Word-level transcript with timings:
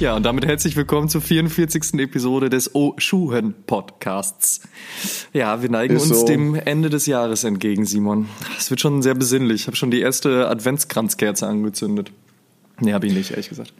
Ja, 0.00 0.14
und 0.14 0.22
damit 0.22 0.46
herzlich 0.46 0.76
willkommen 0.76 1.08
zur 1.08 1.20
44. 1.20 1.94
Episode 1.94 2.50
des 2.50 2.72
O 2.72 2.94
Schuhen 2.98 3.52
Podcasts. 3.66 4.60
Ja, 5.32 5.60
wir 5.60 5.70
neigen 5.70 5.96
Ist 5.96 6.02
uns 6.04 6.20
so. 6.20 6.26
dem 6.26 6.54
Ende 6.54 6.88
des 6.88 7.06
Jahres 7.06 7.42
entgegen, 7.42 7.84
Simon. 7.84 8.28
Es 8.56 8.70
wird 8.70 8.80
schon 8.80 9.02
sehr 9.02 9.16
besinnlich. 9.16 9.62
Ich 9.62 9.66
habe 9.66 9.76
schon 9.76 9.90
die 9.90 10.00
erste 10.00 10.48
Adventskranzkerze 10.48 11.48
angezündet. 11.48 12.12
Nee, 12.78 12.92
habe 12.92 13.08
ich 13.08 13.12
nicht, 13.12 13.32
ehrlich 13.32 13.48
gesagt. 13.48 13.74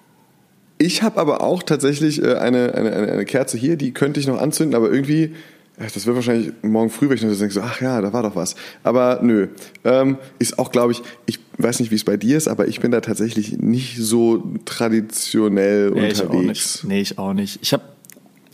Ich 0.79 1.05
habe 1.05 1.21
aber 1.21 1.41
auch 1.41 1.63
tatsächlich 1.63 2.21
äh, 2.21 2.35
eine, 2.35 2.75
eine, 2.75 2.93
eine, 2.93 3.13
eine 3.13 3.25
Kerze 3.25 3.57
hier, 3.57 3.77
die 3.77 3.93
könnte 3.93 4.19
ich 4.19 4.27
noch 4.27 4.41
anzünden, 4.41 4.75
aber 4.75 4.91
irgendwie, 4.91 5.37
das 5.79 6.07
wird 6.07 6.17
wahrscheinlich 6.17 6.53
morgen 6.63 6.91
früh, 6.91 7.09
wenn 7.09 7.17
ich 7.17 7.23
noch 7.23 7.37
denke, 7.37 7.55
so, 7.55 7.61
ach 7.61 7.81
ja, 7.81 8.01
da 8.01 8.13
war 8.13 8.23
doch 8.23 8.35
was. 8.37 8.57
Aber 8.83 9.21
nö. 9.23 9.49
Ähm, 9.85 10.19
ist 10.39 10.59
auch, 10.59 10.73
glaube 10.73 10.93
ich, 10.93 11.03
ich 11.27 11.39
weiß 11.59 11.81
nicht, 11.81 11.91
wie 11.91 11.95
es 11.97 12.05
bei 12.05 12.17
dir 12.17 12.37
ist, 12.37 12.49
aber 12.49 12.69
ich 12.69 12.81
bin 12.81 12.91
da 12.91 13.01
tatsächlich 13.01 13.59
nicht 13.59 13.97
so 13.99 14.55
traditionell 14.65 15.91
Nee, 15.91 16.09
ich 16.09 16.21
auch 16.23 16.31
unterwegs. 16.31 16.83
nicht. 16.83 16.85
Nee, 16.85 17.01
ich 17.01 17.19
auch 17.19 17.33
nicht. 17.33 17.59
Ich 17.63 17.73
habe 17.73 17.83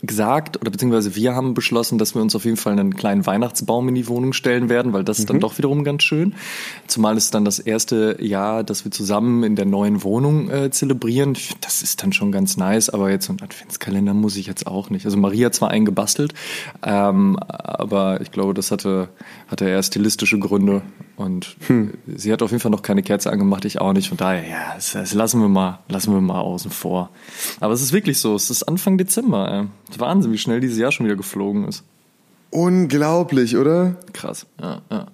gesagt, 0.05 0.57
oder 0.61 0.71
beziehungsweise 0.71 1.15
wir 1.15 1.35
haben 1.35 1.53
beschlossen, 1.53 1.97
dass 1.97 2.15
wir 2.15 2.21
uns 2.21 2.35
auf 2.35 2.45
jeden 2.45 2.57
Fall 2.57 2.73
einen 2.73 2.95
kleinen 2.95 3.25
Weihnachtsbaum 3.25 3.87
in 3.89 3.95
die 3.95 4.07
Wohnung 4.07 4.33
stellen 4.33 4.69
werden, 4.69 4.93
weil 4.93 5.03
das 5.03 5.19
ist 5.19 5.25
Mhm. 5.25 5.33
dann 5.33 5.39
doch 5.41 5.57
wiederum 5.57 5.83
ganz 5.83 6.03
schön. 6.03 6.35
Zumal 6.87 7.17
es 7.17 7.31
dann 7.31 7.45
das 7.45 7.59
erste 7.59 8.17
Jahr, 8.21 8.63
dass 8.63 8.85
wir 8.85 8.91
zusammen 8.91 9.43
in 9.43 9.55
der 9.55 9.65
neuen 9.65 10.03
Wohnung 10.03 10.49
äh, 10.49 10.69
zelebrieren. 10.71 11.37
Das 11.61 11.81
ist 11.81 12.03
dann 12.03 12.13
schon 12.13 12.31
ganz 12.31 12.57
nice, 12.57 12.89
aber 12.89 13.09
jetzt 13.09 13.25
so 13.25 13.33
ein 13.33 13.41
Adventskalender 13.41 14.13
muss 14.13 14.35
ich 14.37 14.47
jetzt 14.47 14.67
auch 14.67 14.89
nicht. 14.89 15.05
Also 15.05 15.17
Maria 15.17 15.47
hat 15.47 15.55
zwar 15.55 15.69
einen 15.71 15.85
gebastelt, 15.85 16.33
ähm, 16.83 17.37
aber 17.39 18.21
ich 18.21 18.31
glaube, 18.31 18.53
das 18.53 18.71
hatte, 18.71 19.09
hatte 19.47 19.65
eher 19.65 19.81
stilistische 19.83 20.39
Gründe 20.39 20.81
und 21.15 21.55
Hm. 21.67 21.93
sie 22.15 22.31
hat 22.31 22.41
auf 22.41 22.51
jeden 22.51 22.61
Fall 22.61 22.71
noch 22.71 22.81
keine 22.81 23.01
Kerze 23.03 23.31
angemacht, 23.31 23.65
ich 23.65 23.79
auch 23.79 23.93
nicht. 23.93 24.09
Von 24.09 24.17
daher, 24.17 24.47
ja, 24.47 24.73
das, 24.75 24.93
das 24.93 25.13
lassen 25.13 25.39
wir 25.41 25.47
mal, 25.47 25.79
lassen 25.87 26.13
wir 26.13 26.21
mal 26.21 26.39
außen 26.41 26.71
vor. 26.71 27.09
Aber 27.59 27.73
es 27.73 27.81
ist 27.81 27.93
wirklich 27.93 28.19
so, 28.19 28.35
es 28.35 28.49
ist 28.49 28.63
Anfang 28.63 28.97
Dezember. 28.97 29.49
Ey. 29.51 29.94
Wahnsinn, 29.99 30.31
wie 30.31 30.37
schnell 30.37 30.59
dieses 30.59 30.77
Jahr 30.77 30.91
schon 30.91 31.05
wieder 31.05 31.15
geflogen 31.15 31.67
ist. 31.67 31.83
Unglaublich, 32.51 33.57
oder? 33.57 33.97
Krass, 34.13 34.47
ja, 34.61 34.81
ja. 34.89 35.07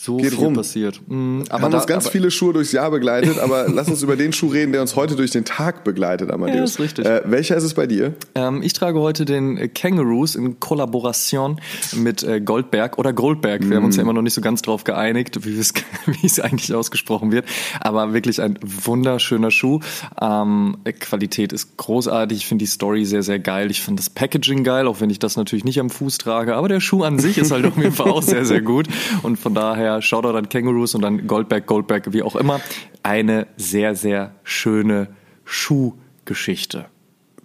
So 0.00 0.16
Geht 0.16 0.30
viel 0.30 0.44
rum. 0.44 0.54
passiert. 0.54 1.00
Mhm, 1.08 1.42
Aber 1.48 1.64
haben 1.64 1.74
uns 1.74 1.88
ganz 1.88 2.04
aber, 2.04 2.12
viele 2.12 2.30
Schuhe 2.30 2.52
durchs 2.52 2.70
Jahr 2.70 2.88
begleitet, 2.92 3.40
aber 3.40 3.68
lass 3.68 3.88
uns 3.88 4.00
über 4.00 4.14
den 4.14 4.32
Schuh 4.32 4.46
reden, 4.46 4.70
der 4.70 4.80
uns 4.80 4.94
heute 4.94 5.16
durch 5.16 5.32
den 5.32 5.44
Tag 5.44 5.82
begleitet, 5.82 6.30
Amadeus. 6.30 6.56
Ja, 6.56 6.62
ist 6.62 6.78
richtig. 6.78 7.04
Äh, 7.04 7.22
welcher 7.24 7.56
ist 7.56 7.64
es 7.64 7.74
bei 7.74 7.88
dir? 7.88 8.14
Ähm, 8.36 8.62
ich 8.62 8.74
trage 8.74 9.00
heute 9.00 9.24
den 9.24 9.74
Kangaroos 9.74 10.36
in 10.36 10.60
Kollaboration 10.60 11.60
mit 11.96 12.22
äh, 12.22 12.40
Goldberg 12.40 12.96
oder 12.96 13.12
Goldberg. 13.12 13.68
Wir 13.68 13.76
haben 13.76 13.86
uns 13.86 13.96
ja 13.96 14.02
immer 14.02 14.12
noch 14.12 14.22
nicht 14.22 14.34
so 14.34 14.40
ganz 14.40 14.62
drauf 14.62 14.84
geeinigt, 14.84 15.44
wie 15.44 15.58
es 15.58 16.38
eigentlich 16.38 16.72
ausgesprochen 16.72 17.32
wird. 17.32 17.46
Aber 17.80 18.12
wirklich 18.14 18.40
ein 18.40 18.56
wunderschöner 18.62 19.50
Schuh. 19.50 19.80
Ähm, 20.20 20.76
äh, 20.84 20.92
Qualität 20.92 21.52
ist 21.52 21.76
großartig. 21.76 22.38
Ich 22.38 22.46
finde 22.46 22.62
die 22.62 22.70
Story 22.70 23.04
sehr, 23.04 23.24
sehr 23.24 23.40
geil. 23.40 23.68
Ich 23.72 23.80
finde 23.80 24.00
das 24.00 24.10
Packaging 24.10 24.62
geil, 24.62 24.86
auch 24.86 25.00
wenn 25.00 25.10
ich 25.10 25.18
das 25.18 25.36
natürlich 25.36 25.64
nicht 25.64 25.80
am 25.80 25.90
Fuß 25.90 26.18
trage. 26.18 26.54
Aber 26.54 26.68
der 26.68 26.78
Schuh 26.78 27.02
an 27.02 27.18
sich 27.18 27.36
ist 27.36 27.50
halt 27.50 27.66
auf 27.66 27.76
jeden 27.76 27.90
Fall 27.90 28.12
auch 28.12 28.22
sehr, 28.22 28.44
sehr 28.44 28.60
gut. 28.60 28.86
Und 29.24 29.40
von 29.40 29.54
daher 29.54 29.87
Shoutout 30.00 30.36
an 30.36 30.48
Kangaroos 30.48 30.94
und 30.94 31.02
dann 31.02 31.26
Goldberg, 31.26 31.66
Goldberg, 31.66 32.12
wie 32.12 32.22
auch 32.22 32.36
immer. 32.36 32.60
Eine 33.02 33.46
sehr, 33.56 33.94
sehr 33.94 34.34
schöne 34.44 35.08
Schuhgeschichte. 35.44 36.86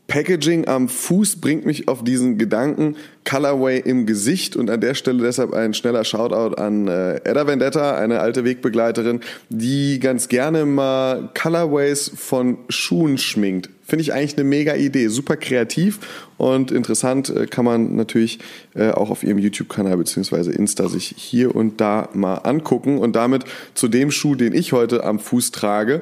Packaging 0.08 0.68
am 0.68 0.90
Fuß 0.90 1.38
bringt 1.38 1.66
mich 1.66 1.88
auf 1.88 2.04
diesen 2.04 2.38
Gedanken 2.38 2.96
Colorway 3.26 3.80
im 3.80 4.06
Gesicht 4.06 4.56
und 4.56 4.70
an 4.70 4.82
der 4.82 4.96
Stelle 4.96 5.24
deshalb 5.24 5.54
ein 5.54 5.74
schneller 5.74 6.04
Shoutout 6.04 6.56
an 6.56 6.88
äh, 6.88 7.16
Edda 7.24 7.48
Vendetta, 7.48 7.96
eine 7.96 8.20
alte 8.20 8.44
Wegbegleiterin, 8.44 9.22
die 9.50 10.00
ganz 10.00 10.28
gerne 10.28 10.66
mal 10.66 11.30
Colorways 11.34 12.12
von 12.16 12.58
Schuhen 12.70 13.18
schminkt. 13.18 13.70
Finde 13.86 14.04
ich 14.04 14.14
eigentlich 14.14 14.38
eine 14.38 14.46
mega 14.46 14.76
Idee, 14.76 15.08
super 15.10 15.36
kreativ 15.36 16.00
und 16.38 16.72
interessant 16.72 17.30
äh, 17.30 17.48
kann 17.48 17.66
man 17.66 17.96
natürlich 17.96 18.40
äh, 18.76 18.92
auch 18.92 19.10
auf 19.10 19.24
ihrem 19.24 19.40
YouTube-Kanal 19.40 19.98
beziehungsweise 19.98 20.52
Insta 20.52 20.88
sich 20.88 21.14
hier 21.18 21.56
und 21.56 21.82
da 21.82 22.10
mal 22.14 22.36
angucken 22.36 22.98
und 22.98 23.16
damit 23.16 23.44
zu 23.74 23.88
dem 23.88 24.10
Schuh, 24.12 24.36
den 24.36 24.54
ich 24.54 24.74
heute 24.74 25.04
am 25.04 25.20
Fuß 25.20 25.52
trage. 25.52 26.02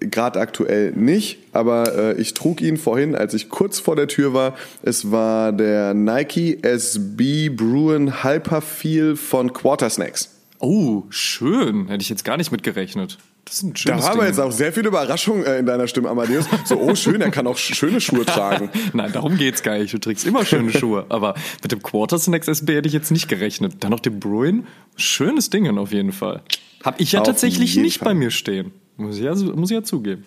Gerade 0.00 0.40
aktuell 0.40 0.92
nicht, 0.92 1.38
aber 1.52 1.94
äh, 2.16 2.20
ich 2.20 2.34
trug 2.34 2.60
ihn 2.60 2.76
vorhin, 2.76 3.14
als 3.14 3.34
ich 3.34 3.48
kurz 3.48 3.78
vor 3.78 3.96
der 3.96 4.08
Tür 4.08 4.34
war. 4.34 4.56
Es 4.82 5.10
war 5.12 5.52
der 5.52 5.94
Nike 5.94 6.58
SB 6.62 7.50
Bruin 7.50 8.24
Hyperfeel 8.24 9.16
von 9.16 9.52
Quartersnacks. 9.52 10.30
Oh, 10.58 11.04
schön. 11.10 11.86
Hätte 11.88 12.02
ich 12.02 12.08
jetzt 12.08 12.24
gar 12.24 12.36
nicht 12.36 12.50
mit 12.50 12.62
gerechnet. 12.62 13.18
Das 13.46 13.56
ist 13.56 13.62
ein 13.62 13.72
Da 13.72 13.78
schönes 13.78 14.08
haben 14.08 14.20
wir 14.20 14.26
jetzt 14.26 14.38
auch 14.38 14.52
sehr 14.52 14.72
viel 14.72 14.84
Überraschung 14.86 15.42
äh, 15.44 15.58
in 15.58 15.66
deiner 15.66 15.86
Stimme, 15.88 16.08
Amadeus. 16.10 16.44
So, 16.66 16.78
oh 16.78 16.94
schön, 16.94 17.20
er 17.20 17.30
kann 17.30 17.46
auch 17.46 17.56
sch- 17.56 17.74
schöne 17.74 18.00
Schuhe 18.00 18.26
tragen. 18.26 18.68
Nein, 18.92 19.12
darum 19.12 19.36
geht's 19.38 19.62
gar 19.62 19.78
nicht. 19.78 19.94
Du 19.94 19.98
trägst 19.98 20.26
immer 20.26 20.44
schöne 20.44 20.70
Schuhe. 20.72 21.06
Aber 21.08 21.34
mit 21.62 21.72
dem 21.72 21.82
Quartersnacks 21.82 22.48
SB 22.48 22.74
hätte 22.76 22.88
ich 22.88 22.92
jetzt 22.94 23.10
nicht 23.10 23.28
gerechnet. 23.28 23.76
Dann 23.80 23.90
noch 23.90 24.00
dem 24.00 24.20
Bruin. 24.20 24.66
Schönes 24.96 25.48
Ding 25.48 25.78
auf 25.78 25.92
jeden 25.92 26.12
Fall. 26.12 26.42
Hab 26.84 27.00
ich 27.00 27.12
ja 27.12 27.20
Auf 27.20 27.26
tatsächlich 27.26 27.76
nicht 27.76 27.98
Fall. 28.00 28.08
bei 28.08 28.14
mir 28.14 28.30
stehen. 28.30 28.72
Muss 29.00 29.16
ich 29.16 29.22
ja, 29.22 29.34
muss 29.34 29.70
ich 29.70 29.76
ja 29.76 29.82
zugeben. 29.82 30.24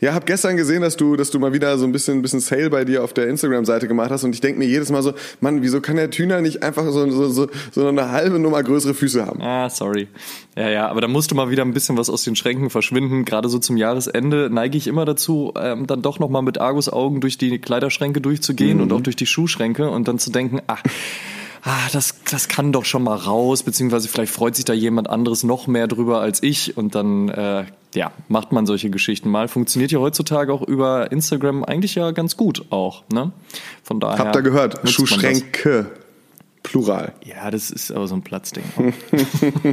Ja, 0.00 0.14
hab 0.14 0.26
gestern 0.26 0.56
gesehen, 0.56 0.82
dass 0.82 0.96
du, 0.96 1.16
dass 1.16 1.30
du 1.30 1.38
mal 1.38 1.52
wieder 1.52 1.78
so 1.78 1.84
ein 1.84 1.92
bisschen, 1.92 2.18
ein 2.18 2.22
bisschen 2.22 2.40
Sale 2.40 2.70
bei 2.70 2.84
dir 2.84 3.04
auf 3.04 3.12
der 3.12 3.28
Instagram-Seite 3.28 3.86
gemacht 3.86 4.10
hast 4.10 4.24
und 4.24 4.34
ich 4.34 4.40
denke 4.40 4.58
mir 4.58 4.66
jedes 4.66 4.90
Mal 4.90 5.02
so, 5.02 5.12
Mann, 5.40 5.62
wieso 5.62 5.80
kann 5.80 5.96
der 5.96 6.10
Tüner 6.10 6.40
nicht 6.40 6.62
einfach 6.62 6.84
so, 6.90 7.08
so, 7.10 7.28
so, 7.28 7.46
so 7.70 7.86
eine 7.86 8.10
halbe 8.10 8.38
Nummer 8.38 8.62
größere 8.62 8.94
Füße 8.94 9.24
haben? 9.24 9.40
Ah, 9.40 9.70
sorry. 9.70 10.08
Ja, 10.56 10.68
ja, 10.68 10.88
aber 10.88 11.00
da 11.00 11.08
musste 11.08 11.34
mal 11.34 11.50
wieder 11.50 11.64
ein 11.64 11.72
bisschen 11.72 11.96
was 11.96 12.10
aus 12.10 12.24
den 12.24 12.34
Schränken 12.34 12.70
verschwinden. 12.70 13.24
Gerade 13.24 13.48
so 13.48 13.58
zum 13.58 13.76
Jahresende 13.76 14.48
neige 14.50 14.76
ich 14.76 14.88
immer 14.88 15.04
dazu, 15.04 15.52
ähm, 15.56 15.86
dann 15.86 16.02
doch 16.02 16.18
nochmal 16.18 16.42
mit 16.42 16.60
Argus-Augen 16.60 17.20
durch 17.20 17.38
die 17.38 17.58
Kleiderschränke 17.58 18.20
durchzugehen 18.20 18.80
und 18.80 18.92
auch 18.92 19.00
durch 19.00 19.16
die 19.16 19.26
Schuhschränke 19.26 19.90
und 19.90 20.08
dann 20.08 20.18
zu 20.18 20.30
denken, 20.30 20.60
ach, 20.66 20.82
ah, 21.62 21.88
das, 21.92 22.16
das 22.30 22.48
kann 22.48 22.72
doch 22.72 22.84
schon 22.84 23.04
mal 23.04 23.16
raus, 23.16 23.62
beziehungsweise 23.62 24.08
vielleicht 24.08 24.32
freut 24.32 24.56
sich 24.56 24.64
da 24.64 24.72
jemand 24.72 25.08
anderes 25.08 25.44
noch 25.44 25.66
mehr 25.66 25.86
drüber 25.86 26.20
als 26.20 26.42
ich 26.42 26.76
und 26.76 26.94
dann, 26.94 27.28
äh, 27.28 27.64
ja, 27.94 28.12
macht 28.28 28.52
man 28.52 28.66
solche 28.66 28.90
Geschichten 28.90 29.30
mal. 29.30 29.48
Funktioniert 29.48 29.92
ja 29.92 29.98
heutzutage 29.98 30.52
auch 30.52 30.62
über 30.62 31.10
Instagram 31.12 31.64
eigentlich 31.64 31.94
ja 31.94 32.10
ganz 32.10 32.36
gut 32.36 32.66
auch, 32.70 33.04
ne? 33.12 33.32
Von 33.82 34.00
daher. 34.00 34.18
Habt 34.18 34.36
ihr 34.36 34.42
gehört? 34.42 34.88
Schuhschränke. 34.88 35.90
Plural. 36.68 37.12
Ja, 37.24 37.50
das 37.50 37.70
ist 37.70 37.90
aber 37.90 38.06
so 38.06 38.14
ein 38.14 38.20
Platzding. 38.20 38.62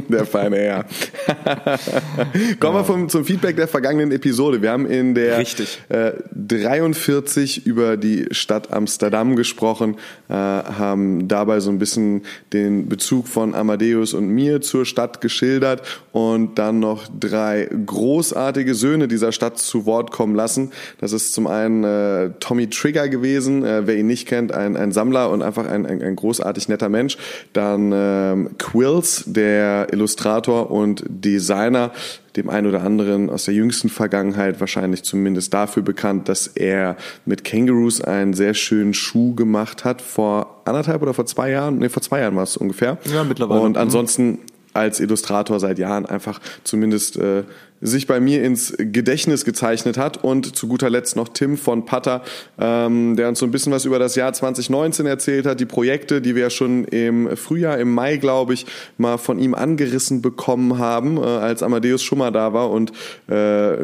Der 0.08 0.24
feine 0.24 0.56
Herr. 0.56 0.86
Kommen 2.58 2.78
wir 2.78 2.84
vom, 2.84 3.08
zum 3.10 3.22
Feedback 3.26 3.56
der 3.56 3.68
vergangenen 3.68 4.12
Episode. 4.12 4.62
Wir 4.62 4.70
haben 4.70 4.86
in 4.86 5.14
der 5.14 5.38
äh, 5.38 6.12
43 6.34 7.66
über 7.66 7.98
die 7.98 8.28
Stadt 8.30 8.72
Amsterdam 8.72 9.36
gesprochen, 9.36 9.96
äh, 10.30 10.32
haben 10.32 11.28
dabei 11.28 11.60
so 11.60 11.68
ein 11.68 11.78
bisschen 11.78 12.22
den 12.54 12.88
Bezug 12.88 13.28
von 13.28 13.54
Amadeus 13.54 14.14
und 14.14 14.28
mir 14.28 14.62
zur 14.62 14.86
Stadt 14.86 15.20
geschildert 15.20 15.82
und 16.12 16.58
dann 16.58 16.78
noch 16.78 17.08
drei 17.20 17.68
großartige 17.84 18.74
Söhne 18.74 19.06
dieser 19.06 19.32
Stadt 19.32 19.58
zu 19.58 19.84
Wort 19.84 20.12
kommen 20.12 20.34
lassen. 20.34 20.72
Das 20.98 21.12
ist 21.12 21.34
zum 21.34 21.46
einen 21.46 21.84
äh, 21.84 22.30
Tommy 22.40 22.70
Trigger 22.70 23.10
gewesen, 23.10 23.66
äh, 23.66 23.86
wer 23.86 23.96
ihn 23.96 24.06
nicht 24.06 24.26
kennt, 24.26 24.52
ein, 24.52 24.78
ein 24.78 24.92
Sammler 24.92 25.30
und 25.30 25.42
einfach 25.42 25.66
ein, 25.66 25.84
ein, 25.84 26.00
ein 26.00 26.16
großartig 26.16 26.70
netter 26.70 26.85
Mensch. 26.88 27.16
Dann 27.52 27.92
ähm, 27.94 28.50
Quills, 28.58 29.24
der 29.26 29.88
Illustrator 29.92 30.70
und 30.70 31.04
Designer, 31.08 31.92
dem 32.36 32.50
einen 32.50 32.66
oder 32.66 32.82
anderen 32.82 33.30
aus 33.30 33.44
der 33.46 33.54
jüngsten 33.54 33.88
Vergangenheit 33.88 34.60
wahrscheinlich 34.60 35.02
zumindest 35.04 35.54
dafür 35.54 35.82
bekannt, 35.82 36.28
dass 36.28 36.46
er 36.48 36.96
mit 37.24 37.44
Kangaroos 37.44 38.00
einen 38.00 38.34
sehr 38.34 38.52
schönen 38.54 38.92
Schuh 38.94 39.34
gemacht 39.34 39.84
hat 39.84 40.02
vor 40.02 40.60
anderthalb 40.66 41.00
oder 41.02 41.14
vor 41.14 41.26
zwei 41.26 41.50
Jahren, 41.50 41.78
nee, 41.78 41.88
vor 41.88 42.02
zwei 42.02 42.20
Jahren 42.20 42.36
war 42.36 42.42
es 42.42 42.56
ungefähr. 42.56 42.98
Ja, 43.12 43.24
mittlerweile. 43.24 43.60
Und 43.60 43.72
Mhm. 43.72 43.78
ansonsten 43.78 44.38
als 44.74 45.00
Illustrator 45.00 45.58
seit 45.58 45.78
Jahren 45.78 46.04
einfach 46.04 46.38
zumindest 46.62 47.16
äh, 47.16 47.44
sich 47.80 48.06
bei 48.06 48.20
mir 48.20 48.42
ins 48.42 48.74
Gedächtnis 48.78 49.44
gezeichnet 49.44 49.98
hat. 49.98 50.22
Und 50.22 50.56
zu 50.56 50.68
guter 50.68 50.90
Letzt 50.90 51.16
noch 51.16 51.28
Tim 51.28 51.56
von 51.56 51.84
Patter, 51.84 52.22
ähm, 52.58 53.16
der 53.16 53.28
uns 53.28 53.38
so 53.38 53.46
ein 53.46 53.50
bisschen 53.50 53.72
was 53.72 53.84
über 53.84 53.98
das 53.98 54.14
Jahr 54.14 54.32
2019 54.32 55.06
erzählt 55.06 55.46
hat, 55.46 55.60
die 55.60 55.66
Projekte, 55.66 56.20
die 56.20 56.34
wir 56.34 56.42
ja 56.42 56.50
schon 56.50 56.84
im 56.84 57.36
Frühjahr, 57.36 57.78
im 57.78 57.92
Mai, 57.92 58.16
glaube 58.16 58.54
ich, 58.54 58.66
mal 58.98 59.18
von 59.18 59.38
ihm 59.38 59.54
angerissen 59.54 60.22
bekommen 60.22 60.78
haben, 60.78 61.18
äh, 61.18 61.20
als 61.20 61.62
Amadeus 61.62 62.02
schon 62.02 62.18
mal 62.18 62.30
da 62.30 62.52
war 62.52 62.70
und 62.70 62.92
äh, 63.28 63.74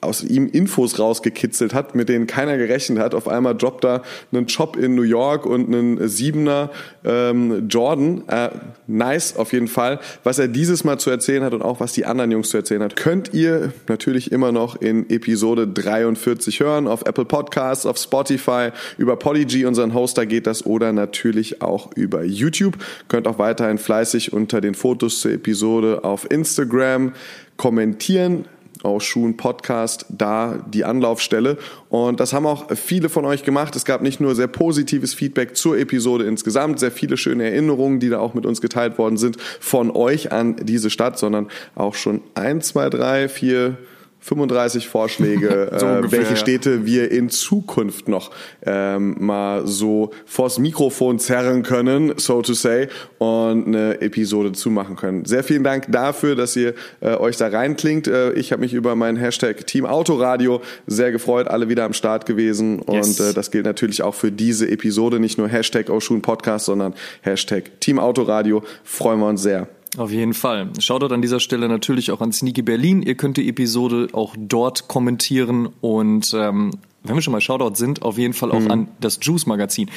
aus 0.00 0.24
ihm 0.24 0.48
Infos 0.48 0.98
rausgekitzelt 0.98 1.74
hat, 1.74 1.94
mit 1.94 2.08
denen 2.08 2.26
keiner 2.26 2.56
gerechnet 2.56 2.98
hat. 2.98 3.14
Auf 3.14 3.28
einmal 3.28 3.54
droppt 3.54 3.84
er 3.84 4.02
einen 4.32 4.46
Job 4.46 4.76
in 4.76 4.94
New 4.94 5.02
York 5.02 5.46
und 5.46 5.66
einen 5.66 6.08
Siebener 6.08 6.70
ähm, 7.04 7.68
Jordan. 7.68 8.22
Äh, 8.28 8.50
nice 8.86 9.36
auf 9.36 9.52
jeden 9.52 9.68
Fall. 9.68 10.00
Was 10.24 10.38
er 10.38 10.48
dieses 10.48 10.84
Mal 10.84 10.98
zu 10.98 11.10
erzählen 11.10 11.44
hat 11.44 11.54
und 11.54 11.62
auch 11.62 11.80
was 11.80 11.92
die 11.92 12.06
anderen 12.06 12.30
Jungs 12.30 12.50
zu 12.50 12.56
erzählen 12.56 12.82
hat, 12.82 12.96
könnt 12.96 13.19
ihr 13.28 13.72
natürlich 13.88 14.32
immer 14.32 14.52
noch 14.52 14.80
in 14.80 15.08
Episode 15.10 15.68
43 15.68 16.60
hören, 16.60 16.88
auf 16.88 17.02
Apple 17.02 17.26
Podcasts, 17.26 17.86
auf 17.86 17.98
Spotify, 17.98 18.70
über 18.96 19.16
Polyg, 19.16 19.66
unseren 19.66 19.92
Hoster 19.92 20.24
geht 20.26 20.46
das, 20.46 20.64
oder 20.64 20.92
natürlich 20.92 21.60
auch 21.60 21.92
über 21.94 22.24
YouTube. 22.24 22.78
Könnt 23.08 23.28
auch 23.28 23.38
weiterhin 23.38 23.78
fleißig 23.78 24.32
unter 24.32 24.60
den 24.60 24.74
Fotos 24.74 25.20
zur 25.20 25.32
Episode 25.32 26.04
auf 26.04 26.30
Instagram 26.30 27.12
kommentieren 27.56 28.46
aus 28.82 29.04
Schuhen 29.04 29.36
Podcast 29.36 30.06
da 30.08 30.58
die 30.68 30.84
Anlaufstelle. 30.84 31.58
Und 31.88 32.20
das 32.20 32.32
haben 32.32 32.46
auch 32.46 32.74
viele 32.74 33.08
von 33.08 33.24
euch 33.24 33.42
gemacht. 33.42 33.76
Es 33.76 33.84
gab 33.84 34.02
nicht 34.02 34.20
nur 34.20 34.34
sehr 34.34 34.48
positives 34.48 35.14
Feedback 35.14 35.56
zur 35.56 35.78
Episode 35.78 36.24
insgesamt, 36.24 36.78
sehr 36.80 36.92
viele 36.92 37.16
schöne 37.16 37.44
Erinnerungen, 37.44 38.00
die 38.00 38.08
da 38.08 38.18
auch 38.18 38.34
mit 38.34 38.46
uns 38.46 38.60
geteilt 38.60 38.98
worden 38.98 39.16
sind 39.16 39.36
von 39.60 39.90
euch 39.90 40.32
an 40.32 40.56
diese 40.56 40.90
Stadt, 40.90 41.18
sondern 41.18 41.48
auch 41.74 41.94
schon 41.94 42.22
ein, 42.34 42.60
zwei, 42.60 42.90
drei, 42.90 43.28
vier, 43.28 43.76
35 44.20 44.88
Vorschläge, 44.88 45.70
so 45.78 45.86
äh, 45.86 45.96
ungefähr, 45.96 46.20
welche 46.20 46.36
Städte 46.36 46.84
wir 46.84 47.10
in 47.10 47.30
Zukunft 47.30 48.08
noch 48.08 48.30
ähm, 48.64 49.16
mal 49.18 49.66
so 49.66 50.10
vors 50.26 50.58
Mikrofon 50.58 51.18
zerren 51.18 51.62
können, 51.62 52.14
so 52.16 52.42
to 52.42 52.52
say, 52.52 52.88
und 53.18 53.66
eine 53.66 54.00
Episode 54.00 54.52
zumachen 54.52 54.96
können. 54.96 55.24
Sehr 55.24 55.42
vielen 55.42 55.64
Dank 55.64 55.86
dafür, 55.90 56.36
dass 56.36 56.54
ihr 56.56 56.74
äh, 57.00 57.14
euch 57.16 57.36
da 57.36 57.48
reinklingt. 57.48 58.06
Äh, 58.06 58.32
ich 58.32 58.52
habe 58.52 58.60
mich 58.60 58.74
über 58.74 58.94
meinen 58.94 59.16
Hashtag 59.16 59.66
Team 59.66 59.86
Autoradio 59.86 60.60
sehr 60.86 61.12
gefreut, 61.12 61.48
alle 61.48 61.68
wieder 61.68 61.84
am 61.84 61.92
Start 61.92 62.26
gewesen. 62.26 62.82
Yes. 62.90 63.18
Und 63.18 63.26
äh, 63.26 63.32
das 63.32 63.50
gilt 63.50 63.64
natürlich 63.64 64.02
auch 64.02 64.14
für 64.14 64.30
diese 64.30 64.70
Episode, 64.70 65.18
nicht 65.18 65.38
nur 65.38 65.48
Hashtag 65.48 65.88
Oshun 65.88 66.22
Podcast, 66.22 66.66
sondern 66.66 66.94
Hashtag 67.22 67.80
Team 67.80 67.98
Autoradio. 67.98 68.62
Freuen 68.84 69.20
wir 69.20 69.28
uns 69.28 69.42
sehr. 69.42 69.68
Auf 69.96 70.12
jeden 70.12 70.34
Fall. 70.34 70.68
Shoutout 70.78 71.12
an 71.12 71.20
dieser 71.20 71.40
Stelle 71.40 71.68
natürlich 71.68 72.12
auch 72.12 72.20
an 72.20 72.32
Sneaky 72.32 72.62
Berlin. 72.62 73.02
Ihr 73.02 73.16
könnt 73.16 73.36
die 73.36 73.48
Episode 73.48 74.08
auch 74.12 74.36
dort 74.38 74.86
kommentieren 74.86 75.68
und 75.80 76.32
ähm, 76.32 76.72
wenn 77.02 77.14
wir 77.14 77.22
schon 77.22 77.32
mal 77.32 77.40
Shoutout 77.40 77.74
sind, 77.74 78.02
auf 78.02 78.18
jeden 78.18 78.34
Fall 78.34 78.52
auch 78.52 78.60
mhm. 78.60 78.70
an 78.70 78.88
das 79.00 79.18
Juice 79.22 79.46
Magazin. 79.46 79.90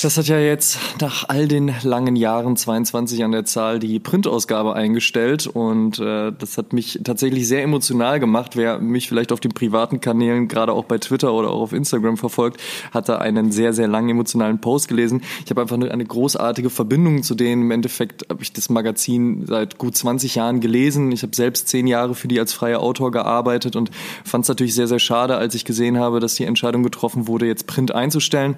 Das 0.00 0.16
hat 0.16 0.28
ja 0.28 0.38
jetzt 0.38 0.78
nach 1.00 1.28
all 1.28 1.48
den 1.48 1.74
langen 1.82 2.14
Jahren, 2.14 2.56
22 2.56 3.24
an 3.24 3.32
der 3.32 3.44
Zahl, 3.44 3.80
die 3.80 3.98
Printausgabe 3.98 4.74
eingestellt 4.74 5.48
und 5.48 5.98
äh, 5.98 6.30
das 6.38 6.56
hat 6.56 6.72
mich 6.72 7.00
tatsächlich 7.02 7.48
sehr 7.48 7.64
emotional 7.64 8.20
gemacht. 8.20 8.56
Wer 8.56 8.78
mich 8.78 9.08
vielleicht 9.08 9.32
auf 9.32 9.40
den 9.40 9.50
privaten 9.50 10.00
Kanälen, 10.00 10.46
gerade 10.46 10.72
auch 10.72 10.84
bei 10.84 10.98
Twitter 10.98 11.32
oder 11.32 11.50
auch 11.50 11.62
auf 11.62 11.72
Instagram 11.72 12.16
verfolgt, 12.16 12.60
hat 12.92 13.08
da 13.08 13.18
einen 13.18 13.50
sehr, 13.50 13.72
sehr 13.72 13.88
langen 13.88 14.10
emotionalen 14.10 14.60
Post 14.60 14.86
gelesen. 14.86 15.22
Ich 15.44 15.50
habe 15.50 15.62
einfach 15.62 15.74
eine, 15.74 15.90
eine 15.90 16.04
großartige 16.04 16.70
Verbindung 16.70 17.24
zu 17.24 17.34
denen. 17.34 17.62
Im 17.62 17.70
Endeffekt 17.72 18.24
habe 18.30 18.42
ich 18.42 18.52
das 18.52 18.68
Magazin 18.68 19.46
seit 19.46 19.78
gut 19.78 19.96
20 19.96 20.36
Jahren 20.36 20.60
gelesen. 20.60 21.10
Ich 21.10 21.24
habe 21.24 21.34
selbst 21.34 21.66
zehn 21.66 21.88
Jahre 21.88 22.14
für 22.14 22.28
die 22.28 22.38
als 22.38 22.52
freier 22.52 22.80
Autor 22.80 23.10
gearbeitet 23.10 23.74
und 23.74 23.90
fand 24.24 24.44
es 24.44 24.48
natürlich 24.48 24.76
sehr, 24.76 24.86
sehr 24.86 25.00
schade, 25.00 25.36
als 25.36 25.56
ich 25.56 25.64
gesehen 25.64 25.98
habe, 25.98 26.20
dass 26.20 26.36
die 26.36 26.44
Entscheidung 26.44 26.84
getroffen 26.84 27.26
wurde, 27.26 27.46
jetzt 27.46 27.66
Print 27.66 27.92
einzustellen. 27.92 28.56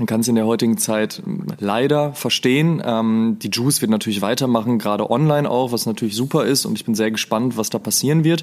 Man 0.00 0.06
kann 0.06 0.22
es 0.22 0.28
in 0.28 0.34
der 0.34 0.46
heutigen 0.46 0.78
Zeit 0.78 1.22
leider 1.58 2.14
verstehen. 2.14 2.82
Ähm, 2.82 3.36
die 3.42 3.50
Juice 3.50 3.82
wird 3.82 3.90
natürlich 3.90 4.22
weitermachen, 4.22 4.78
gerade 4.78 5.10
online 5.10 5.48
auch, 5.48 5.72
was 5.72 5.84
natürlich 5.84 6.16
super 6.16 6.46
ist. 6.46 6.64
Und 6.64 6.72
ich 6.72 6.86
bin 6.86 6.94
sehr 6.94 7.10
gespannt, 7.10 7.58
was 7.58 7.68
da 7.68 7.78
passieren 7.78 8.24
wird. 8.24 8.42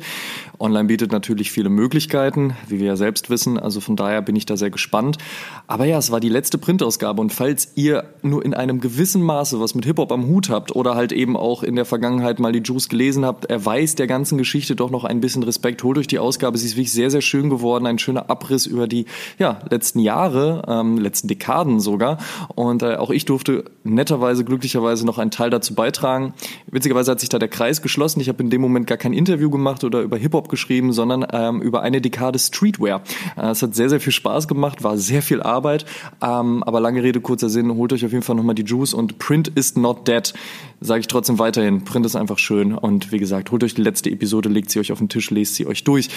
Online 0.59 0.85
bietet 0.87 1.11
natürlich 1.11 1.51
viele 1.51 1.69
Möglichkeiten, 1.69 2.55
wie 2.67 2.79
wir 2.79 2.85
ja 2.85 2.95
selbst 2.95 3.31
wissen. 3.31 3.57
Also 3.57 3.79
von 3.79 3.95
daher 3.95 4.21
bin 4.21 4.35
ich 4.35 4.45
da 4.45 4.55
sehr 4.55 4.69
gespannt. 4.69 5.17
Aber 5.65 5.85
ja, 5.85 5.97
es 5.97 6.11
war 6.11 6.19
die 6.19 6.29
letzte 6.29 6.59
Printausgabe. 6.59 7.19
Und 7.19 7.33
falls 7.33 7.71
ihr 7.73 8.03
nur 8.21 8.45
in 8.45 8.53
einem 8.53 8.79
gewissen 8.79 9.23
Maße 9.23 9.59
was 9.59 9.73
mit 9.73 9.85
Hip-Hop 9.85 10.11
am 10.11 10.27
Hut 10.27 10.51
habt 10.51 10.75
oder 10.75 10.93
halt 10.93 11.11
eben 11.11 11.35
auch 11.35 11.63
in 11.63 11.75
der 11.75 11.85
Vergangenheit 11.85 12.39
mal 12.39 12.51
die 12.51 12.61
Juice 12.61 12.87
gelesen 12.87 13.25
habt, 13.25 13.45
erweist 13.45 13.97
der 13.97 14.05
ganzen 14.05 14.37
Geschichte 14.37 14.75
doch 14.75 14.91
noch 14.91 15.05
ein 15.05 15.21
bisschen 15.21 15.41
Respekt. 15.41 15.81
Holt 15.81 15.97
euch 15.97 16.05
die 16.05 16.19
Ausgabe. 16.19 16.55
Sie 16.59 16.67
ist 16.67 16.75
wirklich 16.75 16.93
sehr, 16.93 17.09
sehr 17.09 17.21
schön 17.21 17.49
geworden. 17.49 17.87
Ein 17.87 17.97
schöner 17.97 18.29
Abriss 18.29 18.67
über 18.67 18.87
die 18.87 19.05
ja, 19.39 19.61
letzten 19.71 20.01
Jahre, 20.01 20.61
ähm, 20.67 20.99
letzten 20.99 21.27
Dekaden 21.27 21.46
Dekaden 21.47 21.79
sogar. 21.79 22.17
Und 22.55 22.83
äh, 22.83 22.95
auch 22.95 23.09
ich 23.09 23.25
durfte 23.25 23.65
netterweise, 23.83 24.43
glücklicherweise 24.43 25.05
noch 25.05 25.17
einen 25.17 25.31
Teil 25.31 25.49
dazu 25.49 25.73
beitragen. 25.73 26.33
Witzigerweise 26.67 27.11
hat 27.11 27.19
sich 27.19 27.29
da 27.29 27.39
der 27.39 27.47
Kreis 27.47 27.81
geschlossen. 27.81 28.19
Ich 28.19 28.29
habe 28.29 28.43
in 28.43 28.49
dem 28.49 28.61
Moment 28.61 28.87
gar 28.87 28.97
kein 28.97 29.13
Interview 29.13 29.49
gemacht 29.49 29.83
oder 29.83 30.01
über 30.01 30.17
Hip-Hop 30.17 30.49
geschrieben, 30.49 30.91
sondern 30.91 31.25
ähm, 31.31 31.61
über 31.61 31.81
eine 31.81 32.01
Dekade 32.01 32.39
Streetwear. 32.39 33.01
Äh, 33.37 33.49
es 33.49 33.61
hat 33.61 33.75
sehr, 33.75 33.89
sehr 33.89 33.99
viel 33.99 34.13
Spaß 34.13 34.47
gemacht, 34.47 34.83
war 34.83 34.97
sehr 34.97 35.21
viel 35.21 35.41
Arbeit. 35.41 35.85
Ähm, 36.21 36.63
aber 36.63 36.79
lange 36.79 37.01
Rede, 37.03 37.21
kurzer 37.21 37.49
Sinn, 37.49 37.73
holt 37.75 37.93
euch 37.93 38.05
auf 38.05 38.11
jeden 38.11 38.23
Fall 38.23 38.35
nochmal 38.35 38.55
die 38.55 38.63
Juice 38.65 38.93
und 38.93 39.19
Print 39.19 39.47
is 39.49 39.75
not 39.75 40.07
dead. 40.07 40.33
Sage 40.81 40.99
ich 40.99 41.07
trotzdem 41.07 41.39
weiterhin. 41.39 41.83
Print 41.83 42.05
ist 42.05 42.15
einfach 42.15 42.37
schön. 42.37 42.73
Und 42.73 43.11
wie 43.11 43.19
gesagt, 43.19 43.51
holt 43.51 43.63
euch 43.63 43.73
die 43.73 43.81
letzte 43.81 44.09
Episode, 44.09 44.49
legt 44.49 44.69
sie 44.69 44.79
euch 44.79 44.91
auf 44.91 44.99
den 44.99 45.09
Tisch, 45.09 45.31
lest 45.31 45.55
sie 45.55 45.65
euch 45.65 45.83
durch. 45.83 46.09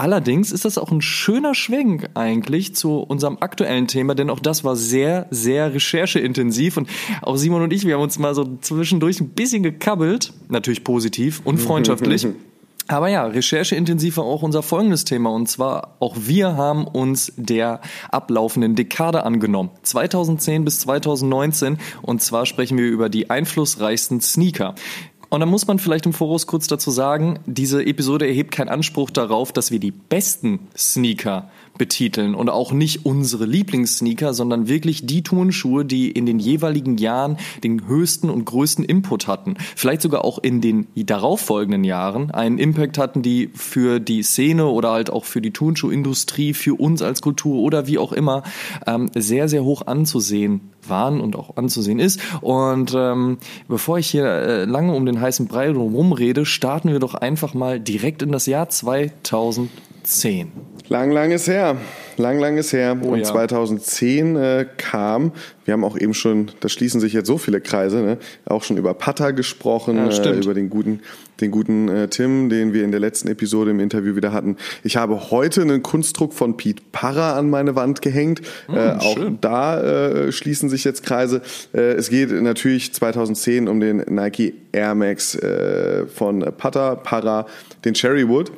Allerdings 0.00 0.50
ist 0.50 0.64
das 0.64 0.78
auch 0.78 0.90
ein 0.90 1.02
schöner 1.02 1.54
Schwenk 1.54 2.08
eigentlich 2.14 2.74
zu 2.74 3.00
unserem 3.00 3.36
aktuellen 3.40 3.86
Thema, 3.86 4.14
denn 4.14 4.30
auch 4.30 4.40
das 4.40 4.64
war 4.64 4.74
sehr, 4.74 5.26
sehr 5.30 5.74
rechercheintensiv 5.74 6.78
und 6.78 6.88
auch 7.20 7.36
Simon 7.36 7.60
und 7.60 7.70
ich, 7.70 7.86
wir 7.86 7.96
haben 7.96 8.02
uns 8.02 8.18
mal 8.18 8.34
so 8.34 8.56
zwischendurch 8.62 9.20
ein 9.20 9.28
bisschen 9.28 9.62
gekabbelt, 9.62 10.32
natürlich 10.48 10.84
positiv 10.84 11.42
und 11.44 11.58
freundschaftlich. 11.58 12.26
Aber 12.88 13.08
ja, 13.08 13.24
rechercheintensiv 13.24 14.16
war 14.16 14.24
auch 14.24 14.42
unser 14.42 14.62
folgendes 14.62 15.04
Thema 15.04 15.30
und 15.30 15.48
zwar 15.48 15.96
auch 16.00 16.16
wir 16.18 16.56
haben 16.56 16.88
uns 16.88 17.32
der 17.36 17.82
ablaufenden 18.10 18.74
Dekade 18.74 19.22
angenommen. 19.24 19.70
2010 19.82 20.64
bis 20.64 20.80
2019 20.80 21.78
und 22.02 22.20
zwar 22.20 22.46
sprechen 22.46 22.78
wir 22.78 22.86
über 22.86 23.08
die 23.08 23.30
einflussreichsten 23.30 24.20
Sneaker. 24.20 24.74
Und 25.30 25.38
dann 25.40 25.48
muss 25.48 25.68
man 25.68 25.78
vielleicht 25.78 26.06
im 26.06 26.12
Voraus 26.12 26.48
kurz 26.48 26.66
dazu 26.66 26.90
sagen, 26.90 27.38
diese 27.46 27.86
Episode 27.86 28.26
erhebt 28.26 28.50
keinen 28.50 28.68
Anspruch 28.68 29.10
darauf, 29.10 29.52
dass 29.52 29.70
wir 29.70 29.78
die 29.78 29.92
besten 29.92 30.68
Sneaker 30.76 31.48
betiteln 31.80 32.34
und 32.34 32.50
auch 32.50 32.72
nicht 32.72 33.06
unsere 33.06 33.46
Lieblingssneaker, 33.46 34.34
sondern 34.34 34.68
wirklich 34.68 35.06
die 35.06 35.22
Turnschuhe, 35.22 35.86
die 35.86 36.10
in 36.10 36.26
den 36.26 36.38
jeweiligen 36.38 36.98
Jahren 36.98 37.38
den 37.64 37.88
höchsten 37.88 38.28
und 38.28 38.44
größten 38.44 38.84
Input 38.84 39.26
hatten. 39.26 39.54
Vielleicht 39.74 40.02
sogar 40.02 40.22
auch 40.26 40.38
in 40.38 40.60
den 40.60 40.88
darauffolgenden 40.94 41.82
Jahren 41.82 42.30
einen 42.32 42.58
Impact 42.58 42.98
hatten, 42.98 43.22
die 43.22 43.48
für 43.54 43.98
die 43.98 44.22
Szene 44.22 44.66
oder 44.66 44.90
halt 44.90 45.08
auch 45.08 45.24
für 45.24 45.40
die 45.40 45.52
Turnschuhindustrie, 45.52 46.52
für 46.52 46.78
uns 46.78 47.00
als 47.00 47.22
Kultur 47.22 47.60
oder 47.60 47.86
wie 47.86 47.96
auch 47.96 48.12
immer 48.12 48.42
ähm, 48.86 49.10
sehr, 49.14 49.48
sehr 49.48 49.64
hoch 49.64 49.86
anzusehen 49.86 50.60
waren 50.86 51.18
und 51.18 51.34
auch 51.34 51.56
anzusehen 51.56 51.98
ist. 51.98 52.20
Und 52.42 52.92
ähm, 52.94 53.38
bevor 53.68 53.98
ich 53.98 54.08
hier 54.08 54.26
äh, 54.26 54.64
lange 54.66 54.92
um 54.92 55.06
den 55.06 55.18
heißen 55.18 55.48
Brei 55.48 55.70
rumrede, 55.70 56.44
starten 56.44 56.92
wir 56.92 56.98
doch 56.98 57.14
einfach 57.14 57.54
mal 57.54 57.80
direkt 57.80 58.20
in 58.20 58.32
das 58.32 58.44
Jahr 58.44 58.68
2010. 60.02 60.52
Lang, 60.88 61.12
lang 61.12 61.30
ist 61.30 61.46
her. 61.46 61.76
Lang, 62.16 62.38
lang 62.38 62.56
ist 62.56 62.72
her. 62.72 62.96
Oh, 63.00 63.10
und 63.10 63.20
ja. 63.20 63.24
2010 63.24 64.36
äh, 64.36 64.66
kam, 64.76 65.32
wir 65.64 65.72
haben 65.72 65.84
auch 65.84 65.96
eben 65.96 66.14
schon, 66.14 66.50
da 66.60 66.68
schließen 66.68 67.00
sich 67.00 67.12
jetzt 67.12 67.28
so 67.28 67.38
viele 67.38 67.60
Kreise, 67.60 68.02
ne? 68.02 68.18
auch 68.44 68.64
schon 68.64 68.76
über 68.76 68.92
Pata 68.94 69.30
gesprochen, 69.30 69.96
ja, 69.96 70.08
äh, 70.08 70.38
über 70.38 70.52
den 70.52 70.68
guten, 70.68 71.00
den 71.40 71.52
guten 71.52 71.88
äh, 71.88 72.08
Tim, 72.08 72.48
den 72.48 72.72
wir 72.72 72.82
in 72.82 72.90
der 72.90 72.98
letzten 72.98 73.28
Episode 73.28 73.70
im 73.70 73.78
Interview 73.78 74.16
wieder 74.16 74.32
hatten. 74.32 74.56
Ich 74.82 74.96
habe 74.96 75.30
heute 75.30 75.62
einen 75.62 75.82
Kunstdruck 75.82 76.34
von 76.34 76.56
Pete 76.56 76.82
Parra 76.90 77.38
an 77.38 77.48
meine 77.48 77.76
Wand 77.76 78.02
gehängt. 78.02 78.42
Oh, 78.68 78.74
äh, 78.74 78.96
auch 78.98 79.18
da 79.40 79.80
äh, 79.80 80.32
schließen 80.32 80.68
sich 80.68 80.82
jetzt 80.82 81.04
Kreise. 81.04 81.40
Äh, 81.72 81.92
es 81.92 82.10
geht 82.10 82.32
natürlich 82.32 82.92
2010 82.92 83.68
um 83.68 83.80
den 83.80 83.98
Nike 84.08 84.54
Air 84.72 84.94
Max 84.94 85.38
von 86.14 86.40
Pata 86.56 86.94
Parra, 86.94 87.46
den 87.84 87.94
Cherrywood. 87.94 88.52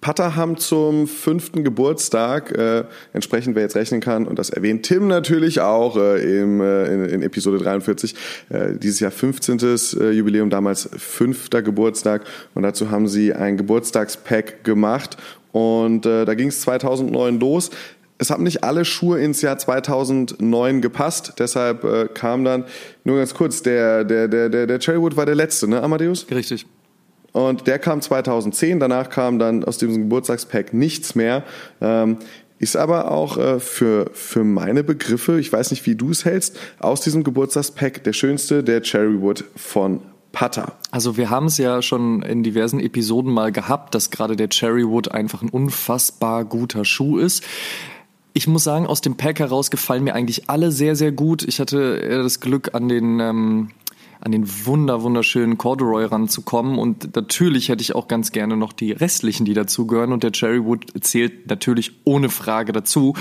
Patter 0.00 0.36
haben 0.36 0.56
zum 0.56 1.08
fünften 1.08 1.64
Geburtstag, 1.64 2.52
äh, 2.56 2.84
entsprechend 3.12 3.56
wer 3.56 3.62
jetzt 3.62 3.74
rechnen 3.74 4.00
kann, 4.00 4.26
und 4.26 4.38
das 4.38 4.50
erwähnt 4.50 4.84
Tim 4.84 5.08
natürlich 5.08 5.60
auch 5.60 5.96
äh, 5.96 6.40
im, 6.40 6.60
äh, 6.60 6.86
in, 6.86 7.04
in 7.06 7.22
Episode 7.22 7.58
43, 7.58 8.14
äh, 8.48 8.74
dieses 8.74 9.00
Jahr 9.00 9.10
15. 9.10 9.58
Äh, 9.58 10.10
Jubiläum, 10.10 10.50
damals 10.50 10.88
fünfter 10.96 11.62
Geburtstag 11.62 12.22
und 12.54 12.62
dazu 12.62 12.90
haben 12.90 13.08
sie 13.08 13.32
ein 13.32 13.56
Geburtstagspack 13.56 14.62
gemacht 14.62 15.16
und 15.52 16.06
äh, 16.06 16.24
da 16.24 16.34
ging 16.34 16.48
es 16.48 16.60
2009 16.60 17.40
los. 17.40 17.70
Es 18.18 18.30
haben 18.30 18.42
nicht 18.42 18.64
alle 18.64 18.84
Schuhe 18.84 19.20
ins 19.20 19.42
Jahr 19.42 19.58
2009 19.58 20.80
gepasst, 20.80 21.34
deshalb 21.38 21.84
äh, 21.84 22.08
kam 22.12 22.44
dann, 22.44 22.64
nur 23.04 23.18
ganz 23.18 23.34
kurz, 23.34 23.62
der, 23.62 24.04
der, 24.04 24.28
der, 24.28 24.48
der, 24.48 24.66
der 24.66 24.80
Cherrywood 24.80 25.16
war 25.16 25.26
der 25.26 25.36
letzte, 25.36 25.68
ne, 25.68 25.82
Amadeus? 25.82 26.26
Richtig. 26.30 26.66
Und 27.32 27.66
der 27.66 27.78
kam 27.78 28.00
2010, 28.00 28.80
danach 28.80 29.10
kam 29.10 29.38
dann 29.38 29.64
aus 29.64 29.78
diesem 29.78 30.02
Geburtstagspack 30.02 30.72
nichts 30.72 31.14
mehr. 31.14 31.44
Ähm, 31.80 32.18
ist 32.58 32.76
aber 32.76 33.10
auch 33.10 33.36
äh, 33.36 33.60
für, 33.60 34.10
für 34.12 34.44
meine 34.44 34.82
Begriffe, 34.82 35.38
ich 35.38 35.52
weiß 35.52 35.70
nicht, 35.70 35.86
wie 35.86 35.94
du 35.94 36.10
es 36.10 36.24
hältst, 36.24 36.58
aus 36.80 37.00
diesem 37.00 37.22
Geburtstagspack 37.22 38.02
der 38.02 38.12
schönste, 38.12 38.64
der 38.64 38.82
Cherrywood 38.82 39.44
von 39.54 40.00
Putter. 40.32 40.72
Also 40.90 41.16
wir 41.16 41.30
haben 41.30 41.46
es 41.46 41.58
ja 41.58 41.82
schon 41.82 42.22
in 42.22 42.42
diversen 42.42 42.80
Episoden 42.80 43.32
mal 43.32 43.52
gehabt, 43.52 43.94
dass 43.94 44.10
gerade 44.10 44.36
der 44.36 44.48
Cherrywood 44.48 45.10
einfach 45.10 45.42
ein 45.42 45.48
unfassbar 45.48 46.44
guter 46.44 46.84
Schuh 46.84 47.18
ist. 47.18 47.44
Ich 48.34 48.46
muss 48.46 48.64
sagen, 48.64 48.86
aus 48.86 49.00
dem 49.00 49.16
Pack 49.16 49.40
heraus 49.40 49.70
gefallen 49.70 50.04
mir 50.04 50.14
eigentlich 50.14 50.50
alle 50.50 50.70
sehr, 50.70 50.96
sehr 50.96 51.12
gut. 51.12 51.42
Ich 51.42 51.60
hatte 51.60 52.22
das 52.22 52.40
Glück, 52.40 52.74
an 52.74 52.88
den 52.88 53.20
ähm, 53.20 53.70
an 54.20 54.32
den 54.32 54.48
wunder 54.66 55.02
wunderschönen 55.02 55.58
Corduroy 55.58 56.04
ranzukommen. 56.04 56.78
Und 56.78 57.14
natürlich 57.14 57.68
hätte 57.68 57.82
ich 57.82 57.94
auch 57.94 58.08
ganz 58.08 58.32
gerne 58.32 58.56
noch 58.56 58.72
die 58.72 58.92
restlichen, 58.92 59.44
die 59.44 59.54
dazugehören. 59.54 60.12
Und 60.12 60.22
der 60.22 60.32
Cherrywood 60.32 60.86
zählt 61.00 61.48
natürlich 61.48 61.92
ohne 62.04 62.28
Frage 62.28 62.72
dazu. 62.72 63.14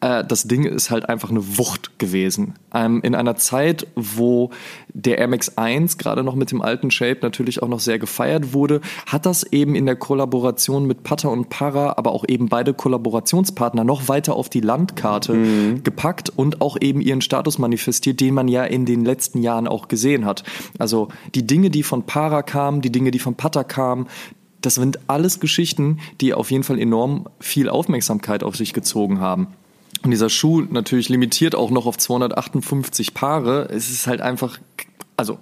Äh, 0.00 0.24
das 0.24 0.44
Ding 0.44 0.64
ist 0.64 0.90
halt 0.90 1.08
einfach 1.08 1.30
eine 1.30 1.58
Wucht 1.58 1.98
gewesen. 1.98 2.54
Ähm, 2.74 3.00
in 3.02 3.14
einer 3.14 3.36
Zeit, 3.36 3.86
wo 3.94 4.50
der 4.94 5.18
Air 5.18 5.28
Max 5.28 5.56
1 5.56 5.98
gerade 5.98 6.22
noch 6.22 6.34
mit 6.34 6.50
dem 6.50 6.62
alten 6.62 6.90
Shape 6.90 7.18
natürlich 7.22 7.62
auch 7.62 7.68
noch 7.68 7.80
sehr 7.80 7.98
gefeiert 7.98 8.52
wurde, 8.52 8.80
hat 9.06 9.26
das 9.26 9.44
eben 9.44 9.74
in 9.74 9.86
der 9.86 9.96
Kollaboration 9.96 10.86
mit 10.86 11.02
Putter 11.02 11.30
und 11.30 11.48
Para, 11.48 11.94
aber 11.96 12.12
auch 12.12 12.24
eben 12.28 12.48
beide 12.48 12.74
Kollaborationspartner 12.74 13.84
noch 13.84 14.08
weiter 14.08 14.34
auf 14.34 14.48
die 14.48 14.60
Landkarte 14.60 15.34
mhm. 15.34 15.82
gepackt 15.84 16.30
und 16.30 16.60
auch 16.60 16.76
eben 16.80 17.00
ihren 17.00 17.20
Status 17.20 17.58
manifestiert, 17.58 18.20
den 18.20 18.34
man 18.34 18.48
ja 18.48 18.64
in 18.64 18.86
den 18.86 19.04
letzten 19.04 19.42
Jahren 19.42 19.68
auch 19.68 19.88
gesehen 19.88 20.24
hat. 20.24 20.44
Also 20.78 21.08
die 21.34 21.46
Dinge, 21.46 21.70
die 21.70 21.82
von 21.82 22.04
Para 22.04 22.42
kamen, 22.42 22.80
die 22.80 22.92
Dinge, 22.92 23.10
die 23.10 23.18
von 23.18 23.34
Putter 23.34 23.64
kamen, 23.64 24.06
das 24.60 24.74
sind 24.74 24.98
alles 25.06 25.40
Geschichten, 25.40 25.98
die 26.20 26.34
auf 26.34 26.50
jeden 26.50 26.64
Fall 26.64 26.78
enorm 26.78 27.26
viel 27.40 27.68
Aufmerksamkeit 27.68 28.44
auf 28.44 28.56
sich 28.56 28.74
gezogen 28.74 29.20
haben. 29.20 29.48
Und 30.02 30.10
dieser 30.10 30.30
Schuh 30.30 30.62
natürlich 30.62 31.08
limitiert 31.08 31.54
auch 31.54 31.70
noch 31.70 31.86
auf 31.86 31.98
258 31.98 33.12
Paare. 33.12 33.68
Es 33.70 33.90
ist 33.90 34.06
halt 34.06 34.20
einfach, 34.20 34.58
also 35.16 35.38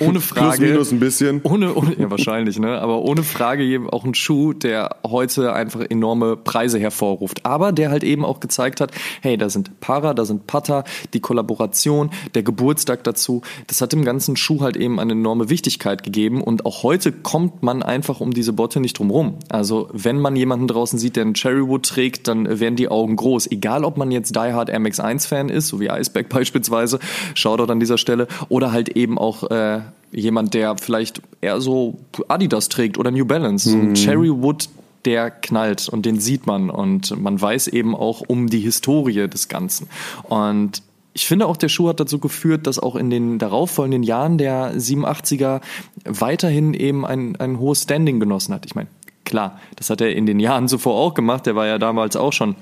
ohne 0.00 0.20
Frage. 0.20 0.56
Plus 0.56 0.70
minus 0.70 0.92
ein 0.92 1.00
bisschen. 1.00 1.40
Ohne, 1.42 1.74
ohne 1.74 1.98
ja 1.98 2.10
wahrscheinlich, 2.10 2.58
ne? 2.58 2.80
Aber 2.80 3.02
ohne 3.02 3.22
Frage 3.22 3.80
auch 3.90 4.04
ein 4.04 4.14
Schuh, 4.14 4.52
der 4.52 4.96
heute 5.06 5.52
einfach 5.52 5.80
enorme 5.88 6.36
Preise 6.36 6.78
hervorruft. 6.78 7.44
Aber 7.44 7.72
der 7.72 7.90
halt 7.90 8.04
eben 8.04 8.24
auch 8.24 8.40
gezeigt 8.40 8.80
hat, 8.80 8.92
hey, 9.20 9.36
da 9.36 9.48
sind 9.50 9.80
Para, 9.80 10.14
da 10.14 10.24
sind 10.24 10.46
Putter, 10.46 10.84
die 11.14 11.20
Kollaboration, 11.20 12.10
der 12.34 12.42
Geburtstag 12.42 13.04
dazu. 13.04 13.42
Das 13.66 13.80
hat 13.80 13.92
dem 13.92 14.04
ganzen 14.04 14.36
Schuh 14.36 14.60
halt 14.60 14.76
eben 14.76 14.98
eine 14.98 15.12
enorme 15.12 15.50
Wichtigkeit 15.50 16.02
gegeben. 16.02 16.42
Und 16.42 16.66
auch 16.66 16.82
heute 16.82 17.12
kommt 17.12 17.62
man 17.62 17.82
einfach 17.82 18.20
um 18.20 18.32
diese 18.32 18.52
Botte 18.52 18.80
nicht 18.80 18.98
drum 18.98 19.10
rum. 19.10 19.36
Also 19.48 19.88
wenn 19.92 20.18
man 20.18 20.36
jemanden 20.36 20.66
draußen 20.66 20.98
sieht, 20.98 21.16
der 21.16 21.24
einen 21.24 21.34
Cherrywood 21.34 21.84
trägt, 21.84 22.28
dann 22.28 22.60
werden 22.60 22.76
die 22.76 22.88
Augen 22.88 23.16
groß. 23.16 23.50
Egal, 23.50 23.84
ob 23.84 23.96
man 23.96 24.10
jetzt 24.10 24.34
Die 24.34 24.38
Hard 24.38 24.70
MX1 24.70 25.28
Fan 25.28 25.48
ist, 25.48 25.68
so 25.68 25.80
wie 25.80 25.88
Iceback 25.88 26.28
beispielsweise, 26.30 26.98
Shoutout 27.34 27.70
an 27.70 27.80
dieser 27.80 27.98
Stelle, 27.98 28.26
oder 28.48 28.72
halt 28.72 28.90
eben 28.90 29.18
auch 29.18 29.50
äh, 29.50 29.80
jemand, 30.12 30.54
der 30.54 30.76
vielleicht 30.76 31.22
eher 31.40 31.60
so 31.60 31.98
Adidas 32.28 32.68
trägt 32.68 32.98
oder 32.98 33.10
New 33.10 33.24
Balance. 33.24 33.76
Mhm. 33.76 33.94
Cherry 33.94 34.30
Wood, 34.30 34.68
der 35.04 35.30
knallt 35.30 35.88
und 35.88 36.04
den 36.06 36.20
sieht 36.20 36.46
man 36.46 36.70
und 36.70 37.18
man 37.20 37.40
weiß 37.40 37.68
eben 37.68 37.94
auch 37.94 38.22
um 38.26 38.48
die 38.48 38.60
Historie 38.60 39.28
des 39.28 39.48
Ganzen. 39.48 39.88
Und 40.24 40.82
ich 41.12 41.26
finde 41.26 41.46
auch, 41.46 41.56
der 41.56 41.68
Schuh 41.68 41.88
hat 41.88 42.00
dazu 42.00 42.18
geführt, 42.18 42.66
dass 42.66 42.78
auch 42.78 42.96
in 42.96 43.10
den 43.10 43.38
darauffolgenden 43.38 44.02
Jahren 44.02 44.38
der 44.38 44.74
87er 44.74 45.60
weiterhin 46.04 46.74
eben 46.74 47.04
ein, 47.04 47.36
ein 47.36 47.58
hohes 47.58 47.82
Standing 47.82 48.20
genossen 48.20 48.54
hat. 48.54 48.66
Ich 48.66 48.74
meine, 48.74 48.88
klar, 49.24 49.58
das 49.76 49.90
hat 49.90 50.00
er 50.00 50.14
in 50.14 50.26
den 50.26 50.38
Jahren 50.38 50.68
zuvor 50.68 50.94
auch 50.94 51.14
gemacht. 51.14 51.46
Der 51.46 51.56
war 51.56 51.66
ja 51.66 51.78
damals 51.78 52.16
auch 52.16 52.32
schon 52.32 52.54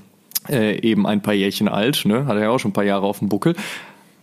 äh, 0.49 0.81
eben 0.81 1.07
ein 1.07 1.21
paar 1.21 1.35
Jährchen 1.35 1.69
alt, 1.69 2.05
ne? 2.05 2.27
hat 2.27 2.37
er 2.37 2.45
ja 2.45 2.51
auch 2.51 2.59
schon 2.59 2.71
ein 2.71 2.75
paar 2.75 2.85
Jahre 2.85 3.07
auf 3.07 3.19
dem 3.19 3.29
Buckel. 3.29 3.55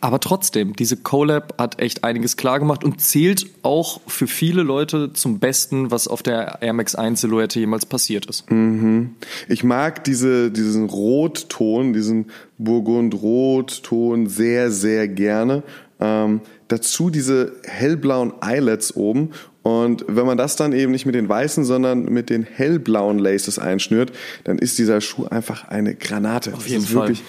Aber 0.05 0.19
trotzdem, 0.19 0.75
diese 0.75 0.97
Colab 0.97 1.55
hat 1.59 1.81
echt 1.81 2.03
einiges 2.03 2.37
klar 2.37 2.59
gemacht 2.59 2.83
und 2.83 3.01
zählt 3.01 3.47
auch 3.63 4.01
für 4.05 4.27
viele 4.27 4.61
Leute 4.61 5.11
zum 5.13 5.39
Besten, 5.39 5.89
was 5.89 6.07
auf 6.07 6.21
der 6.21 6.59
Air 6.61 6.73
Max 6.73 6.93
1 6.93 7.21
Silhouette 7.21 7.59
jemals 7.59 7.87
passiert 7.87 8.27
ist. 8.27 8.51
Mhm. 8.51 9.15
Ich 9.47 9.63
mag 9.63 10.03
diese, 10.03 10.51
diesen 10.51 10.89
Rotton, 10.91 11.93
diesen 11.93 12.27
Burgund-Rotton 12.59 14.27
sehr, 14.27 14.69
sehr 14.69 15.07
gerne. 15.07 15.63
Ähm, 15.99 16.41
dazu 16.67 17.09
diese 17.09 17.53
hellblauen 17.63 18.33
Eyelets 18.41 18.95
oben. 18.95 19.31
Und 19.63 20.05
wenn 20.07 20.27
man 20.27 20.37
das 20.37 20.55
dann 20.55 20.73
eben 20.73 20.91
nicht 20.91 21.07
mit 21.07 21.15
den 21.15 21.27
weißen, 21.27 21.65
sondern 21.65 22.03
mit 22.03 22.29
den 22.29 22.43
hellblauen 22.43 23.17
Laces 23.17 23.57
einschnürt, 23.57 24.11
dann 24.43 24.59
ist 24.59 24.77
dieser 24.77 25.01
Schuh 25.01 25.25
einfach 25.25 25.67
eine 25.67 25.95
Granate. 25.95 26.53
Auf 26.53 26.67
jeden 26.67 26.83
Fall. 26.83 27.07
wirklich 27.07 27.23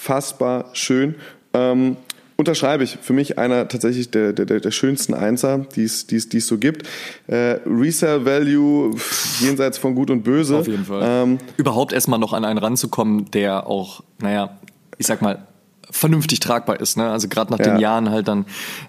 unfassbar 0.00 0.66
schön. 0.72 1.14
Ähm, 1.52 1.96
unterschreibe 2.36 2.84
ich. 2.84 2.98
Für 3.02 3.12
mich 3.12 3.38
einer 3.38 3.68
tatsächlich 3.68 4.10
der, 4.10 4.32
der, 4.32 4.46
der 4.60 4.70
schönsten 4.70 5.12
Einser, 5.12 5.66
die 5.76 5.84
es 5.84 6.06
die 6.06 6.16
es 6.16 6.46
so 6.46 6.56
gibt. 6.56 6.88
Äh, 7.26 7.58
Resale 7.66 8.24
Value 8.24 8.96
jenseits 9.40 9.76
von 9.76 9.94
Gut 9.94 10.10
und 10.10 10.22
Böse. 10.22 10.56
Auf 10.56 10.68
jeden 10.68 10.86
Fall. 10.86 11.02
Ähm, 11.04 11.38
Überhaupt 11.58 11.92
erstmal 11.92 12.18
noch 12.18 12.32
an 12.32 12.44
einen 12.44 12.58
ranzukommen, 12.58 13.30
der 13.30 13.66
auch, 13.66 14.02
naja, 14.20 14.58
ich 14.96 15.06
sag 15.06 15.20
mal, 15.20 15.46
vernünftig 15.90 16.40
tragbar 16.40 16.80
ist. 16.80 16.96
Ne? 16.96 17.10
Also 17.10 17.28
gerade 17.28 17.52
nach 17.52 17.58
ja. 17.58 17.66
den 17.66 17.78
Jahren 17.78 18.10
halt 18.10 18.28
dann 18.28 18.46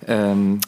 ähm, 0.08 0.62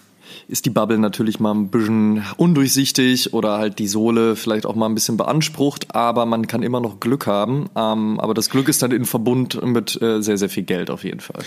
ist 0.47 0.65
die 0.65 0.69
Bubble 0.69 0.97
natürlich 0.97 1.39
mal 1.39 1.53
ein 1.53 1.69
bisschen 1.69 2.23
undurchsichtig 2.37 3.33
oder 3.33 3.57
halt 3.57 3.79
die 3.79 3.87
Sohle 3.87 4.35
vielleicht 4.35 4.65
auch 4.65 4.75
mal 4.75 4.87
ein 4.87 4.95
bisschen 4.95 5.17
beansprucht, 5.17 5.95
aber 5.95 6.25
man 6.25 6.47
kann 6.47 6.63
immer 6.63 6.79
noch 6.79 6.99
Glück 6.99 7.27
haben. 7.27 7.69
Ähm, 7.75 8.19
aber 8.19 8.33
das 8.33 8.49
Glück 8.49 8.69
ist 8.69 8.81
dann 8.81 8.91
in 8.91 9.05
Verbund 9.05 9.61
mit 9.63 10.01
äh, 10.01 10.21
sehr, 10.21 10.37
sehr 10.37 10.49
viel 10.49 10.63
Geld 10.63 10.89
auf 10.89 11.03
jeden 11.03 11.19
Fall. 11.19 11.43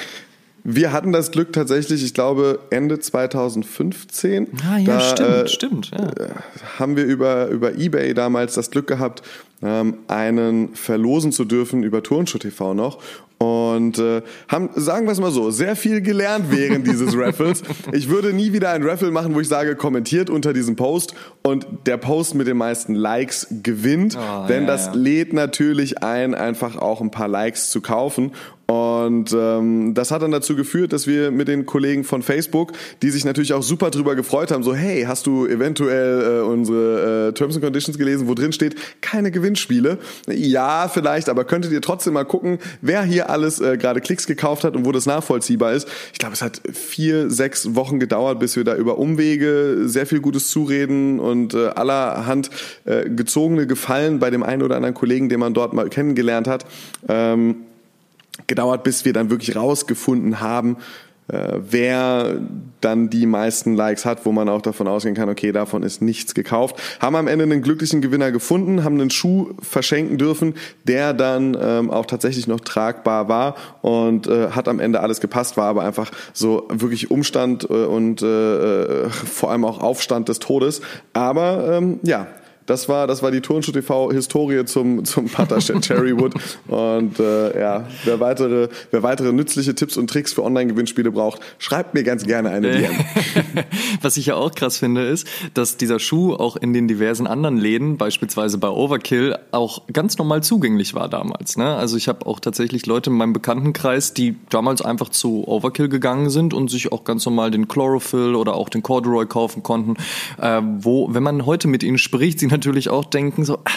Wir 0.69 0.91
hatten 0.93 1.13
das 1.13 1.31
Glück 1.31 1.53
tatsächlich, 1.53 2.03
ich 2.03 2.13
glaube 2.13 2.59
Ende 2.71 2.99
2015. 2.99 4.49
Ah 4.69 4.79
ja, 4.79 4.97
da, 4.97 5.01
stimmt, 5.01 5.29
äh, 5.29 5.49
stimmt. 5.49 5.91
Ja. 5.93 6.11
Haben 6.81 6.97
wir 6.97 7.05
über, 7.05 7.47
über 7.49 7.79
Ebay 7.79 8.15
damals 8.15 8.55
das 8.55 8.73
Glück 8.73 8.89
gehabt, 8.89 9.23
ähm, 9.63 9.99
einen 10.09 10.75
verlosen 10.75 11.31
zu 11.31 11.45
dürfen 11.45 11.85
über 11.85 12.03
Turnschuh 12.03 12.39
TV 12.39 12.75
noch 12.75 12.99
und 13.39 13.99
äh, 13.99 14.23
haben, 14.49 14.71
sagen 14.75 15.07
wir 15.07 15.13
es 15.13 15.21
mal 15.21 15.31
so, 15.31 15.51
sehr 15.51 15.77
viel 15.77 16.01
gelernt 16.01 16.47
während 16.49 16.87
dieses 16.89 17.17
Raffles. 17.17 17.63
Ich 17.93 18.09
würde 18.09 18.33
nie 18.33 18.53
wieder 18.53 18.71
ein 18.71 18.83
Raffle 18.83 19.11
machen, 19.11 19.35
wo 19.35 19.41
ich 19.41 19.49
sage, 19.49 19.77
kommentiert 19.77 20.31
unter 20.31 20.53
diesem 20.53 20.77
Post 20.77 21.15
und 21.43 21.67
der 21.87 21.99
Post 21.99 22.35
mit 22.35 22.47
den 22.47 22.57
meisten 22.57 22.95
Likes 22.95 23.47
gewinnt, 23.63 24.17
oh, 24.17 24.47
denn 24.47 24.63
ja, 24.63 24.67
das 24.67 24.87
ja. 24.87 24.93
lädt 24.95 25.33
natürlich 25.33 26.03
ein, 26.03 26.35
einfach 26.35 26.77
auch 26.77 27.01
ein 27.01 27.11
paar 27.11 27.29
Likes 27.29 27.71
zu 27.71 27.81
kaufen 27.83 28.33
und 28.67 29.33
ähm, 29.33 29.95
das 29.95 30.11
hat 30.11 30.23
dann 30.23 30.33
dazu 30.33 30.57
geführt, 30.57 30.93
dass 30.93 31.07
wir 31.07 31.31
mit 31.31 31.47
den 31.47 31.67
Kollegen 31.67 32.03
von 32.03 32.23
Facebook, 32.23 32.73
die 33.01 33.11
sich 33.11 33.25
natürlich 33.25 33.53
auch 33.53 33.63
super 33.63 33.91
drüber 33.91 34.17
gefreut 34.17 34.51
haben, 34.51 34.65
so 34.65 34.75
hey, 34.75 35.05
hast 35.07 35.27
du 35.29 35.47
eventuell 35.47 36.41
äh, 36.41 36.43
unsere 36.43 37.29
äh, 37.29 37.33
Terms 37.33 37.55
and 37.55 37.65
Conditions 37.65 37.97
gelesen, 37.97 38.27
wo 38.27 38.35
drin 38.35 38.53
steht, 38.53 38.75
keine 39.01 39.31
Gewinnspiele? 39.31 39.99
Ja, 40.29 40.91
vielleicht, 40.93 41.29
aber 41.29 41.45
könntet 41.45 41.71
ihr 41.71 41.81
trotzdem 41.81 42.15
mal 42.15 42.25
gucken, 42.25 42.59
wer 42.81 43.05
hier 43.05 43.31
alles 43.31 43.61
äh, 43.61 43.77
gerade 43.77 44.01
Klicks 44.01 44.27
gekauft 44.27 44.65
hat 44.65 44.75
und 44.75 44.85
wo 44.85 44.91
das 44.91 45.07
nachvollziehbar 45.07 45.73
ist. 45.73 45.87
Ich 46.13 46.19
glaube, 46.19 46.35
es 46.35 46.43
hat 46.43 46.61
vier, 46.73 47.31
sechs 47.31 47.77
Wochen 47.77 48.01
gedauert, 48.01 48.41
bis 48.41 48.57
wir 48.57 48.65
da 48.65 48.75
über 48.75 48.99
Umwege 48.99 49.83
sehr 49.85 50.07
viel 50.07 50.21
gutes 50.21 50.51
Zureden 50.51 51.21
und 51.21 51.55
äh, 51.55 51.69
allerhand 51.69 52.51
äh, 52.85 53.09
gezogene 53.09 53.69
Gefallen 53.69 54.19
bei 54.19 54.31
dem 54.31 54.43
einen 54.43 54.63
oder 54.63 54.75
anderen 54.75 54.95
Kollegen, 54.95 55.29
den 55.29 55.39
man 55.39 55.55
dort 55.55 55.73
mal 55.73 55.89
kennengelernt 55.89 56.49
hat. 56.49 56.67
Ähm, 57.09 57.57
gedauert, 58.47 58.85
bis 58.85 59.05
wir 59.05 59.13
dann 59.13 59.31
wirklich 59.31 59.57
rausgefunden 59.57 60.41
haben, 60.41 60.77
äh, 61.29 61.59
wer 61.59 62.41
dann 62.81 63.11
die 63.11 63.27
meisten 63.27 63.75
Likes 63.75 64.05
hat, 64.05 64.25
wo 64.25 64.33
man 64.33 64.49
auch 64.49 64.63
davon 64.63 64.87
ausgehen 64.87 65.17
kann, 65.17 65.29
okay, 65.29 65.51
davon 65.51 65.83
ist 65.83 66.01
nichts 66.01 66.35
gekauft. 66.35 66.77
Haben 67.01 67.17
am 67.17 67.27
Ende 67.27 67.43
einen 67.45 67.63
glücklichen 67.63 68.01
Gewinner 68.01 68.31
gefunden, 68.31 68.85
haben 68.85 69.01
einen 69.01 69.11
Schuh 69.11 69.55
verschenken 69.61 70.19
dürfen, 70.19 70.55
der 70.85 71.15
dann 71.15 71.57
ähm, 71.61 71.91
auch 71.91 72.07
tatsächlich 72.07 72.47
noch 72.47 72.61
tragbar 72.61 73.29
war 73.29 73.57
und 73.83 74.29
äh, 74.29 74.51
hat 74.51 74.69
am 74.69 74.79
Ende 74.79 75.01
alles 75.01 75.21
gepasst, 75.21 75.57
war 75.57 75.67
aber 75.67 75.83
einfach 75.83 76.13
so 76.33 76.69
wirklich 76.71 77.11
Umstand 77.11 77.65
äh, 77.69 77.73
und 77.73 78.23
äh, 78.23 79.07
äh 79.07 79.11
vor 79.11 79.51
allem 79.51 79.65
auch 79.65 79.81
Aufstand 79.81 80.29
des 80.29 80.39
Todes. 80.39 80.81
Aber 81.13 81.77
ähm, 81.77 81.99
ja, 82.05 82.29
das 82.67 82.89
war, 82.89 83.07
das 83.07 83.23
war 83.23 83.31
die 83.31 83.41
Turnschuh 83.41 83.73
TV 83.73 84.11
Historie 84.11 84.65
zum, 84.65 85.05
zum 85.05 85.27
Putter 85.27 85.61
Cherrywood. 85.81 86.35
Und 86.67 87.19
äh, 87.19 87.59
ja, 87.59 87.87
wer 88.05 88.21
weitere, 88.21 88.69
wer 88.91 89.03
weitere 89.03 89.33
nützliche 89.33 89.75
Tipps 89.75 89.97
und 89.97 90.11
Tricks 90.11 90.33
für 90.33 90.43
Online-Gewinnspiele 90.43 91.11
braucht, 91.11 91.41
schreibt 91.59 91.95
mir 91.95 92.03
ganz 92.03 92.25
gerne 92.25 92.51
eine 92.51 92.73
DM. 92.73 92.93
Was 94.03 94.17
ich 94.17 94.27
ja 94.27 94.35
auch 94.35 94.53
krass 94.53 94.79
finde, 94.79 95.07
ist, 95.07 95.27
dass 95.55 95.77
dieser 95.77 95.99
Schuh 95.99 96.35
auch 96.35 96.57
in 96.57 96.73
den 96.73 96.89
diversen 96.89 97.27
anderen 97.27 97.57
Läden, 97.57 97.97
beispielsweise 97.97 98.59
bei 98.59 98.69
Overkill, 98.69 99.37
auch 99.53 99.87
ganz 99.93 100.19
normal 100.19 100.43
zugänglich 100.43 100.95
war 100.95 101.09
damals. 101.09 101.57
Ne? 101.57 101.75
Also 101.77 101.97
ich 101.97 102.09
habe 102.09 102.27
auch 102.27 102.41
tatsächlich 102.41 102.87
Leute 102.87 103.11
in 103.11 103.17
meinem 103.17 103.33
Bekanntenkreis, 103.33 104.13
die 104.13 104.37
damals 104.51 104.83
einfach 104.83 105.09
zu 105.09 105.47
Overkill 105.47 105.89
gegangen 105.89 106.31
sind 106.31 106.53
und 106.53 106.69
sich 106.69 106.91
auch 106.93 107.05
ganz 107.05 107.25
normal 107.27 107.51
den 107.51 107.69
Chlorophyll 107.69 108.35
oder 108.35 108.55
auch 108.55 108.69
den 108.69 108.83
Corduroy 108.83 109.27
kaufen 109.27 109.63
konnten. 109.63 109.95
Äh, 110.41 110.61
wo, 110.79 111.13
wenn 111.15 111.23
man 111.23 111.47
heute 111.47 111.69
mit 111.69 111.83
ihnen 111.83 111.99
spricht, 111.99 112.41
sie 112.41 112.49
natürlich 112.57 112.89
auch 112.89 113.05
denken 113.05 113.45
so, 113.45 113.59
ah, 113.65 113.71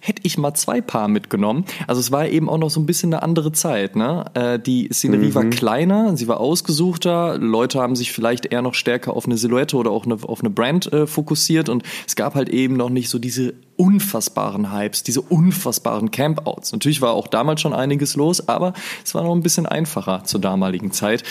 hätte 0.00 0.22
ich 0.24 0.38
mal 0.38 0.54
zwei 0.54 0.80
Paar 0.80 1.08
mitgenommen. 1.08 1.64
Also 1.86 2.00
es 2.00 2.10
war 2.10 2.28
eben 2.28 2.48
auch 2.48 2.58
noch 2.58 2.70
so 2.70 2.80
ein 2.80 2.86
bisschen 2.86 3.12
eine 3.12 3.22
andere 3.22 3.52
Zeit. 3.52 3.96
Ne? 3.96 4.24
Äh, 4.34 4.58
die 4.58 4.88
Szenerie 4.92 5.28
mhm. 5.28 5.34
war 5.34 5.44
kleiner, 5.44 6.16
sie 6.16 6.28
war 6.28 6.40
ausgesuchter. 6.40 7.38
Leute 7.38 7.80
haben 7.80 7.96
sich 7.96 8.12
vielleicht 8.12 8.46
eher 8.46 8.62
noch 8.62 8.74
stärker 8.74 9.14
auf 9.14 9.26
eine 9.26 9.36
Silhouette 9.36 9.76
oder 9.76 9.90
auch 9.90 10.04
eine, 10.04 10.18
auf 10.22 10.40
eine 10.40 10.50
Brand 10.50 10.92
äh, 10.92 11.06
fokussiert 11.06 11.68
und 11.68 11.82
es 12.06 12.16
gab 12.16 12.34
halt 12.34 12.48
eben 12.48 12.76
noch 12.76 12.90
nicht 12.90 13.08
so 13.08 13.18
diese 13.18 13.54
unfassbaren 13.76 14.72
Hypes, 14.72 15.02
diese 15.02 15.20
unfassbaren 15.22 16.10
Campouts. 16.10 16.72
Natürlich 16.72 17.00
war 17.00 17.12
auch 17.12 17.26
damals 17.26 17.60
schon 17.60 17.72
einiges 17.72 18.16
los, 18.16 18.48
aber 18.48 18.74
es 19.04 19.14
war 19.14 19.22
noch 19.24 19.34
ein 19.34 19.42
bisschen 19.42 19.66
einfacher 19.66 20.24
zur 20.24 20.40
damaligen 20.40 20.92
Zeit. 20.92 21.24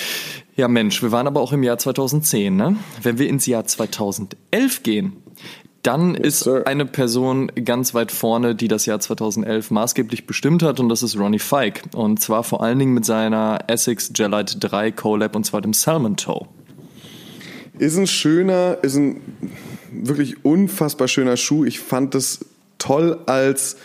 Ja 0.55 0.67
Mensch, 0.67 1.01
wir 1.01 1.11
waren 1.11 1.27
aber 1.27 1.41
auch 1.41 1.53
im 1.53 1.63
Jahr 1.63 1.77
2010. 1.77 2.55
Ne? 2.55 2.75
Wenn 3.01 3.17
wir 3.17 3.29
ins 3.29 3.45
Jahr 3.45 3.65
2011 3.65 4.83
gehen, 4.83 5.13
dann 5.83 6.15
yes, 6.15 6.25
ist 6.25 6.39
sir. 6.41 6.63
eine 6.65 6.85
Person 6.85 7.51
ganz 7.65 7.93
weit 7.93 8.11
vorne, 8.11 8.55
die 8.55 8.67
das 8.67 8.85
Jahr 8.85 8.99
2011 8.99 9.71
maßgeblich 9.71 10.27
bestimmt 10.27 10.63
hat 10.63 10.79
und 10.79 10.89
das 10.89 11.03
ist 11.03 11.17
Ronnie 11.17 11.39
Fike. 11.39 11.81
Und 11.95 12.21
zwar 12.21 12.43
vor 12.43 12.63
allen 12.63 12.79
Dingen 12.79 12.93
mit 12.93 13.05
seiner 13.05 13.59
Essex 13.67 14.11
Gelite 14.13 14.59
3 14.59 14.91
Collab 14.91 15.35
und 15.35 15.45
zwar 15.45 15.61
dem 15.61 15.73
Salmon 15.73 16.17
Toe. 16.17 16.47
Ist 17.77 17.97
ein 17.97 18.07
schöner, 18.07 18.77
ist 18.81 18.95
ein 18.95 19.21
wirklich 19.91 20.45
unfassbar 20.45 21.07
schöner 21.07 21.37
Schuh. 21.37 21.65
Ich 21.65 21.79
fand 21.79 22.13
es 22.15 22.45
toll, 22.77 23.19
als 23.25 23.77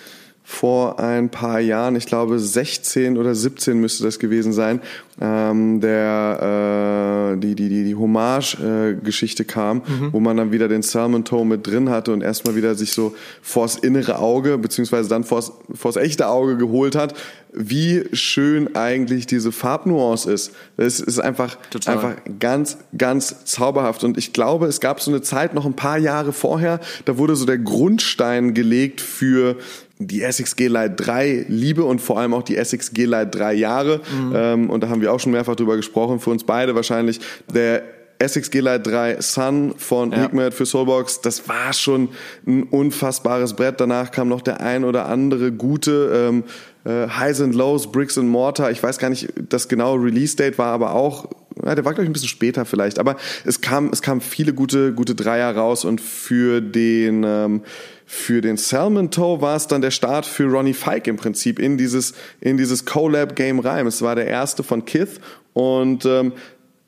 vor 0.48 1.00
ein 1.00 1.28
paar 1.28 1.58
Jahren, 1.58 1.96
ich 1.96 2.06
glaube 2.06 2.38
16 2.38 3.18
oder 3.18 3.34
17 3.34 3.80
müsste 3.80 4.04
das 4.04 4.20
gewesen 4.20 4.52
sein, 4.52 4.80
ähm, 5.20 5.80
der 5.80 7.32
äh, 7.34 7.36
die 7.36 7.56
die 7.56 7.68
die 7.68 7.82
die 7.82 7.96
Hommage-Geschichte 7.96 9.42
äh, 9.42 9.46
kam, 9.46 9.78
mhm. 9.78 10.12
wo 10.12 10.20
man 10.20 10.36
dann 10.36 10.52
wieder 10.52 10.68
den 10.68 10.82
Salmon 10.82 11.24
Toe 11.24 11.44
mit 11.44 11.66
drin 11.66 11.90
hatte 11.90 12.12
und 12.12 12.22
erstmal 12.22 12.54
wieder 12.54 12.76
sich 12.76 12.92
so 12.92 13.16
vors 13.42 13.76
innere 13.76 14.20
Auge 14.20 14.56
beziehungsweise 14.56 15.08
dann 15.08 15.24
vors 15.24 15.52
vors 15.74 15.96
echte 15.96 16.28
Auge 16.28 16.56
geholt 16.56 16.94
hat, 16.94 17.14
wie 17.52 18.04
schön 18.12 18.76
eigentlich 18.76 19.26
diese 19.26 19.50
Farbnuance 19.50 20.30
ist. 20.30 20.52
Es 20.76 21.00
ist 21.00 21.18
einfach 21.18 21.58
Total. 21.70 21.94
einfach 21.94 22.16
ganz 22.38 22.78
ganz 22.96 23.44
zauberhaft 23.46 24.04
und 24.04 24.16
ich 24.16 24.32
glaube, 24.32 24.66
es 24.66 24.78
gab 24.78 25.00
so 25.00 25.10
eine 25.10 25.22
Zeit 25.22 25.54
noch 25.54 25.66
ein 25.66 25.74
paar 25.74 25.98
Jahre 25.98 26.32
vorher, 26.32 26.78
da 27.04 27.18
wurde 27.18 27.34
so 27.34 27.46
der 27.46 27.58
Grundstein 27.58 28.54
gelegt 28.54 29.00
für 29.00 29.56
die 29.98 30.22
Essex 30.22 30.56
G-Lite 30.56 30.94
3 30.96 31.46
liebe 31.48 31.84
und 31.84 32.00
vor 32.00 32.18
allem 32.18 32.34
auch 32.34 32.42
die 32.42 32.56
Essex 32.56 32.92
G-Lite 32.92 33.28
3 33.28 33.54
Jahre. 33.54 34.00
Mhm. 34.12 34.32
Ähm, 34.34 34.70
und 34.70 34.82
da 34.82 34.88
haben 34.88 35.00
wir 35.00 35.12
auch 35.12 35.20
schon 35.20 35.32
mehrfach 35.32 35.56
drüber 35.56 35.76
gesprochen, 35.76 36.20
für 36.20 36.30
uns 36.30 36.44
beide 36.44 36.74
wahrscheinlich. 36.74 37.20
Der 37.52 37.82
Essex 38.18 38.50
G-Lite 38.50 38.80
3 38.80 39.20
Sun 39.20 39.74
von 39.76 40.12
ja. 40.12 40.22
Hikmet 40.22 40.54
für 40.54 40.66
Soulbox, 40.66 41.20
das 41.20 41.48
war 41.48 41.72
schon 41.72 42.10
ein 42.46 42.64
unfassbares 42.64 43.54
Brett. 43.54 43.80
Danach 43.80 44.10
kam 44.10 44.28
noch 44.28 44.42
der 44.42 44.60
ein 44.60 44.84
oder 44.84 45.06
andere 45.06 45.52
gute 45.52 46.30
ähm, 46.30 46.44
äh, 46.84 47.08
Highs 47.08 47.40
and 47.40 47.54
Lows, 47.54 47.90
Bricks 47.90 48.16
and 48.18 48.28
Mortar. 48.28 48.70
Ich 48.70 48.82
weiß 48.82 48.98
gar 48.98 49.10
nicht, 49.10 49.28
das 49.48 49.68
genaue 49.68 50.02
Release-Date 50.02 50.58
war 50.58 50.72
aber 50.72 50.94
auch 50.94 51.28
ja, 51.64 51.74
der 51.74 51.86
war 51.86 51.94
glaube 51.94 52.04
ich 52.04 52.10
ein 52.10 52.12
bisschen 52.12 52.28
später 52.28 52.66
vielleicht, 52.66 52.98
aber 52.98 53.16
es 53.44 53.62
kam 53.62 53.88
es 53.90 54.02
kam 54.02 54.20
viele 54.20 54.52
gute 54.52 54.92
gute 54.92 55.14
Dreier 55.14 55.54
raus 55.56 55.86
und 55.86 56.02
für 56.02 56.60
den 56.60 57.24
ähm, 57.24 57.62
für 58.06 58.40
den 58.40 58.56
Salmon 58.56 59.10
Toe 59.10 59.40
war 59.40 59.56
es 59.56 59.66
dann 59.66 59.82
der 59.82 59.90
Start 59.90 60.26
für 60.26 60.44
Ronnie 60.44 60.74
Fike 60.74 61.10
im 61.10 61.16
Prinzip 61.16 61.58
in 61.58 61.76
dieses, 61.76 62.14
in 62.40 62.56
dieses 62.56 62.84
Collab-Game 62.84 63.58
rein. 63.58 63.86
Es 63.86 64.00
war 64.00 64.14
der 64.14 64.28
erste 64.28 64.62
von 64.62 64.84
Kith 64.84 65.20
und 65.52 66.06
ähm, 66.06 66.32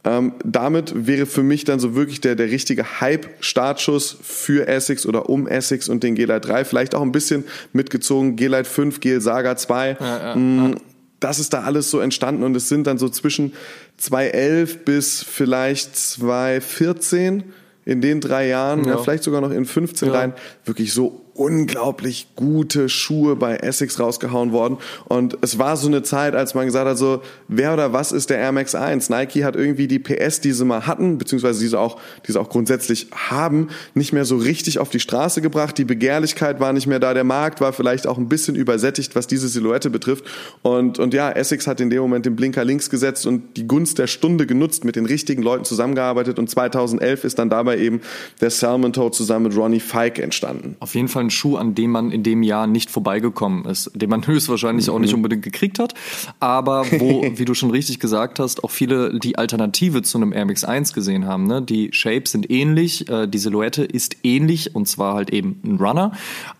ähm, 0.04 0.34
damit 0.44 1.06
wäre 1.06 1.26
für 1.26 1.42
mich 1.42 1.64
dann 1.64 1.80
so 1.80 1.96
wirklich 1.96 2.20
der, 2.20 2.36
der 2.36 2.50
richtige 2.50 3.00
Hype-Startschuss 3.00 4.16
für 4.22 4.68
Essex 4.68 5.06
oder 5.06 5.28
um 5.28 5.48
Essex 5.48 5.88
und 5.88 6.04
den 6.04 6.14
G-Lite 6.14 6.40
3. 6.40 6.64
Vielleicht 6.64 6.94
auch 6.94 7.02
ein 7.02 7.10
bisschen 7.10 7.44
mitgezogen, 7.72 8.36
G-Lite 8.36 8.64
5, 8.64 9.00
Gel 9.00 9.20
Saga 9.20 9.56
2. 9.56 9.96
Ja, 9.98 10.18
ja, 10.28 10.36
mm, 10.36 10.70
ja. 10.70 10.78
Das 11.18 11.40
ist 11.40 11.52
da 11.52 11.62
alles 11.62 11.90
so 11.90 11.98
entstanden 11.98 12.44
und 12.44 12.56
es 12.56 12.68
sind 12.68 12.86
dann 12.86 12.96
so 12.96 13.08
zwischen 13.08 13.54
2011 13.96 14.84
bis 14.84 15.24
vielleicht 15.24 15.96
2014 15.96 17.42
in 17.88 18.02
den 18.02 18.20
drei 18.20 18.48
Jahren, 18.48 18.84
ja. 18.84 18.98
vielleicht 18.98 19.22
sogar 19.22 19.40
noch 19.40 19.50
in 19.50 19.64
15 19.64 20.08
ja. 20.08 20.14
rein, 20.14 20.34
wirklich 20.66 20.92
so 20.92 21.24
unglaublich 21.38 22.28
gute 22.34 22.88
Schuhe 22.88 23.36
bei 23.36 23.56
Essex 23.56 24.00
rausgehauen 24.00 24.52
worden. 24.52 24.78
Und 25.06 25.38
es 25.40 25.58
war 25.58 25.76
so 25.76 25.86
eine 25.86 26.02
Zeit, 26.02 26.34
als 26.34 26.54
man 26.54 26.66
gesagt 26.66 26.88
hat, 26.88 26.98
so, 26.98 27.22
wer 27.46 27.72
oder 27.72 27.92
was 27.92 28.10
ist 28.10 28.30
der 28.30 28.38
Air 28.38 28.52
Max 28.52 28.74
1? 28.74 29.08
Nike 29.08 29.44
hat 29.44 29.54
irgendwie 29.54 29.86
die 29.86 30.00
PS, 30.00 30.40
die 30.40 30.52
sie 30.52 30.64
mal 30.64 30.86
hatten, 30.86 31.16
beziehungsweise 31.16 31.60
diese 31.60 31.78
auch, 31.78 32.00
die 32.26 32.32
sie 32.32 32.40
auch 32.40 32.48
grundsätzlich 32.48 33.06
haben, 33.12 33.68
nicht 33.94 34.12
mehr 34.12 34.24
so 34.24 34.36
richtig 34.36 34.80
auf 34.80 34.90
die 34.90 34.98
Straße 34.98 35.40
gebracht. 35.40 35.78
Die 35.78 35.84
Begehrlichkeit 35.84 36.58
war 36.58 36.72
nicht 36.72 36.88
mehr 36.88 36.98
da. 36.98 37.14
Der 37.14 37.24
Markt 37.24 37.60
war 37.60 37.72
vielleicht 37.72 38.08
auch 38.08 38.18
ein 38.18 38.28
bisschen 38.28 38.56
übersättigt, 38.56 39.14
was 39.14 39.28
diese 39.28 39.48
Silhouette 39.48 39.90
betrifft. 39.90 40.24
Und, 40.62 40.98
und 40.98 41.14
ja, 41.14 41.30
Essex 41.30 41.68
hat 41.68 41.80
in 41.80 41.88
dem 41.88 42.00
Moment 42.00 42.26
den 42.26 42.34
Blinker 42.34 42.64
links 42.64 42.90
gesetzt 42.90 43.26
und 43.26 43.56
die 43.56 43.68
Gunst 43.68 43.98
der 43.98 44.08
Stunde 44.08 44.46
genutzt, 44.46 44.84
mit 44.84 44.96
den 44.96 45.06
richtigen 45.06 45.42
Leuten 45.42 45.64
zusammengearbeitet. 45.64 46.40
Und 46.40 46.50
2011 46.50 47.22
ist 47.22 47.38
dann 47.38 47.48
dabei 47.48 47.78
eben 47.78 48.00
der 48.40 48.50
Salmon 48.50 48.92
Toe 48.92 49.12
zusammen 49.12 49.46
mit 49.46 49.56
Ronnie 49.56 49.80
Fike 49.80 50.20
entstanden. 50.20 50.76
Auf 50.80 50.96
jeden 50.96 51.06
Fall 51.06 51.27
ein 51.28 51.30
Schuh, 51.30 51.56
an 51.56 51.74
dem 51.74 51.90
man 51.90 52.10
in 52.10 52.22
dem 52.22 52.42
Jahr 52.42 52.66
nicht 52.66 52.90
vorbeigekommen 52.90 53.64
ist, 53.66 53.90
den 53.94 54.10
man 54.10 54.26
höchstwahrscheinlich 54.26 54.90
auch 54.90 54.98
nicht 54.98 55.10
mhm. 55.10 55.18
unbedingt 55.18 55.42
gekriegt 55.42 55.78
hat, 55.78 55.94
aber 56.40 56.84
wo, 56.98 57.22
wie 57.34 57.44
du 57.44 57.54
schon 57.54 57.70
richtig 57.70 58.00
gesagt 58.00 58.40
hast, 58.40 58.64
auch 58.64 58.70
viele 58.70 59.18
die 59.18 59.36
Alternative 59.38 60.02
zu 60.02 60.18
einem 60.18 60.32
Air 60.32 60.46
Max 60.46 60.64
1 60.64 60.92
gesehen 60.92 61.26
haben. 61.26 61.46
Ne? 61.46 61.62
Die 61.62 61.90
Shapes 61.92 62.32
sind 62.32 62.50
ähnlich, 62.50 63.08
äh, 63.08 63.26
die 63.26 63.38
Silhouette 63.38 63.84
ist 63.84 64.16
ähnlich 64.22 64.74
und 64.74 64.88
zwar 64.88 65.14
halt 65.14 65.30
eben 65.30 65.60
ein 65.64 65.76
Runner, 65.76 66.12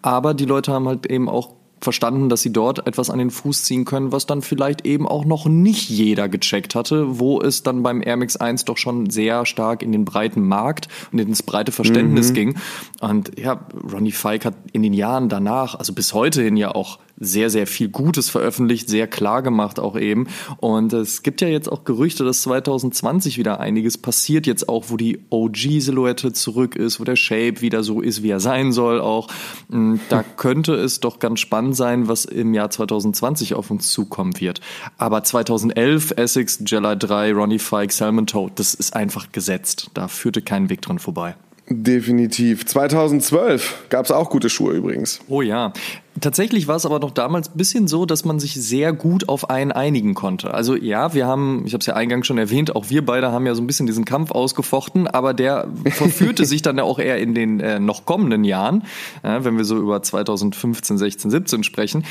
aber 0.03 0.35
die 0.35 0.45
Leute 0.45 0.73
haben 0.73 0.87
halt 0.87 1.07
eben 1.07 1.29
auch 1.29 1.58
verstanden, 1.81 2.29
dass 2.29 2.43
sie 2.43 2.53
dort 2.53 2.87
etwas 2.87 3.11
an 3.11 3.19
den 3.19 3.31
Fuß 3.31 3.65
ziehen 3.65 3.85
können, 3.85 4.13
was 4.13 4.27
dann 4.27 4.43
vielleicht 4.43 4.87
eben 4.87 5.07
auch 5.07 5.25
noch 5.25 5.47
nicht 5.47 5.89
jeder 5.89 6.29
gecheckt 6.29 6.75
hatte, 6.75 7.19
wo 7.19 7.41
es 7.41 7.63
dann 7.63 7.83
beim 7.83 8.03
Air 8.03 8.17
Max 8.17 8.37
1 8.37 8.65
doch 8.65 8.77
schon 8.77 9.11
sehr 9.11 9.47
stark 9.47 9.83
in 9.83 9.93
den 9.93 10.05
breiten 10.05 10.47
Markt 10.47 10.89
und 11.13 11.19
ins 11.19 11.43
breite 11.43 11.73
Verständnis 11.73 12.31
mhm. 12.31 12.35
ging. 12.35 12.59
Und 13.01 13.39
ja, 13.39 13.67
Ronnie 13.93 14.13
Fike 14.13 14.45
hat 14.45 14.55
in 14.73 14.83
den 14.83 14.93
Jahren 14.93 15.29
danach, 15.29 15.75
also 15.75 15.93
bis 15.93 16.15
heute 16.15 16.43
hin 16.43 16.57
ja 16.57 16.75
auch 16.75 16.99
sehr, 17.21 17.51
sehr 17.51 17.67
viel 17.67 17.89
Gutes 17.89 18.31
veröffentlicht, 18.31 18.89
sehr 18.89 19.07
klar 19.07 19.43
gemacht 19.43 19.81
auch 19.81 19.97
eben. 19.97 20.29
Und 20.59 20.93
es 20.93 21.23
gibt 21.23 21.41
ja 21.41 21.49
jetzt 21.49 21.71
auch 21.71 21.85
Gerüchte, 21.85 22.25
dass 22.25 22.43
2020 22.43 23.39
wieder 23.39 23.61
einiges 23.61 23.99
passiert, 23.99 24.47
jetzt 24.47 24.69
auch, 24.69 24.87
wo 24.89 24.97
die 24.97 25.21
OG-Silhouette 25.31 26.33
zurück 26.33 26.77
ist, 26.77 27.01
wo 27.01 27.05
der 27.05 27.17
Shape 27.17 27.61
wieder 27.61 27.83
so 27.83 28.01
ist, 28.01 28.23
wie 28.23 28.31
er 28.31 28.41
sein 28.41 28.73
soll 28.73 29.01
auch. 29.01 29.29
Mm, 29.69 29.97
da 30.09 30.23
könnte 30.37 30.75
es 30.75 31.01
doch 31.01 31.19
ganz 31.19 31.41
spannend 31.41 31.77
sein, 31.77 32.09
was 32.09 32.25
im 32.25 32.55
Jahr 32.55 32.71
2020 32.71 33.55
auf 33.55 33.71
uns 33.71 33.91
zukommen 33.93 34.39
wird. 34.41 34.61
Aber 34.97 35.23
2011 35.23 36.13
Essex, 36.17 36.63
Jella 36.67 36.95
3, 36.95 37.33
Ronnie 37.33 37.59
Fike, 37.59 37.93
Salmon 37.93 38.27
Toad, 38.27 38.53
das 38.57 38.75
ist 38.75 38.95
einfach 38.95 39.33
gesetzt. 39.33 39.91
Da 39.95 40.09
führte 40.09 40.43
kein 40.43 40.71
Weg 40.71 40.83
dran 40.83 40.99
vorbei. 40.99 41.35
Definitiv. 41.71 42.65
2012 42.65 43.89
gab 43.91 44.07
es 44.07 44.11
auch 44.11 44.31
gute 44.31 44.49
Schuhe 44.49 44.73
übrigens. 44.73 45.21
Oh 45.29 45.43
ja. 45.43 45.73
Tatsächlich 46.21 46.67
war 46.67 46.77
es 46.77 46.87
aber 46.87 46.99
noch 46.99 47.11
damals 47.11 47.51
ein 47.51 47.57
bisschen 47.57 47.87
so, 47.89 48.07
dass 48.07 48.25
man 48.25 48.41
sich 48.41 48.55
sehr 48.55 48.93
gut 48.93 49.29
auf 49.29 49.51
einen 49.51 49.71
einigen 49.71 50.15
konnte. 50.15 50.53
Also 50.55 50.75
ja, 50.75 51.15
wir 51.15 51.27
haben, 51.27 51.63
ich 51.67 51.75
habe 51.75 51.81
es 51.81 51.87
ja 51.87 51.95
eingangs 51.95 52.27
schon 52.27 52.39
erwähnt, 52.39 52.75
auch 52.75 52.89
wir 52.89 53.05
beide 53.05 53.31
haben 53.31 53.47
ja 53.47 53.55
so 53.55 53.63
ein 53.63 53.67
bisschen 53.67 53.87
diesen 53.87 54.05
Kampf 54.05 54.31
ausgefochten, 54.31 55.07
aber 55.07 55.35
der 55.35 55.69
verführte 55.91 56.47
sich 56.47 56.63
dann 56.63 56.79
ja 56.79 56.85
auch 56.85 56.99
eher 56.99 57.19
in 57.19 57.35
den 57.35 57.61
äh, 57.61 57.79
noch 57.79 58.07
kommenden 58.07 58.45
Jahren, 58.45 58.83
äh, 59.23 59.45
wenn 59.45 59.59
wir 59.59 59.65
so 59.65 59.77
über 59.77 60.03
2015, 60.03 60.97
16, 60.99 61.31
17 61.31 61.65
sprechen. 61.65 62.05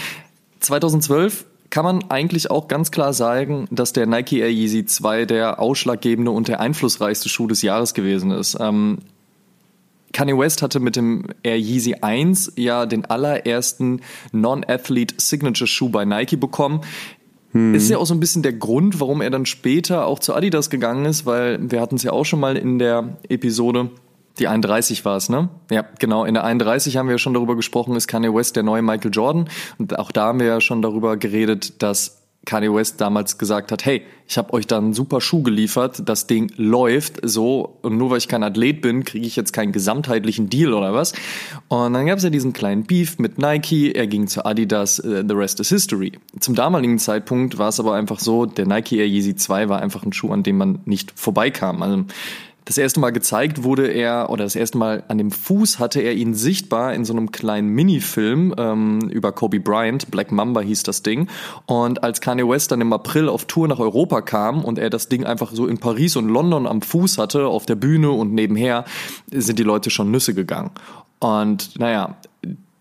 2012 0.59 1.45
kann 1.69 1.83
man 1.83 2.05
eigentlich 2.09 2.49
auch 2.49 2.67
ganz 2.67 2.91
klar 2.91 3.11
sagen, 3.11 3.67
dass 3.71 3.91
der 3.91 4.05
Nike 4.05 4.39
Air 4.39 4.51
Yeezy 4.51 4.85
2 4.85 5.25
der 5.25 5.59
ausschlaggebende 5.59 6.31
und 6.31 6.47
der 6.47 6.61
einflussreichste 6.61 7.27
Schuh 7.27 7.47
des 7.47 7.61
Jahres 7.61 7.93
gewesen 7.93 8.31
ist. 8.31 8.55
Ähm, 8.59 8.99
Kanye 10.17 10.35
West 10.35 10.63
hatte 10.63 10.79
mit 10.79 10.95
dem 10.95 11.25
Air 11.43 11.59
Yeezy 11.59 11.97
1 12.01 12.53
ja 12.55 12.87
den 12.87 13.05
allerersten 13.05 14.01
Non-Athlete 14.31 15.13
Signature 15.19 15.67
Schuh 15.67 15.89
bei 15.89 16.05
Nike 16.05 16.37
bekommen. 16.37 16.81
Hm. 17.51 17.75
Ist 17.75 17.87
ja 17.87 17.99
auch 17.99 18.07
so 18.07 18.15
ein 18.15 18.19
bisschen 18.19 18.41
der 18.41 18.53
Grund, 18.53 18.99
warum 18.99 19.21
er 19.21 19.29
dann 19.29 19.45
später 19.45 20.07
auch 20.07 20.17
zu 20.17 20.33
Adidas 20.33 20.71
gegangen 20.71 21.05
ist, 21.05 21.27
weil 21.27 21.59
wir 21.69 21.81
hatten 21.81 21.97
es 21.97 22.03
ja 22.03 22.13
auch 22.13 22.23
schon 22.23 22.39
mal 22.39 22.57
in 22.57 22.79
der 22.79 23.17
Episode 23.29 23.91
Die 24.39 24.47
31 24.47 25.05
war 25.05 25.17
es, 25.17 25.29
ne? 25.29 25.49
Ja, 25.69 25.85
genau. 25.99 26.25
In 26.25 26.33
der 26.33 26.45
31 26.45 26.97
haben 26.97 27.05
wir 27.05 27.13
ja 27.13 27.19
schon 27.19 27.35
darüber 27.35 27.55
gesprochen, 27.55 27.95
ist 27.95 28.07
Kanye 28.07 28.33
West 28.33 28.55
der 28.55 28.63
neue 28.63 28.81
Michael 28.81 29.11
Jordan. 29.13 29.47
Und 29.77 29.99
auch 29.99 30.11
da 30.11 30.25
haben 30.25 30.39
wir 30.39 30.47
ja 30.47 30.61
schon 30.61 30.81
darüber 30.81 31.17
geredet, 31.17 31.83
dass 31.83 32.26
Kanye 32.47 32.73
West 32.73 32.99
damals 33.01 33.37
gesagt 33.37 33.71
hat, 33.71 33.85
hey, 33.85 34.03
ich 34.27 34.37
habe 34.37 34.53
euch 34.53 34.65
da 34.65 34.77
einen 34.77 34.93
super 34.93 35.21
Schuh 35.21 35.43
geliefert, 35.43 36.01
das 36.05 36.27
Ding 36.27 36.51
läuft 36.55 37.19
so 37.21 37.77
und 37.81 37.97
nur 37.97 38.09
weil 38.09 38.17
ich 38.17 38.27
kein 38.27 38.41
Athlet 38.41 38.81
bin, 38.81 39.03
kriege 39.03 39.27
ich 39.27 39.35
jetzt 39.35 39.51
keinen 39.51 39.71
gesamtheitlichen 39.71 40.49
Deal 40.49 40.73
oder 40.73 40.93
was. 40.93 41.13
Und 41.67 41.93
dann 41.93 42.05
gab 42.07 42.17
es 42.17 42.23
ja 42.23 42.29
diesen 42.29 42.53
kleinen 42.53 42.83
Beef 42.83 43.19
mit 43.19 43.37
Nike, 43.37 43.91
er 43.91 44.07
ging 44.07 44.27
zu 44.27 44.45
Adidas, 44.45 44.99
uh, 45.03 45.23
the 45.27 45.35
rest 45.35 45.59
is 45.59 45.69
history. 45.69 46.13
Zum 46.39 46.55
damaligen 46.55 46.97
Zeitpunkt 46.99 47.57
war 47.57 47.69
es 47.69 47.79
aber 47.79 47.93
einfach 47.93 48.19
so, 48.19 48.45
der 48.45 48.65
Nike 48.65 48.97
Air 48.97 49.07
Yeezy 49.07 49.35
2 49.35 49.69
war 49.69 49.81
einfach 49.81 50.03
ein 50.03 50.13
Schuh, 50.13 50.31
an 50.31 50.43
dem 50.43 50.57
man 50.57 50.79
nicht 50.85 51.11
vorbeikam. 51.15 51.83
Also 51.83 52.05
das 52.67 52.77
erste 52.77 52.99
Mal 52.99 53.11
gezeigt 53.11 53.63
wurde 53.63 53.87
er, 53.87 54.29
oder 54.29 54.43
das 54.43 54.57
erste 54.57 54.77
Mal 54.77 55.03
an 55.07 55.17
dem 55.17 55.31
Fuß 55.31 55.79
hatte 55.79 56.01
er 56.01 56.13
ihn 56.13 56.33
sichtbar 56.33 56.93
in 56.93 57.05
so 57.05 57.13
einem 57.13 57.31
kleinen 57.31 57.69
Minifilm 57.69 58.53
ähm, 58.57 58.99
über 59.09 59.31
Kobe 59.31 59.61
Bryant, 59.61 60.11
Black 60.11 60.33
Mamba 60.33 60.59
hieß 60.59 60.83
das 60.83 61.01
Ding. 61.01 61.29
Und 61.65 62.03
als 62.03 62.19
Kanye 62.19 62.47
West 62.47 62.73
dann 62.73 62.81
im 62.81 62.91
April 62.91 63.29
auf 63.29 63.45
Tour 63.45 63.69
nach 63.69 63.79
Europa 63.79 64.19
kam 64.19 64.65
und 64.65 64.79
er 64.79 64.89
das 64.89 65.07
Ding 65.07 65.23
einfach 65.23 65.53
so 65.53 65.65
in 65.65 65.77
Paris 65.77 66.17
und 66.17 66.27
London 66.27 66.67
am 66.67 66.81
Fuß 66.81 67.17
hatte, 67.17 67.47
auf 67.47 67.65
der 67.65 67.75
Bühne 67.75 68.11
und 68.11 68.33
nebenher, 68.33 68.83
sind 69.31 69.59
die 69.59 69.63
Leute 69.63 69.89
schon 69.89 70.11
Nüsse 70.11 70.33
gegangen. 70.33 70.71
Und 71.19 71.79
naja, 71.79 72.17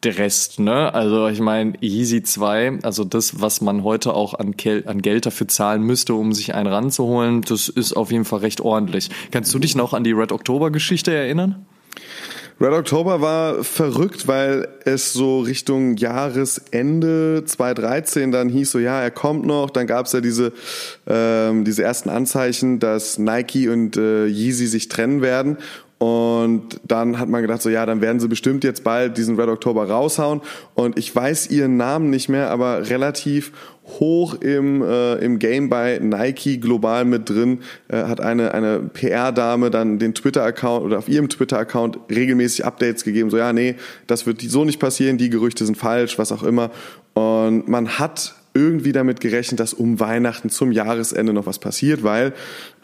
der 0.03 0.19
Rest, 0.19 0.61
ne? 0.61 0.93
Also 0.95 1.29
ich 1.29 1.41
meine, 1.41 1.73
Yeezy 1.81 2.23
2, 2.23 2.81
also 2.83 3.05
das, 3.05 3.41
was 3.41 3.61
man 3.61 3.83
heute 3.83 4.15
auch 4.15 4.35
an, 4.35 4.55
an 4.87 5.03
Geld 5.03 5.27
dafür 5.27 5.49
zahlen 5.49 5.83
müsste, 5.83 6.15
um 6.15 6.33
sich 6.33 6.55
einen 6.55 6.69
ranzuholen, 6.69 7.43
das 7.43 7.69
ist 7.69 7.95
auf 7.95 8.13
jeden 8.13 8.25
Fall 8.25 8.41
recht 8.41 8.61
ordentlich. 8.61 9.11
Kannst 9.31 9.53
du 9.55 9.59
dich 9.59 9.75
noch 9.75 9.95
an 9.95 10.05
die 10.05 10.13
Red 10.13 10.33
October 10.33 10.71
Geschichte 10.71 11.13
erinnern? 11.15 11.67
Red 12.59 12.73
October 12.73 13.21
war 13.21 13.65
verrückt, 13.65 14.29
weil 14.29 14.69
es 14.87 15.13
so 15.13 15.41
Richtung 15.41 15.97
Jahresende 15.99 17.43
2013 17.45 18.33
dann 18.33 18.49
hieß 18.49 18.71
so, 18.71 18.79
ja, 18.79 19.03
er 19.03 19.11
kommt 19.11 19.45
noch. 19.45 19.69
Dann 19.69 19.87
gab 19.87 20.07
es 20.07 20.13
ja 20.13 20.23
diese, 20.23 20.55
ähm, 21.07 21.67
diese 21.67 21.83
ersten 21.83 22.09
Anzeichen, 22.09 22.79
dass 22.79 23.19
Nike 23.19 23.69
und 23.69 23.99
äh, 23.99 24.27
Yeezy 24.27 24.69
sich 24.69 24.89
trennen 24.89 25.21
werden. 25.21 25.59
Und 25.99 26.79
dann 26.87 27.19
hat 27.19 27.31
man 27.31 27.41
gedacht, 27.41 27.63
so 27.63 27.71
ja, 27.71 27.87
dann 27.87 28.03
werden 28.03 28.21
sie 28.21 28.29
bestimmt 28.29 28.65
jetzt 28.65 28.85
bald 28.85 29.17
diesen 29.17 29.41
Red 29.41 29.49
October 29.49 29.89
raushauen. 29.89 30.43
Und 30.75 30.99
ich 30.99 31.15
weiß 31.15 31.51
ihren 31.51 31.79
Namen 31.79 32.11
nicht 32.11 32.29
mehr, 32.29 32.51
aber 32.51 32.91
relativ 32.91 33.53
hoch 33.87 34.35
im, 34.35 34.83
äh, 34.83 35.15
im 35.15 35.39
Game 35.39 35.71
bei 35.71 35.99
Nike 35.99 36.59
global 36.59 37.05
mit 37.05 37.31
drin, 37.31 37.61
äh, 37.89 38.05
hat 38.05 38.21
eine, 38.21 38.53
eine 38.53 38.81
PR-Dame 38.81 39.71
dann 39.71 39.99
den 39.99 40.13
Twitter-Account 40.13 40.85
oder 40.85 40.99
auf 40.99 41.09
ihrem 41.09 41.29
Twitter-Account 41.29 41.99
regelmäßig 42.11 42.65
Updates 42.65 43.05
gegeben, 43.05 43.31
so 43.31 43.39
ja, 43.39 43.53
nee, 43.53 43.77
das 44.07 44.27
wird 44.27 44.43
so 44.43 44.65
nicht 44.65 44.81
passieren, 44.81 45.19
die 45.19 45.31
Gerüchte 45.31 45.65
sind 45.65 45.77
falsch, 45.77 46.19
was 46.19 46.33
auch 46.33 46.43
immer. 46.43 46.71
Und 47.15 47.69
man 47.69 47.99
hat 47.99 48.35
irgendwie 48.57 48.93
damit 48.93 49.21
gerechnet, 49.21 49.61
dass 49.61 49.75
um 49.75 50.01
Weihnachten 50.01 50.51
zum 50.51 50.73
Jahresende 50.73 51.33
noch 51.33 51.47
was 51.47 51.59
passiert, 51.59 52.03
weil 52.03 52.33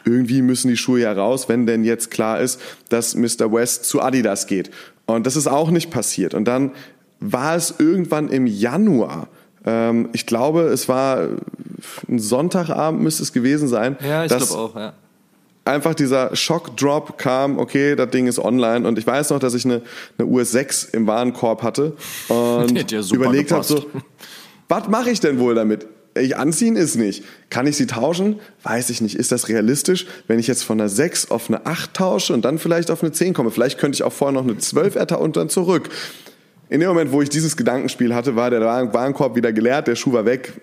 irgendwie 0.05 0.41
müssen 0.41 0.67
die 0.67 0.77
Schuhe 0.77 1.01
ja 1.01 1.13
raus, 1.13 1.49
wenn 1.49 1.65
denn 1.65 1.83
jetzt 1.83 2.11
klar 2.11 2.39
ist, 2.39 2.59
dass 2.89 3.15
Mr. 3.15 3.51
West 3.51 3.85
zu 3.85 4.01
Adidas 4.01 4.47
geht. 4.47 4.71
Und 5.05 5.25
das 5.25 5.35
ist 5.35 5.47
auch 5.47 5.69
nicht 5.69 5.91
passiert. 5.91 6.33
Und 6.33 6.45
dann 6.45 6.71
war 7.19 7.55
es 7.55 7.75
irgendwann 7.77 8.29
im 8.29 8.47
Januar, 8.47 9.27
ähm, 9.65 10.09
ich 10.13 10.25
glaube, 10.25 10.63
es 10.63 10.89
war 10.89 11.27
ein 12.07 12.19
Sonntagabend 12.19 13.01
müsste 13.01 13.23
es 13.23 13.33
gewesen 13.33 13.67
sein. 13.67 13.97
Ja, 14.05 14.23
ich 14.23 14.35
glaube 14.35 14.53
auch, 14.53 14.75
ja. 14.75 14.93
Einfach 15.65 15.93
dieser 15.95 16.35
Shock-Drop 16.35 17.17
kam, 17.17 17.57
okay, 17.57 17.95
das 17.95 18.09
Ding 18.09 18.27
ist 18.27 18.37
online 18.37 18.85
und 18.85 18.99
ich 18.99 19.07
weiß 19.07 19.29
noch, 19.29 19.39
dass 19.39 19.53
ich 19.53 19.63
eine, 19.63 19.81
eine 20.17 20.27
US 20.27 20.51
6 20.51 20.85
im 20.85 21.07
Warenkorb 21.07 21.63
hatte 21.63 21.93
und 22.27 22.91
überlegt 23.13 23.53
habe 23.53 23.63
so, 23.63 23.85
was 24.67 24.89
mache 24.89 25.11
ich 25.11 25.21
denn 25.21 25.39
wohl 25.39 25.55
damit? 25.55 25.87
Ich 26.15 26.37
anziehen 26.37 26.75
ist 26.75 26.95
nicht. 26.95 27.23
Kann 27.49 27.65
ich 27.65 27.75
sie 27.75 27.87
tauschen? 27.87 28.39
Weiß 28.61 28.89
ich 28.89 29.01
nicht. 29.01 29.15
Ist 29.15 29.31
das 29.31 29.49
realistisch? 29.49 30.05
Wenn 30.27 30.39
ich 30.39 30.47
jetzt 30.47 30.63
von 30.63 30.79
einer 30.79 30.89
6 30.89 31.31
auf 31.31 31.49
eine 31.49 31.65
8 31.65 31.93
tausche 31.93 32.33
und 32.33 32.45
dann 32.45 32.59
vielleicht 32.59 32.91
auf 32.91 33.01
eine 33.01 33.11
10 33.11 33.33
komme, 33.33 33.49
vielleicht 33.49 33.79
könnte 33.79 33.95
ich 33.95 34.03
auch 34.03 34.13
vorher 34.13 34.33
noch 34.33 34.47
eine 34.47 34.57
12 34.57 34.95
ertauschen 34.95 35.23
und 35.23 35.37
dann 35.37 35.49
zurück. 35.49 35.89
In 36.69 36.79
dem 36.79 36.89
Moment, 36.89 37.11
wo 37.11 37.21
ich 37.21 37.29
dieses 37.29 37.57
Gedankenspiel 37.57 38.13
hatte, 38.13 38.35
war 38.35 38.49
der 38.49 38.61
Warenkorb 38.61 39.35
wieder 39.35 39.51
geleert, 39.51 39.87
der 39.87 39.95
Schuh 39.95 40.13
war 40.13 40.25
weg, 40.25 40.53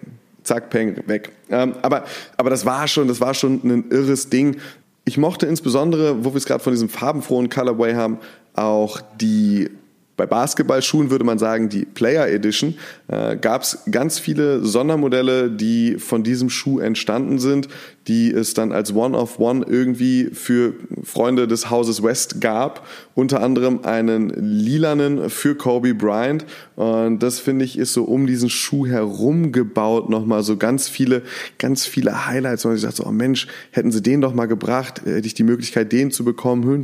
zack, 0.43 0.71
peng, 0.71 1.03
weg. 1.07 1.31
Ähm, 1.51 1.75
aber, 1.83 2.05
aber 2.37 2.51
das 2.51 2.65
war 2.65 2.89
schon, 2.89 3.09
das 3.09 3.21
war 3.21 3.35
schon 3.35 3.61
ein 3.65 3.91
irres 3.91 4.29
Ding. 4.29 4.57
Ich 5.05 5.19
mochte 5.19 5.47
insbesondere, 5.47 6.25
wo 6.25 6.33
wir 6.33 6.39
es 6.39 6.47
gerade 6.47 6.63
von 6.63 6.73
diesem 6.73 6.89
farbenfrohen 6.89 7.49
Colorway 7.49 7.95
haben, 7.95 8.19
auch 8.55 9.01
die 9.21 9.71
bei 10.21 10.27
Basketballschuhen 10.27 11.11
würde 11.11 11.25
man 11.25 11.39
sagen, 11.39 11.71
die 11.71 11.87
Player 11.87 12.29
Edition, 12.29 12.75
äh, 13.09 13.39
gab 13.39 13.63
es 13.63 13.85
ganz 13.91 14.19
viele 14.19 14.63
Sondermodelle, 14.63 15.51
die 15.51 15.97
von 15.97 16.23
diesem 16.23 16.51
Schuh 16.51 16.79
entstanden 16.79 17.39
sind, 17.39 17.69
die 18.11 18.33
es 18.33 18.55
dann 18.55 18.73
als 18.73 18.93
One-of-One 18.93 19.65
irgendwie 19.69 20.31
für 20.33 20.75
Freunde 21.05 21.47
des 21.47 21.71
Hauses 21.71 22.03
West 22.03 22.41
gab. 22.41 22.85
Unter 23.15 23.41
anderem 23.41 23.85
einen 23.85 24.31
lilanen 24.31 25.31
für 25.31 25.55
Kobe 25.55 25.95
Bryant. 25.95 26.45
Und 26.75 27.21
das 27.21 27.39
finde 27.39 27.65
ich 27.65 27.79
ist 27.79 27.93
so 27.93 28.03
um 28.03 28.27
diesen 28.27 28.51
Schuh 28.51 28.85
herum 28.85 29.53
gebaut 29.53 30.11
nochmal 30.11 30.43
so 30.43 30.57
ganz 30.57 30.89
viele, 30.89 31.23
ganz 31.59 31.87
viele 31.87 32.27
Highlights. 32.27 32.65
Und 32.65 32.75
ich 32.75 32.83
dachte 32.83 32.97
so, 32.97 33.07
oh 33.07 33.13
Mensch, 33.13 33.47
hätten 33.71 33.93
sie 33.93 34.03
den 34.03 34.21
doch 34.21 34.35
mal 34.35 34.47
gebracht, 34.47 35.03
hätte 35.05 35.29
ich 35.29 35.35
die 35.35 35.45
Möglichkeit, 35.45 35.93
den 35.93 36.11
zu 36.11 36.25
bekommen. 36.25 36.83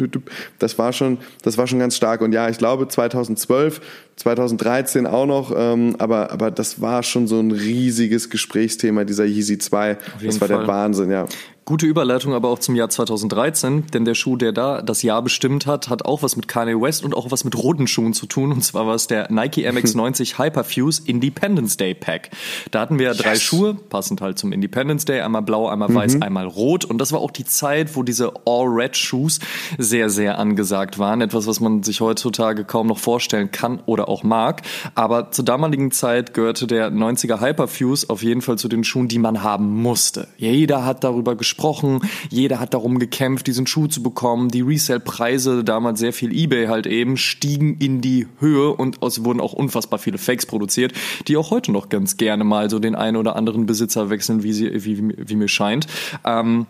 Das 0.61 0.79
war 0.79 0.93
schon, 0.93 1.19
das 1.43 1.59
war 1.59 1.67
schon 1.67 1.81
ganz 1.81 1.97
stark. 1.97 2.21
Und 2.21 2.31
ja, 2.31 2.49
ich 2.49 2.59
glaube 2.59 2.87
2012 2.87 3.81
2013 4.17 5.07
auch 5.07 5.27
noch, 5.27 5.53
ähm, 5.55 5.97
aber, 5.99 6.33
aber 6.33 6.51
das 6.51 6.81
war 6.81 7.03
schon 7.03 7.27
so 7.27 7.39
ein 7.39 7.51
riesiges 7.51 8.31
Gesprächsthema, 8.31 9.05
dieser 9.05 9.25
Yeezy 9.25 9.59
2. 9.59 9.99
Das 10.23 10.41
war 10.41 10.49
Fall. 10.49 10.59
der 10.59 10.67
Wahnsinn, 10.67 11.11
ja. 11.11 11.27
Gute 11.69 11.85
Überleitung 11.87 12.33
aber 12.33 12.49
auch 12.49 12.61
zum 12.61 12.77
Jahr 12.77 12.91
2013, 12.91 13.89
denn 13.93 14.05
der 14.05 14.15
Schuh, 14.15 14.37
der 14.37 14.53
da 14.53 14.83
das 14.83 15.03
Jahr 15.03 15.21
bestimmt 15.21 15.67
hat, 15.67 15.89
hat 15.89 16.05
auch 16.05 16.23
was 16.23 16.37
mit 16.37 16.47
Kanye 16.47 16.81
West 16.81 17.03
und 17.03 17.13
auch 17.13 17.33
was 17.33 17.43
mit 17.43 17.59
roten 17.59 17.89
Schuhen 17.89 18.13
zu 18.13 18.27
tun. 18.27 18.53
Und 18.53 18.63
zwar 18.63 18.87
war 18.87 18.95
es 18.95 19.09
der 19.09 19.33
Nike 19.33 19.69
MX90 19.69 20.39
Hyperfuse 20.39 21.03
Independence 21.07 21.77
Day 21.77 21.93
Pack. 21.93 22.31
Da 22.71 22.83
hatten 22.83 23.01
wir 23.01 23.09
yes. 23.09 23.17
drei 23.17 23.35
Schuhe, 23.35 23.75
passend 23.75 24.21
halt 24.21 24.39
zum 24.39 24.53
Independence 24.53 25.07
Day, 25.07 25.23
einmal 25.23 25.43
blau, 25.43 25.67
einmal 25.67 25.93
weiß, 25.93 26.15
mhm. 26.15 26.23
einmal 26.23 26.47
rot. 26.47 26.85
Und 26.85 26.99
das 26.99 27.11
war 27.11 27.19
auch 27.19 27.33
die 27.33 27.45
Zeit, 27.45 27.97
wo 27.97 28.05
diese 28.05 28.33
All-Red-Shoes 28.47 29.41
sehr, 29.77 30.09
sehr 30.09 30.39
angesagt 30.39 31.01
waren. 31.01 31.21
Etwas, 31.21 31.49
was 31.49 31.59
man 31.59 31.83
sich 31.83 32.01
heutzutage 32.01 32.65
kaum 32.65 32.87
noch 32.87 32.99
vorstellen 32.99 33.51
kann 33.51 33.81
oder 33.87 34.09
auch 34.09 34.23
mag. 34.23 34.63
Aber 34.95 35.33
zur 35.33 35.45
damaligen 35.45 35.91
Zeit 35.91 36.33
gehörte 36.33 36.69
der 36.69 36.93
90er 36.93 37.41
Hyperfuse 37.41 38.09
auf 38.09 38.23
jeden 38.23 38.41
Fall 38.41 38.57
zu 38.57 38.69
den 38.69 38.85
Schuhen, 38.85 39.09
die 39.09 39.19
man 39.19 39.43
haben 39.43 39.83
musste. 39.83 40.29
Jeder 40.37 40.85
hat 40.85 41.03
darüber 41.03 41.35
gesprochen 41.35 41.56
gesprochen. 41.57 42.01
Jeder 42.29 42.61
hat 42.61 42.75
darum 42.75 42.99
gekämpft, 42.99 43.47
diesen 43.47 43.67
Schuh 43.67 43.87
zu 43.87 44.03
bekommen. 44.03 44.51
Die 44.51 44.61
Resale-Preise, 44.61 45.65
damals 45.65 45.99
sehr 45.99 46.13
viel 46.13 46.37
Ebay 46.37 46.67
halt 46.67 46.87
eben, 46.87 47.17
stiegen 47.17 47.79
in 47.79 48.01
die 48.01 48.27
Höhe 48.39 48.71
und 48.73 49.03
es 49.03 49.25
wurden 49.25 49.41
auch 49.41 49.55
unfassbar 49.55 49.99
viele 49.99 50.19
Fakes 50.19 50.47
produziert, 50.47 50.93
die 51.29 51.37
auch 51.37 51.51
heute 51.51 51.73
noch 51.73 51.89
ganz 51.89 52.19
gerne 52.19 52.45
mal 52.45 52.69
so 52.69 52.79
den 52.79 52.95
einen 52.95 53.17
oder 53.17 53.37
anderen 53.37 53.67
Besitzer 53.67 54.11
wechseln, 54.11 54.43
wie, 54.43 54.53
sie, 54.53 54.85
wie, 54.85 55.15
wie 55.17 55.37
mir 55.37 55.49
scheint. 55.49 55.87
Ähm, 56.25 56.67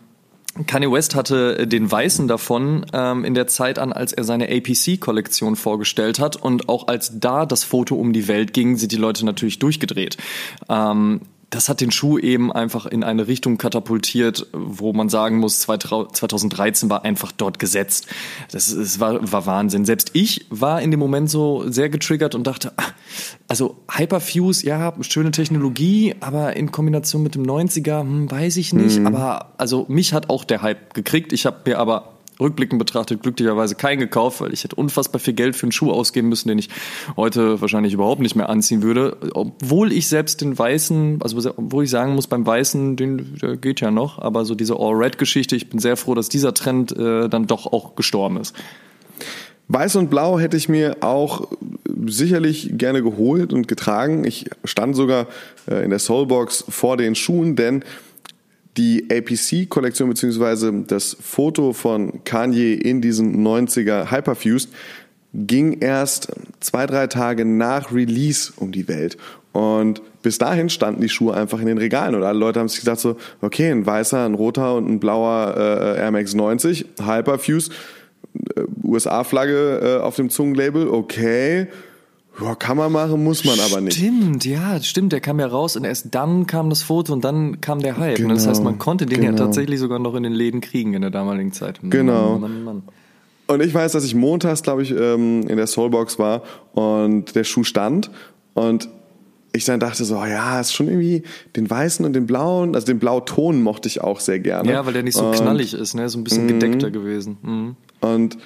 Kanye 0.67 0.91
West 0.91 1.15
hatte 1.15 1.67
den 1.67 1.91
Weißen 1.91 2.29
davon 2.29 2.87
ähm, 2.95 3.25
in 3.25 3.35
der 3.35 3.47
Zeit 3.47 3.79
an, 3.79 3.93
als 3.93 4.13
er 4.13 4.25
seine 4.25 4.49
APC-Kollektion 4.49 5.55
vorgestellt 5.57 6.19
hat 6.19 6.37
und 6.37 6.69
auch 6.71 6.89
als 6.89 7.19
da 7.21 7.45
das 7.45 7.65
Foto 7.65 7.97
um 7.97 8.15
die 8.15 8.27
Welt 8.27 8.55
ging, 8.55 8.77
sind 8.77 8.93
die 8.93 8.97
Leute 8.97 9.27
natürlich 9.27 9.59
durchgedreht. 9.59 10.17
Ähm, 10.71 11.21
das 11.51 11.69
hat 11.69 11.81
den 11.81 11.93
Schuh 11.93 12.19
eben 12.19 12.53
einfach 12.53 12.87
in 12.87 13.05
eine 13.05 13.29
Richtung 13.29 13.57
katapultiert, 13.57 14.47
wo 14.53 14.93
man 14.93 15.09
sagen 15.09 15.39
muss, 15.39 15.61
2013 15.61 16.91
war 16.91 17.05
einfach 17.05 17.31
dort 17.31 17.59
gesetzt. 17.59 18.09
Das, 18.51 18.75
das 18.75 18.99
war, 18.99 19.33
war 19.33 19.47
Wahnsinn. 19.47 19.85
Selbst 19.85 20.11
ich 20.13 20.47
war 20.51 20.83
in 20.83 20.91
dem 20.91 20.99
Moment 20.99 21.31
so 21.31 21.65
sehr 21.71 21.89
getriggert 21.89 22.35
und 22.35 22.47
dachte, 22.47 22.73
ah, 22.77 22.83
also 23.47 23.77
Hyperfuse, 23.91 24.67
ja, 24.67 24.93
schöne 25.03 25.31
Technologie, 25.31 26.17
aber 26.21 26.57
in 26.57 26.73
Kombination 26.73 27.23
mit 27.23 27.37
dem 27.37 27.45
90er, 27.45 28.01
hm, 28.01 28.31
weiß 28.31 28.57
ich 28.57 28.73
nicht. 28.73 28.99
Mhm. 28.99 29.07
Aber 29.07 29.53
also 29.57 29.87
mich 29.89 30.13
hat 30.13 30.31
auch 30.31 30.45
der 30.45 30.63
Hype 30.63 30.95
gekriegt. 30.95 31.33
Ich 31.33 31.47
habe 31.47 31.59
mir 31.65 31.79
aber 31.79 32.16
rückblickend 32.41 32.79
betrachtet 32.79 33.23
glücklicherweise 33.23 33.75
keinen 33.75 33.99
gekauft, 33.99 34.41
weil 34.41 34.53
ich 34.53 34.65
hätte 34.65 34.77
unfassbar 34.77 35.21
viel 35.21 35.35
Geld 35.35 35.57
für 35.57 35.65
einen 35.65 35.73
Schuh 35.73 35.91
ausgeben 35.91 36.29
müssen, 36.29 36.49
den 36.49 36.59
ich 36.59 36.69
heute 37.17 37.61
wahrscheinlich 37.61 37.95
überhaupt 37.95 38.21
nicht 38.21 38.37
mehr 38.37 38.49
anziehen 38.49 38.83
würde. 38.83 39.17
Obwohl 39.35 39.93
ich 39.93 40.09
selbst 40.09 40.41
den 40.41 40.59
weißen, 40.59 41.21
also 41.23 41.53
obwohl 41.57 41.85
ich 41.85 41.91
sagen 41.91 42.15
muss, 42.15 42.27
beim 42.27 42.47
weißen, 42.47 42.97
den 42.97 43.37
der 43.41 43.57
geht 43.57 43.81
ja 43.81 43.91
noch, 43.91 44.19
aber 44.19 44.45
so 44.45 44.55
diese 44.55 44.75
All-Red-Geschichte, 44.79 45.57
ich 45.57 45.69
bin 45.69 45.79
sehr 45.79 45.97
froh, 45.97 46.15
dass 46.15 46.29
dieser 46.29 46.55
Trend 46.55 46.97
äh, 46.97 47.29
dann 47.29 47.47
doch 47.47 47.67
auch 47.73 47.97
gestorben 47.97 48.39
ist. 48.39 48.55
Weiß 49.69 49.97
und 49.97 50.11
Blau 50.11 50.39
hätte 50.39 50.57
ich 50.57 50.69
mir 50.69 50.99
auch 51.01 51.49
sicherlich 52.07 52.71
gerne 52.75 53.03
geholt 53.03 53.53
und 53.53 53.67
getragen. 53.67 54.25
Ich 54.25 54.49
stand 54.65 54.95
sogar 54.95 55.27
äh, 55.69 55.83
in 55.83 55.91
der 55.91 55.99
Soulbox 55.99 56.67
vor 56.69 56.97
den 56.97 57.17
Schuhen, 57.17 57.57
denn 57.57 57.83
Die 58.77 59.07
APC-Kollektion 59.11 60.09
beziehungsweise 60.09 60.73
das 60.87 61.17
Foto 61.19 61.73
von 61.73 62.25
Kanye 62.25 62.75
in 62.75 63.01
diesen 63.01 63.47
90er 63.47 64.11
Hyperfused 64.11 64.71
ging 65.33 65.79
erst 65.81 66.33
zwei, 66.61 66.87
drei 66.87 67.07
Tage 67.07 67.45
nach 67.45 67.93
Release 67.93 68.53
um 68.57 68.73
die 68.73 68.89
Welt. 68.89 69.17
Und 69.53 70.03
bis 70.23 70.39
dahin 70.39 70.69
standen 70.69 71.01
die 71.01 71.09
Schuhe 71.09 71.35
einfach 71.35 71.61
in 71.61 71.67
den 71.67 71.79
Regalen 71.79 72.15
und 72.15 72.23
alle 72.23 72.39
Leute 72.39 72.61
haben 72.61 72.69
sich 72.69 72.81
gedacht 72.81 73.01
so, 73.01 73.17
okay, 73.41 73.71
ein 73.71 73.87
weißer, 73.87 74.27
ein 74.27 74.35
roter 74.35 74.75
und 74.75 74.89
ein 74.89 75.01
blauer 75.01 75.55
äh, 75.57 75.99
Air 75.99 76.11
Max 76.11 76.35
90, 76.35 76.85
Hyperfuse, 77.03 77.71
äh, 78.55 78.63
USA-Flagge 78.85 79.81
äh, 79.83 80.03
auf 80.03 80.17
dem 80.17 80.29
Zungenlabel, 80.29 80.89
okay. 80.89 81.69
Ja, 82.41 82.55
kann 82.55 82.77
man 82.77 82.93
machen, 82.93 83.25
muss 83.25 83.45
man 83.45 83.59
aber 83.61 83.81
nicht. 83.81 83.97
Stimmt, 83.97 84.45
ja, 84.45 84.81
stimmt. 84.83 85.13
Der 85.13 85.21
kam 85.21 85.41
ja 85.41 85.47
raus 85.47 85.77
und 85.77 85.85
erst 85.85 86.15
dann 86.15 86.47
kam 86.47 86.69
das 86.69 86.83
Foto 86.83 87.13
und 87.13 87.25
dann 87.25 87.61
kam 87.61 87.81
der 87.81 87.97
Hype. 87.97 88.17
Genau, 88.17 88.35
das 88.35 88.47
heißt, 88.47 88.63
man 88.63 88.79
konnte 88.79 89.07
den 89.07 89.21
genau. 89.21 89.33
ja 89.33 89.39
tatsächlich 89.39 89.81
sogar 89.81 89.99
noch 89.99 90.15
in 90.15 90.23
den 90.23 90.35
Läden 90.35 90.61
kriegen 90.61 90.95
in 90.95 91.01
der 91.01 91.11
damaligen 91.11 91.53
Zeit. 91.53 91.81
Genau. 91.83 92.39
Mann, 92.39 92.41
Mann, 92.41 92.65
Mann. 92.65 92.83
Und 93.47 93.63
ich 93.63 93.73
weiß, 93.73 93.93
dass 93.93 94.05
ich 94.05 94.15
montags, 94.15 94.63
glaube 94.63 94.83
ich, 94.83 94.91
ähm, 94.91 95.47
in 95.49 95.57
der 95.57 95.67
Soulbox 95.67 96.19
war 96.19 96.43
und 96.75 97.35
der 97.35 97.45
Schuh 97.45 97.65
stand 97.65 98.11
und 98.55 98.89
ich 99.53 99.65
dann 99.65 99.81
dachte 99.81 100.05
so, 100.05 100.17
ja, 100.17 100.61
ist 100.61 100.75
schon 100.75 100.89
irgendwie 100.89 101.23
den 101.55 101.71
weißen 101.71 102.05
und 102.05 102.13
den 102.13 102.27
blauen, 102.27 102.75
also 102.75 102.87
den 102.87 102.99
Blauton 102.99 103.63
mochte 103.63 103.89
ich 103.89 104.01
auch 104.03 104.21
sehr 104.21 104.39
gerne. 104.41 104.71
Ja, 104.71 104.85
weil 104.85 104.93
der 104.93 105.03
nicht 105.03 105.17
so 105.17 105.27
und, 105.27 105.37
knallig 105.37 105.73
ist, 105.75 105.95
ne, 105.95 106.09
so 106.09 106.19
ein 106.19 106.25
bisschen 106.25 106.49
gedeckter 106.49 106.91
gewesen. 106.91 107.39
Mhm. 107.43 107.77
Und 108.01 108.37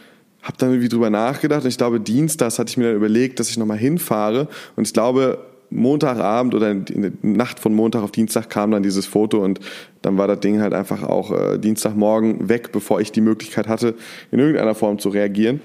habe 0.42 0.56
dann 0.58 0.70
irgendwie 0.70 0.88
drüber 0.88 1.10
nachgedacht 1.10 1.62
und 1.62 1.68
ich 1.68 1.78
glaube, 1.78 2.00
Dienstags 2.00 2.58
hatte 2.58 2.70
ich 2.70 2.76
mir 2.76 2.88
dann 2.88 2.96
überlegt, 2.96 3.40
dass 3.40 3.50
ich 3.50 3.58
nochmal 3.58 3.78
hinfahre 3.78 4.48
und 4.76 4.86
ich 4.86 4.92
glaube, 4.92 5.38
Montagabend 5.70 6.54
oder 6.54 6.72
in 6.72 6.84
der 6.84 7.12
Nacht 7.22 7.60
von 7.60 7.74
Montag 7.74 8.02
auf 8.02 8.10
Dienstag 8.10 8.50
kam 8.50 8.72
dann 8.72 8.82
dieses 8.82 9.06
Foto 9.06 9.38
und 9.38 9.60
dann 10.02 10.18
war 10.18 10.26
das 10.26 10.40
Ding 10.40 10.60
halt 10.60 10.74
einfach 10.74 11.04
auch 11.04 11.30
äh, 11.30 11.58
Dienstagmorgen 11.58 12.48
weg, 12.48 12.72
bevor 12.72 13.00
ich 13.00 13.12
die 13.12 13.20
Möglichkeit 13.20 13.68
hatte, 13.68 13.94
in 14.32 14.40
irgendeiner 14.40 14.74
Form 14.74 14.98
zu 14.98 15.10
reagieren. 15.10 15.60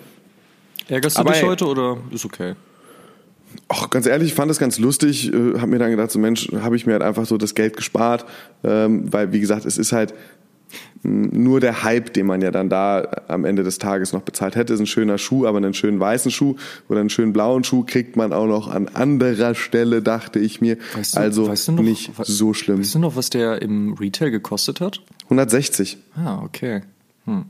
Ärgerst 0.87 1.17
du 1.17 1.21
Aber 1.21 1.31
dich 1.31 1.41
ey, 1.41 1.47
heute 1.47 1.65
oder 1.65 1.97
ist 2.11 2.23
okay? 2.23 2.53
Ach, 3.67 3.89
ganz 3.89 4.05
ehrlich, 4.05 4.29
ich 4.29 4.33
fand 4.35 4.51
das 4.51 4.59
ganz 4.59 4.77
lustig, 4.77 5.33
äh, 5.33 5.57
habe 5.57 5.67
mir 5.67 5.79
dann 5.79 5.89
gedacht, 5.89 6.11
so 6.11 6.19
Mensch, 6.19 6.49
habe 6.53 6.75
ich 6.75 6.85
mir 6.85 6.93
halt 6.93 7.03
einfach 7.03 7.25
so 7.25 7.37
das 7.37 7.55
Geld 7.55 7.75
gespart, 7.75 8.25
ähm, 8.63 9.11
weil 9.11 9.31
wie 9.31 9.39
gesagt, 9.39 9.65
es 9.65 9.79
ist 9.79 9.91
halt 9.91 10.13
nur 11.03 11.59
der 11.59 11.83
Hype, 11.83 12.13
den 12.13 12.25
man 12.25 12.41
ja 12.41 12.51
dann 12.51 12.69
da 12.69 13.07
am 13.27 13.45
Ende 13.45 13.63
des 13.63 13.77
Tages 13.77 14.11
noch 14.13 14.21
bezahlt 14.21 14.55
hätte, 14.55 14.73
ist 14.73 14.79
ein 14.79 14.87
schöner 14.87 15.17
Schuh, 15.17 15.45
aber 15.45 15.57
einen 15.57 15.73
schönen 15.73 15.99
weißen 15.99 16.31
Schuh 16.31 16.55
oder 16.89 16.99
einen 16.99 17.09
schönen 17.09 17.31
blauen 17.31 17.63
Schuh 17.63 17.83
kriegt 17.83 18.15
man 18.15 18.33
auch 18.33 18.47
noch 18.47 18.67
an 18.67 18.87
anderer 18.87 19.53
Stelle, 19.53 20.01
dachte 20.01 20.39
ich 20.39 20.61
mir. 20.61 20.77
Weißt 20.95 21.15
du, 21.15 21.19
also 21.19 21.47
weißt 21.47 21.67
du 21.67 21.71
noch, 21.73 21.83
nicht 21.83 22.11
so 22.23 22.53
schlimm. 22.53 22.79
Weißt 22.79 22.95
du 22.95 22.99
noch, 22.99 23.15
was 23.15 23.29
der 23.29 23.61
im 23.61 23.93
Retail 23.93 24.31
gekostet 24.31 24.81
hat? 24.81 25.01
160. 25.25 25.97
Ah, 26.15 26.41
okay. 26.43 26.81
Hm. 27.25 27.45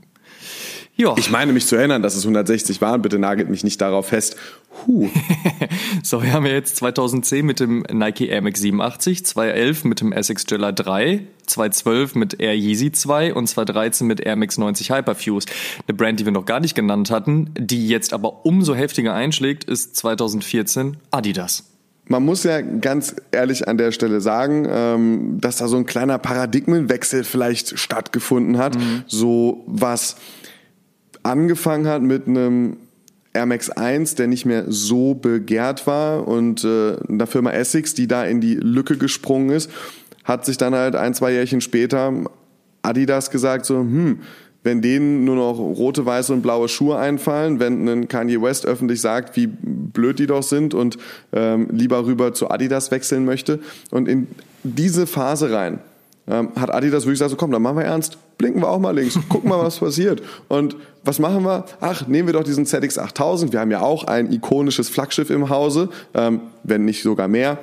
Ja. 0.96 1.14
Ich 1.18 1.30
meine 1.30 1.52
mich 1.52 1.66
zu 1.66 1.76
erinnern, 1.76 2.02
dass 2.02 2.16
es 2.16 2.24
160 2.24 2.80
waren. 2.80 3.02
Bitte 3.02 3.18
nagelt 3.18 3.50
mich 3.50 3.62
nicht 3.64 3.80
darauf 3.82 4.08
fest. 4.08 4.36
Huh. 4.86 5.08
so, 6.02 6.22
wir 6.22 6.32
haben 6.32 6.46
ja 6.46 6.52
jetzt 6.52 6.76
2010 6.76 7.44
mit 7.44 7.60
dem 7.60 7.84
Nike 7.92 8.28
Air 8.28 8.40
Max 8.40 8.60
87, 8.60 9.24
2011 9.24 9.84
mit 9.84 10.00
dem 10.00 10.12
Essex 10.12 10.46
Jella 10.48 10.72
3, 10.72 11.20
2012 11.46 12.14
mit 12.14 12.40
Air 12.40 12.56
Yeezy 12.56 12.92
2 12.92 13.34
und 13.34 13.46
2013 13.46 14.06
mit 14.06 14.20
Air 14.20 14.36
Max 14.36 14.56
90 14.56 14.90
Hyperfuse. 14.90 15.48
Eine 15.86 15.96
Brand, 15.96 16.18
die 16.18 16.24
wir 16.24 16.32
noch 16.32 16.46
gar 16.46 16.60
nicht 16.60 16.74
genannt 16.74 17.10
hatten, 17.10 17.50
die 17.58 17.88
jetzt 17.88 18.14
aber 18.14 18.46
umso 18.46 18.74
heftiger 18.74 19.14
einschlägt, 19.14 19.64
ist 19.64 19.96
2014 19.96 20.96
Adidas. 21.10 21.64
Man 22.08 22.24
muss 22.24 22.44
ja 22.44 22.60
ganz 22.60 23.16
ehrlich 23.32 23.66
an 23.68 23.78
der 23.78 23.90
Stelle 23.92 24.20
sagen, 24.20 24.66
ähm, 24.70 25.40
dass 25.40 25.56
da 25.56 25.66
so 25.66 25.76
ein 25.76 25.86
kleiner 25.86 26.18
Paradigmenwechsel 26.18 27.24
vielleicht 27.24 27.78
stattgefunden 27.78 28.58
hat. 28.58 28.78
Mhm. 28.78 29.02
So 29.08 29.64
was 29.66 30.16
angefangen 31.26 31.86
hat 31.86 32.02
mit 32.02 32.26
einem 32.26 32.76
Air 33.32 33.46
Max 33.46 33.68
1, 33.68 34.14
der 34.14 34.28
nicht 34.28 34.46
mehr 34.46 34.64
so 34.68 35.14
begehrt 35.14 35.86
war 35.86 36.26
und 36.26 36.64
äh, 36.64 36.96
einer 37.08 37.26
Firma 37.26 37.50
Essex, 37.50 37.92
die 37.94 38.06
da 38.06 38.24
in 38.24 38.40
die 38.40 38.54
Lücke 38.54 38.96
gesprungen 38.96 39.50
ist, 39.50 39.70
hat 40.24 40.46
sich 40.46 40.56
dann 40.56 40.74
halt 40.74 40.96
ein, 40.96 41.14
zwei 41.14 41.32
Jährchen 41.32 41.60
später 41.60 42.12
Adidas 42.82 43.30
gesagt 43.30 43.66
so, 43.66 43.80
hm, 43.80 44.20
wenn 44.62 44.82
denen 44.82 45.24
nur 45.24 45.36
noch 45.36 45.58
rote, 45.58 46.06
weiße 46.06 46.32
und 46.32 46.42
blaue 46.42 46.68
Schuhe 46.68 46.96
einfallen, 46.96 47.60
wenn 47.60 47.88
ein 47.88 48.08
Kanye 48.08 48.40
West 48.40 48.66
öffentlich 48.66 49.00
sagt, 49.00 49.36
wie 49.36 49.46
blöd 49.46 50.18
die 50.18 50.26
doch 50.26 50.42
sind 50.42 50.74
und 50.74 50.96
ähm, 51.32 51.68
lieber 51.70 52.06
rüber 52.06 52.34
zu 52.34 52.50
Adidas 52.50 52.90
wechseln 52.90 53.24
möchte. 53.24 53.60
Und 53.90 54.08
in 54.08 54.26
diese 54.64 55.06
Phase 55.06 55.52
rein 55.52 55.78
ähm, 56.28 56.50
hat 56.56 56.72
Adidas 56.72 57.04
wirklich 57.04 57.14
gesagt, 57.14 57.30
so 57.30 57.36
komm, 57.36 57.50
dann 57.50 57.62
machen 57.62 57.78
wir 57.78 57.84
ernst, 57.84 58.18
blinken 58.38 58.62
wir 58.62 58.68
auch 58.68 58.78
mal 58.78 58.94
links, 58.94 59.18
gucken 59.28 59.48
mal, 59.48 59.62
was 59.62 59.78
passiert. 59.78 60.22
Und 60.48 60.76
was 61.04 61.18
machen 61.18 61.44
wir? 61.44 61.64
Ach, 61.80 62.06
nehmen 62.06 62.28
wir 62.28 62.32
doch 62.32 62.44
diesen 62.44 62.66
ZX 62.66 62.98
8000. 62.98 63.52
Wir 63.52 63.60
haben 63.60 63.70
ja 63.70 63.80
auch 63.80 64.04
ein 64.04 64.32
ikonisches 64.32 64.88
Flaggschiff 64.88 65.30
im 65.30 65.48
Hause, 65.48 65.88
ähm, 66.14 66.40
wenn 66.64 66.84
nicht 66.84 67.02
sogar 67.02 67.28
mehr. 67.28 67.58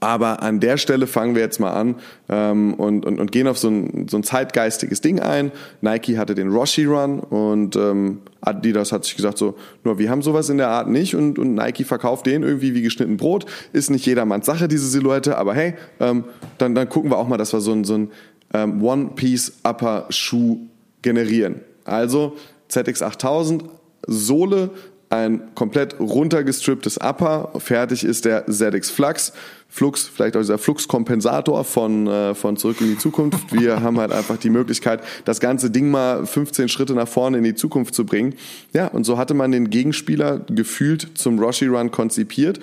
Aber 0.00 0.42
an 0.42 0.60
der 0.60 0.76
Stelle 0.76 1.06
fangen 1.06 1.34
wir 1.34 1.42
jetzt 1.42 1.58
mal 1.58 1.72
an 1.72 1.96
ähm, 2.28 2.74
und, 2.74 3.06
und, 3.06 3.18
und 3.18 3.32
gehen 3.32 3.46
auf 3.46 3.56
so 3.56 3.68
ein, 3.68 4.08
so 4.08 4.16
ein 4.18 4.22
zeitgeistiges 4.22 5.00
Ding 5.00 5.20
ein. 5.20 5.52
Nike 5.80 6.18
hatte 6.18 6.34
den 6.34 6.48
Roshi 6.48 6.84
Run 6.84 7.20
und 7.20 7.76
ähm, 7.76 8.18
Adidas 8.40 8.92
hat 8.92 9.04
sich 9.04 9.16
gesagt 9.16 9.38
so, 9.38 9.54
nur 9.84 9.98
wir 9.98 10.10
haben 10.10 10.22
sowas 10.22 10.48
in 10.50 10.58
der 10.58 10.68
Art 10.68 10.88
nicht 10.88 11.14
und, 11.14 11.38
und 11.38 11.54
Nike 11.54 11.84
verkauft 11.84 12.26
den 12.26 12.42
irgendwie 12.42 12.74
wie 12.74 12.82
geschnitten 12.82 13.16
Brot. 13.16 13.46
Ist 13.72 13.90
nicht 13.90 14.04
jedermanns 14.06 14.46
Sache, 14.46 14.68
diese 14.68 14.86
Silhouette, 14.86 15.38
aber 15.38 15.54
hey, 15.54 15.74
ähm, 16.00 16.24
dann, 16.58 16.74
dann 16.74 16.88
gucken 16.88 17.10
wir 17.10 17.18
auch 17.18 17.28
mal, 17.28 17.38
dass 17.38 17.52
wir 17.52 17.60
so 17.60 17.72
ein, 17.72 17.84
so 17.84 17.94
ein 17.94 18.10
ähm, 18.52 18.82
One-Piece-Upper-Schuh 18.82 20.58
generieren. 21.02 21.60
Also 21.84 22.36
ZX8000, 22.70 23.64
Sohle, 24.06 24.70
ein 25.08 25.54
komplett 25.54 26.00
runtergestripptes 26.00 26.98
Upper, 26.98 27.52
fertig 27.58 28.04
ist 28.04 28.24
der 28.24 28.46
ZX 28.46 28.90
Flux. 28.90 29.32
Flux, 29.68 30.04
vielleicht 30.04 30.36
auch 30.36 30.40
dieser 30.40 30.58
Fluxkompensator 30.58 31.64
von, 31.64 32.06
äh, 32.06 32.34
von 32.34 32.56
Zurück 32.56 32.80
in 32.80 32.88
die 32.88 32.98
Zukunft. 32.98 33.52
Wir 33.52 33.80
haben 33.82 33.98
halt 33.98 34.10
einfach 34.10 34.36
die 34.36 34.50
Möglichkeit, 34.50 35.00
das 35.24 35.38
ganze 35.38 35.70
Ding 35.70 35.90
mal 35.90 36.24
15 36.24 36.68
Schritte 36.68 36.94
nach 36.94 37.08
vorne 37.08 37.38
in 37.38 37.44
die 37.44 37.54
Zukunft 37.54 37.94
zu 37.94 38.06
bringen. 38.06 38.34
Ja, 38.72 38.86
und 38.88 39.04
so 39.04 39.18
hatte 39.18 39.34
man 39.34 39.52
den 39.52 39.70
Gegenspieler 39.70 40.40
gefühlt 40.48 41.08
zum 41.14 41.38
Roshi 41.38 41.66
Run 41.66 41.90
konzipiert. 41.90 42.58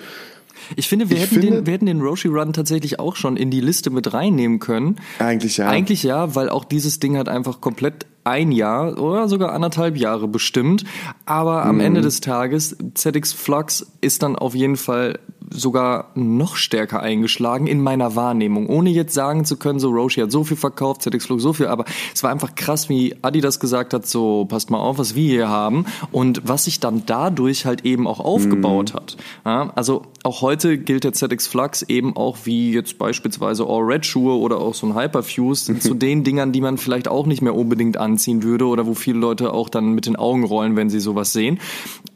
Ich 0.76 0.88
finde, 0.88 1.10
wir, 1.10 1.16
ich 1.16 1.24
hätten, 1.24 1.34
finde, 1.34 1.56
den, 1.58 1.66
wir 1.66 1.72
hätten 1.74 1.86
den 1.86 2.00
Roshi 2.00 2.28
Run 2.28 2.52
tatsächlich 2.52 2.98
auch 2.98 3.16
schon 3.16 3.36
in 3.36 3.50
die 3.50 3.60
Liste 3.60 3.90
mit 3.90 4.12
reinnehmen 4.12 4.58
können. 4.58 4.96
Eigentlich 5.18 5.56
ja. 5.58 5.68
Eigentlich 5.68 6.02
ja, 6.02 6.34
weil 6.34 6.48
auch 6.48 6.64
dieses 6.64 7.00
Ding 7.00 7.16
hat 7.16 7.28
einfach 7.28 7.60
komplett 7.60 8.06
ein 8.24 8.52
Jahr 8.52 8.98
oder 8.98 9.28
sogar 9.28 9.52
anderthalb 9.52 9.96
Jahre 9.96 10.28
bestimmt. 10.28 10.84
Aber 11.26 11.64
am 11.64 11.76
mhm. 11.76 11.82
Ende 11.82 12.00
des 12.00 12.20
Tages, 12.20 12.76
ZX 12.94 13.32
Flux 13.32 13.86
ist 14.00 14.22
dann 14.22 14.36
auf 14.36 14.54
jeden 14.54 14.76
Fall 14.76 15.18
sogar 15.50 16.10
noch 16.14 16.56
stärker 16.56 17.00
eingeschlagen 17.00 17.66
in 17.66 17.82
meiner 17.82 18.16
Wahrnehmung. 18.16 18.68
Ohne 18.68 18.90
jetzt 18.90 19.14
sagen 19.14 19.44
zu 19.44 19.56
können, 19.56 19.78
so 19.78 19.90
Roshi 19.90 20.20
hat 20.20 20.32
so 20.32 20.44
viel 20.44 20.56
verkauft, 20.56 21.02
ZX 21.02 21.26
Flux 21.26 21.42
so 21.42 21.52
viel, 21.52 21.66
aber 21.66 21.84
es 22.14 22.22
war 22.22 22.30
einfach 22.30 22.54
krass, 22.54 22.88
wie 22.88 23.14
Adidas 23.22 23.60
gesagt 23.60 23.94
hat, 23.94 24.06
so 24.06 24.44
passt 24.46 24.70
mal 24.70 24.78
auf, 24.78 24.98
was 24.98 25.14
wir 25.14 25.28
hier 25.28 25.48
haben 25.48 25.86
und 26.12 26.42
was 26.44 26.64
sich 26.64 26.80
dann 26.80 27.02
dadurch 27.06 27.66
halt 27.66 27.84
eben 27.84 28.06
auch 28.06 28.20
aufgebaut 28.20 28.92
mhm. 28.92 28.96
hat. 28.96 29.16
Ja, 29.44 29.72
also 29.74 30.02
auch 30.22 30.40
heute 30.40 30.78
gilt 30.78 31.04
der 31.04 31.12
ZX 31.12 31.46
Flux 31.46 31.82
eben 31.82 32.16
auch 32.16 32.38
wie 32.44 32.72
jetzt 32.72 32.98
beispielsweise 32.98 33.64
All 33.64 33.82
Red 33.82 34.06
Schuhe 34.06 34.38
oder 34.38 34.58
auch 34.58 34.74
so 34.74 34.86
ein 34.86 34.94
Hyperfuse 34.94 35.78
zu 35.78 35.94
den 35.94 36.24
Dingern, 36.24 36.52
die 36.52 36.60
man 36.60 36.78
vielleicht 36.78 37.08
auch 37.08 37.26
nicht 37.26 37.42
mehr 37.42 37.54
unbedingt 37.54 37.96
anziehen 37.96 38.42
würde 38.42 38.66
oder 38.66 38.86
wo 38.86 38.94
viele 38.94 39.18
Leute 39.18 39.52
auch 39.52 39.68
dann 39.68 39.92
mit 39.92 40.06
den 40.06 40.16
Augen 40.16 40.44
rollen, 40.44 40.76
wenn 40.76 40.90
sie 40.90 41.00
sowas 41.00 41.32
sehen. 41.32 41.60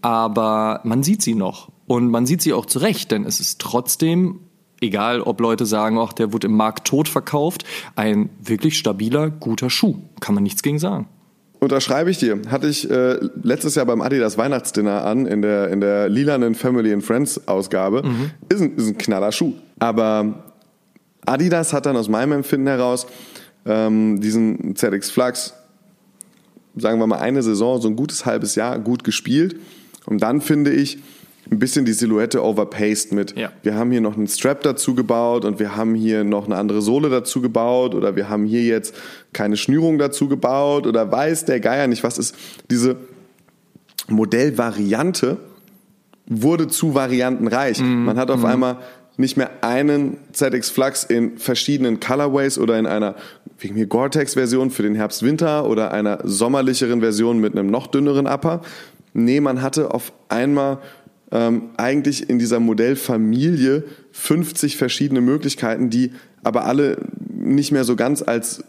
Aber 0.01 0.81
man 0.85 1.03
sieht 1.03 1.23
sie 1.23 1.35
noch. 1.35 1.69
Und 1.89 2.11
man 2.11 2.27
sieht 2.27 2.43
sie 2.43 2.53
auch 2.53 2.67
zurecht, 2.67 3.11
denn 3.11 3.25
es 3.25 3.41
ist 3.41 3.61
trotzdem, 3.61 4.41
egal 4.81 5.23
ob 5.23 5.41
Leute 5.41 5.67
sagen, 5.67 5.99
ach, 5.99 6.13
der 6.13 6.33
wurde 6.33 6.47
im 6.47 6.55
Markt 6.55 6.87
tot 6.87 7.09
verkauft, 7.09 7.65
ein 7.97 8.29
wirklich 8.41 8.79
stabiler, 8.79 9.31
guter 9.31 9.71
Schuh. 9.71 9.97
Kann 10.21 10.35
man 10.35 10.45
nichts 10.45 10.63
gegen 10.63 10.79
sagen. 10.79 11.09
Unterschreibe 11.61 12.11
ich 12.11 12.19
dir. 12.19 12.41
Hatte 12.51 12.69
ich 12.69 12.89
äh, 12.89 13.19
letztes 13.43 13.75
Jahr 13.75 13.87
beim 13.87 14.03
Adidas 14.03 14.39
Weihnachtsdinner 14.39 15.05
an, 15.05 15.27
in 15.27 15.43
der, 15.43 15.71
in 15.71 15.81
der 15.81 16.09
lilanen 16.09 16.55
Family 16.55 16.93
and 16.93 17.03
Friends 17.03 17.49
Ausgabe. 17.49 18.03
Mhm. 18.05 18.31
Ist, 18.49 18.61
ein, 18.61 18.77
ist 18.77 18.87
ein 18.87 18.99
knaller 18.99 19.33
Schuh. 19.33 19.55
Aber 19.79 20.45
Adidas 21.25 21.73
hat 21.73 21.87
dann 21.87 21.97
aus 21.97 22.09
meinem 22.09 22.33
Empfinden 22.33 22.67
heraus 22.67 23.07
ähm, 23.65 24.21
diesen 24.21 24.77
ZX 24.77 25.11
Flux, 25.11 25.55
sagen 26.77 27.01
wir 27.01 27.07
mal 27.07 27.19
eine 27.19 27.43
Saison, 27.43 27.81
so 27.81 27.89
ein 27.89 27.97
gutes 27.97 28.27
halbes 28.27 28.55
Jahr 28.55 28.79
gut 28.79 29.05
gespielt. 29.05 29.57
Und 30.07 30.23
dann 30.23 30.41
finde 30.41 30.73
ich, 30.73 30.99
ein 31.51 31.59
bisschen 31.59 31.85
die 31.85 31.93
Silhouette 31.93 32.43
overpaced 32.43 33.13
mit. 33.13 33.37
Ja. 33.37 33.51
Wir 33.63 33.75
haben 33.75 33.91
hier 33.91 34.01
noch 34.01 34.17
einen 34.17 34.27
Strap 34.27 34.63
dazu 34.63 34.95
gebaut 34.95 35.45
und 35.45 35.59
wir 35.59 35.77
haben 35.77 35.95
hier 35.95 36.25
noch 36.25 36.47
eine 36.47 36.57
andere 36.57 36.83
Sohle 36.83 37.09
dazu 37.09 37.41
gebaut 37.41 37.95
oder 37.95 38.17
wir 38.17 38.29
haben 38.29 38.45
hier 38.45 38.63
jetzt 38.63 38.95
keine 39.33 39.57
Schnürung 39.57 39.99
dazu 39.99 40.29
gebaut 40.29 40.87
oder 40.87 41.11
weiß 41.11 41.45
der 41.47 41.61
Geier 41.61 41.87
nicht 41.87 42.05
was 42.05 42.19
ist. 42.19 42.35
Diese 42.71 42.97
Modellvariante 44.09 45.39
wurde 46.27 46.69
zu 46.69 46.95
variantenreich. 46.95 47.81
Mm, 47.81 48.05
Man 48.05 48.19
hat 48.19 48.31
auf 48.31 48.43
mm. 48.43 48.47
einmal 48.47 48.77
nicht 49.17 49.37
mehr 49.37 49.51
einen 49.63 50.19
ZX 50.33 50.71
Flux 50.71 51.05
in 51.05 51.39
verschiedenen 51.39 51.99
Colorways 52.01 52.59
oder 52.59 52.79
in 52.79 52.87
einer 52.87 53.17
wegen 53.59 53.75
mir 53.75 53.87
Gore-Tex-Version 53.87 54.71
für 54.71 54.85
den 54.85 54.95
Herbst-Winter 54.95 55.69
oder 55.69 55.91
einer 55.91 56.21
sommerlicheren 56.23 57.01
Version 57.01 57.41
mit 57.41 57.57
einem 57.57 57.71
noch 57.71 57.89
dünneren 57.89 58.27
Upper. 58.27 58.61
Nee, 59.15 59.41
man 59.41 59.63
hatte 59.63 59.93
auf 59.93 60.13
einmal 60.29 60.79
ähm, 61.31 61.71
eigentlich 61.77 62.29
in 62.31 62.39
dieser 62.39 62.61
Modellfamilie 62.61 63.85
50 64.13 64.77
verschiedene 64.77 65.21
Möglichkeiten, 65.21 65.91
die 65.91 66.13
aber 66.43 66.65
alle 66.65 66.99
nicht 67.29 67.73
mehr 67.73 67.85
so 67.85 67.97
ganz 67.97 68.23
als 68.23 68.65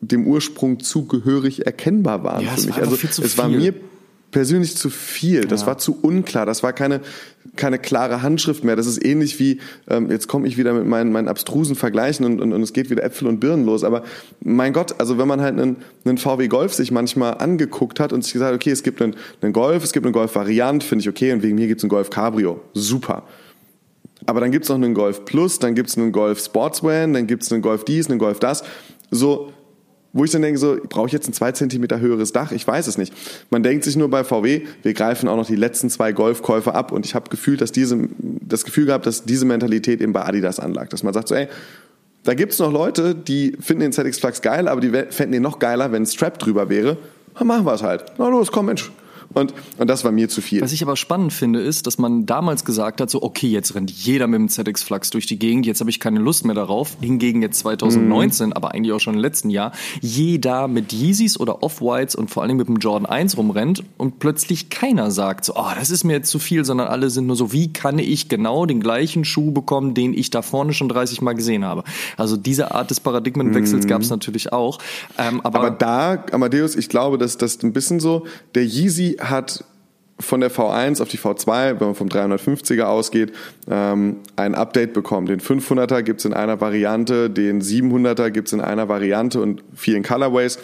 dem 0.00 0.26
Ursprung 0.26 0.80
zugehörig 0.80 1.66
erkennbar 1.66 2.24
waren 2.24 2.44
Ja, 2.44 2.50
für 2.50 2.60
es 2.60 2.66
mich. 2.66 2.74
war 2.76 2.82
Also 2.82 2.94
einfach 2.96 3.08
viel 3.14 3.24
es 3.24 3.38
war 3.38 3.48
mir 3.48 3.74
persönlich 4.30 4.76
zu 4.76 4.90
viel. 4.90 5.42
Das 5.46 5.62
Ja. 5.62 5.66
war 5.68 5.78
zu 5.78 5.96
unklar. 6.02 6.44
Das 6.44 6.62
war 6.62 6.72
keine, 6.72 7.00
keine 7.56 7.78
klare 7.78 8.22
Handschrift 8.22 8.64
mehr. 8.64 8.76
Das 8.76 8.86
ist 8.86 9.04
ähnlich 9.04 9.38
wie, 9.38 9.60
ähm, 9.88 10.10
jetzt 10.10 10.28
komme 10.28 10.46
ich 10.46 10.56
wieder 10.56 10.72
mit 10.72 10.86
meinen, 10.86 11.12
meinen 11.12 11.28
abstrusen 11.28 11.76
Vergleichen 11.76 12.26
und, 12.26 12.40
und, 12.40 12.52
und 12.52 12.62
es 12.62 12.72
geht 12.72 12.90
wieder 12.90 13.02
Äpfel 13.04 13.28
und 13.28 13.40
Birnen 13.40 13.64
los. 13.64 13.84
Aber 13.84 14.02
mein 14.40 14.72
Gott, 14.72 14.98
also 14.98 15.18
wenn 15.18 15.28
man 15.28 15.40
halt 15.40 15.58
einen, 15.58 15.76
einen 16.04 16.18
VW 16.18 16.48
Golf 16.48 16.74
sich 16.74 16.90
manchmal 16.90 17.34
angeguckt 17.34 18.00
hat 18.00 18.12
und 18.12 18.24
sich 18.24 18.32
gesagt 18.32 18.54
okay, 18.54 18.70
es 18.70 18.82
gibt 18.82 19.00
einen, 19.00 19.16
einen 19.40 19.52
Golf, 19.52 19.84
es 19.84 19.92
gibt 19.92 20.06
eine 20.06 20.12
Golf-Variant, 20.12 20.84
finde 20.84 21.02
ich 21.02 21.08
okay, 21.08 21.32
und 21.32 21.42
wegen 21.42 21.54
mir 21.54 21.66
gibt 21.66 21.80
es 21.80 21.84
einen 21.84 21.90
Golf 21.90 22.10
Cabrio. 22.10 22.60
Super. 22.74 23.24
Aber 24.26 24.40
dann 24.40 24.50
gibt's 24.50 24.68
noch 24.68 24.76
einen 24.76 24.94
Golf 24.94 25.24
Plus, 25.24 25.58
dann 25.58 25.74
gibt's 25.74 25.98
einen 25.98 26.12
Golf 26.12 26.42
Sportswan, 26.42 27.12
dann 27.12 27.26
gibt's 27.26 27.52
einen 27.52 27.62
Golf 27.62 27.84
dies, 27.84 28.08
einen 28.08 28.18
Golf 28.18 28.40
das. 28.40 28.64
So, 29.10 29.52
wo 30.14 30.24
ich 30.24 30.30
dann 30.30 30.42
denke, 30.42 30.58
so, 30.58 30.78
brauche 30.88 31.08
ich 31.08 31.12
jetzt 31.12 31.28
ein 31.28 31.32
zwei 31.32 31.52
Zentimeter 31.52 31.98
höheres 31.98 32.32
Dach? 32.32 32.52
Ich 32.52 32.66
weiß 32.66 32.86
es 32.86 32.96
nicht. 32.96 33.12
Man 33.50 33.64
denkt 33.64 33.84
sich 33.84 33.96
nur 33.96 34.08
bei 34.08 34.22
VW, 34.22 34.62
wir 34.82 34.94
greifen 34.94 35.28
auch 35.28 35.36
noch 35.36 35.46
die 35.46 35.56
letzten 35.56 35.90
zwei 35.90 36.12
Golfkäufe 36.12 36.74
ab 36.74 36.92
und 36.92 37.04
ich 37.04 37.16
habe 37.16 37.28
gefühlt, 37.28 37.60
dass 37.60 37.72
diese, 37.72 38.08
das 38.18 38.64
Gefühl 38.64 38.86
gehabt, 38.86 39.06
dass 39.06 39.24
diese 39.24 39.44
Mentalität 39.44 40.00
eben 40.00 40.12
bei 40.12 40.24
Adidas 40.24 40.60
anlag. 40.60 40.88
Dass 40.88 41.02
man 41.02 41.12
sagt 41.12 41.28
so, 41.28 41.34
ey, 41.34 41.48
da 42.22 42.34
gibt's 42.34 42.60
noch 42.60 42.72
Leute, 42.72 43.14
die 43.14 43.56
finden 43.60 43.82
den 43.82 43.92
ZX 43.92 44.20
Flux 44.20 44.40
geil, 44.40 44.68
aber 44.68 44.80
die 44.80 44.90
fänden 45.10 45.34
ihn 45.34 45.42
noch 45.42 45.58
geiler, 45.58 45.90
wenn 45.90 46.04
ein 46.04 46.06
Strap 46.06 46.38
drüber 46.38 46.68
wäre. 46.68 46.96
Dann 47.36 47.48
machen 47.48 47.66
wir 47.66 47.74
es 47.74 47.82
halt. 47.82 48.04
Na 48.16 48.28
los, 48.28 48.52
komm 48.52 48.66
Mensch. 48.66 48.90
Und, 49.34 49.52
und 49.78 49.88
das 49.88 50.04
war 50.04 50.12
mir 50.12 50.28
zu 50.28 50.40
viel. 50.40 50.60
Was 50.60 50.72
ich 50.72 50.82
aber 50.82 50.96
spannend 50.96 51.32
finde, 51.32 51.60
ist, 51.60 51.86
dass 51.86 51.98
man 51.98 52.24
damals 52.24 52.64
gesagt 52.64 53.00
hat, 53.00 53.10
so, 53.10 53.22
okay, 53.22 53.48
jetzt 53.48 53.74
rennt 53.74 53.90
jeder 53.90 54.26
mit 54.26 54.38
dem 54.38 54.48
ZX 54.48 54.82
Flux 54.82 55.10
durch 55.10 55.26
die 55.26 55.38
Gegend, 55.38 55.66
jetzt 55.66 55.80
habe 55.80 55.90
ich 55.90 56.00
keine 56.00 56.20
Lust 56.20 56.44
mehr 56.44 56.54
darauf. 56.54 56.96
Hingegen 57.00 57.42
jetzt 57.42 57.58
2019, 57.60 58.52
aber 58.52 58.72
eigentlich 58.72 58.92
auch 58.92 59.00
schon 59.00 59.14
im 59.14 59.20
letzten 59.20 59.50
Jahr, 59.50 59.72
jeder 60.00 60.68
mit 60.68 60.92
Yeezys 60.92 61.38
oder 61.38 61.62
Off-Whites 61.62 62.14
und 62.14 62.30
vor 62.30 62.42
allem 62.42 62.56
mit 62.56 62.68
dem 62.68 62.76
Jordan 62.76 63.06
1 63.06 63.36
rumrennt 63.36 63.82
und 63.98 64.18
plötzlich 64.18 64.70
keiner 64.70 65.10
sagt, 65.10 65.44
so, 65.44 65.54
oh, 65.56 65.70
das 65.76 65.90
ist 65.90 66.04
mir 66.04 66.14
jetzt 66.14 66.30
zu 66.30 66.38
viel, 66.38 66.64
sondern 66.64 66.88
alle 66.88 67.10
sind 67.10 67.26
nur 67.26 67.36
so, 67.36 67.52
wie 67.52 67.72
kann 67.72 67.98
ich 67.98 68.28
genau 68.28 68.66
den 68.66 68.80
gleichen 68.80 69.24
Schuh 69.24 69.50
bekommen, 69.50 69.94
den 69.94 70.14
ich 70.14 70.30
da 70.30 70.42
vorne 70.42 70.72
schon 70.72 70.88
30 70.88 71.22
Mal 71.22 71.34
gesehen 71.34 71.64
habe. 71.64 71.84
Also 72.16 72.36
diese 72.36 72.72
Art 72.72 72.90
des 72.90 73.00
Paradigmenwechsels 73.00 73.86
gab 73.86 74.02
es 74.02 74.10
natürlich 74.10 74.52
auch. 74.52 74.78
Ähm, 75.18 75.40
aber, 75.42 75.58
Aber 75.58 75.70
da, 75.70 76.24
Amadeus, 76.32 76.76
ich 76.76 76.88
glaube, 76.88 77.18
dass 77.18 77.36
das 77.36 77.62
ein 77.62 77.72
bisschen 77.72 78.00
so, 78.00 78.26
der 78.54 78.64
Yeezy 78.64 79.16
hat 79.30 79.64
von 80.20 80.40
der 80.40 80.50
V1 80.50 81.02
auf 81.02 81.08
die 81.08 81.18
V2, 81.18 81.80
wenn 81.80 81.86
man 81.88 81.94
vom 81.94 82.08
350er 82.08 82.84
ausgeht, 82.84 83.32
ähm, 83.68 84.18
ein 84.36 84.54
Update 84.54 84.92
bekommen. 84.92 85.26
Den 85.26 85.40
500er 85.40 86.02
gibt's 86.02 86.24
in 86.24 86.32
einer 86.32 86.60
Variante, 86.60 87.30
den 87.30 87.60
700er 87.60 88.30
gibt's 88.30 88.52
in 88.52 88.60
einer 88.60 88.88
Variante 88.88 89.40
und 89.40 89.64
vielen 89.74 90.02
Colorways. 90.04 90.58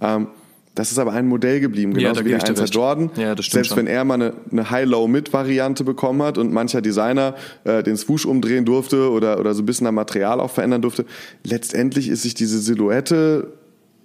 Ähm, 0.00 0.28
das 0.74 0.90
ist 0.90 0.98
aber 0.98 1.12
ein 1.12 1.26
Modell 1.26 1.60
geblieben, 1.60 1.92
Ja, 1.92 1.98
genauso 1.98 2.20
da 2.20 2.24
wie 2.24 2.30
der 2.30 2.38
ich 2.38 2.44
dir 2.44 2.54
1er 2.54 2.60
recht. 2.62 2.74
Jordan. 2.74 3.10
Ja, 3.16 3.34
das 3.34 3.46
Selbst 3.46 3.68
schon. 3.70 3.78
wenn 3.78 3.86
er 3.88 4.04
mal 4.04 4.14
eine, 4.14 4.32
eine 4.50 4.70
High-Low-Mid-Variante 4.70 5.84
bekommen 5.84 6.22
hat 6.22 6.38
und 6.38 6.52
mancher 6.52 6.80
Designer 6.80 7.34
äh, 7.64 7.82
den 7.82 7.96
Swoosh 7.98 8.24
umdrehen 8.24 8.64
durfte 8.64 9.10
oder, 9.10 9.38
oder 9.38 9.52
so 9.52 9.62
ein 9.62 9.66
bisschen 9.66 9.86
am 9.86 9.96
Material 9.96 10.40
auch 10.40 10.50
verändern 10.50 10.80
durfte, 10.80 11.04
letztendlich 11.44 12.08
ist 12.08 12.22
sich 12.22 12.34
diese 12.34 12.58
Silhouette 12.58 13.52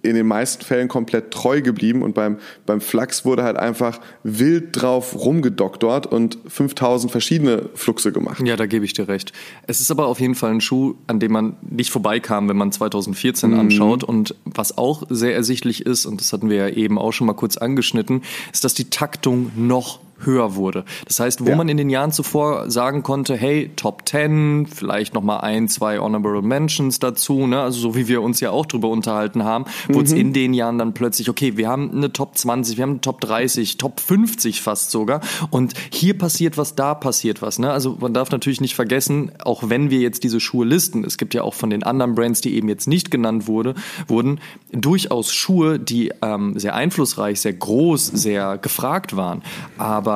in 0.02 0.14
den 0.14 0.26
meisten 0.26 0.64
Fällen 0.64 0.88
komplett 0.88 1.32
treu 1.32 1.60
geblieben 1.60 2.02
und 2.02 2.14
beim, 2.14 2.38
beim 2.66 2.80
Flux 2.80 3.24
wurde 3.24 3.42
halt 3.42 3.56
einfach 3.56 4.00
wild 4.22 4.80
drauf 4.80 5.14
rumgedoktort 5.16 6.06
und 6.06 6.38
5000 6.46 7.10
verschiedene 7.10 7.68
Fluxe 7.74 8.12
gemacht. 8.12 8.40
Ja, 8.44 8.56
da 8.56 8.66
gebe 8.66 8.84
ich 8.84 8.92
dir 8.92 9.08
recht. 9.08 9.32
Es 9.66 9.80
ist 9.80 9.90
aber 9.90 10.06
auf 10.06 10.20
jeden 10.20 10.34
Fall 10.34 10.52
ein 10.52 10.60
Schuh, 10.60 10.94
an 11.06 11.18
dem 11.18 11.32
man 11.32 11.56
nicht 11.62 11.90
vorbeikam, 11.90 12.48
wenn 12.48 12.56
man 12.56 12.70
2014 12.70 13.54
anschaut. 13.54 14.04
Und 14.04 14.34
was 14.44 14.78
auch 14.78 15.02
sehr 15.08 15.34
ersichtlich 15.34 15.84
ist, 15.84 16.06
und 16.06 16.20
das 16.20 16.32
hatten 16.32 16.48
wir 16.48 16.56
ja 16.56 16.68
eben 16.68 16.98
auch 16.98 17.12
schon 17.12 17.26
mal 17.26 17.34
kurz 17.34 17.56
angeschnitten, 17.56 18.22
ist, 18.52 18.64
dass 18.64 18.74
die 18.74 18.90
Taktung 18.90 19.50
noch 19.56 20.00
höher 20.24 20.54
wurde. 20.56 20.84
Das 21.06 21.20
heißt, 21.20 21.44
wo 21.44 21.50
Ja. 21.50 21.56
man 21.56 21.68
in 21.68 21.76
den 21.76 21.90
Jahren 21.90 22.12
zuvor 22.12 22.70
sagen 22.70 23.02
konnte, 23.02 23.36
hey, 23.36 23.70
Top 23.76 24.02
10, 24.08 24.66
vielleicht 24.66 25.14
noch 25.14 25.22
mal 25.22 25.38
ein, 25.38 25.68
zwei 25.68 25.98
Honorable 25.98 26.42
Mentions 26.42 26.98
dazu, 26.98 27.46
ne? 27.46 27.60
also 27.60 27.78
so 27.78 27.94
wie 27.94 28.08
wir 28.08 28.22
uns 28.22 28.40
ja 28.40 28.50
auch 28.50 28.66
drüber 28.66 28.88
unterhalten 28.88 29.44
haben, 29.44 29.64
wurde 29.88 30.06
es 30.06 30.12
in 30.12 30.32
den 30.32 30.54
Jahren 30.54 30.78
dann 30.78 30.94
plötzlich, 30.94 31.28
okay, 31.30 31.56
wir 31.56 31.68
haben 31.68 31.90
eine 31.92 32.12
Top 32.12 32.36
20, 32.36 32.76
wir 32.76 32.82
haben 32.82 32.90
eine 32.90 33.00
Top 33.00 33.20
30, 33.20 33.76
Top 33.78 34.00
50 34.00 34.60
fast 34.60 34.90
sogar 34.90 35.20
und 35.50 35.74
hier 35.90 36.16
passiert 36.18 36.58
was, 36.58 36.74
da 36.74 36.94
passiert 36.94 37.42
was. 37.42 37.58
Ne? 37.58 37.70
Also 37.70 37.96
man 38.00 38.12
darf 38.14 38.30
natürlich 38.30 38.60
nicht 38.60 38.74
vergessen, 38.74 39.30
auch 39.44 39.68
wenn 39.68 39.90
wir 39.90 40.00
jetzt 40.00 40.24
diese 40.24 40.40
Schuhe 40.40 40.66
listen, 40.66 41.04
es 41.04 41.18
gibt 41.18 41.34
ja 41.34 41.42
auch 41.42 41.54
von 41.54 41.70
den 41.70 41.82
anderen 41.82 42.14
Brands, 42.14 42.40
die 42.40 42.54
eben 42.54 42.68
jetzt 42.68 42.88
nicht 42.88 43.10
genannt 43.10 43.46
wurde, 43.46 43.74
wurden, 44.08 44.40
durchaus 44.72 45.32
Schuhe, 45.32 45.78
die 45.78 46.12
ähm, 46.22 46.58
sehr 46.58 46.74
einflussreich, 46.74 47.40
sehr 47.40 47.52
groß, 47.52 48.06
sehr 48.06 48.58
gefragt 48.58 49.16
waren. 49.16 49.42
Aber 49.78 50.07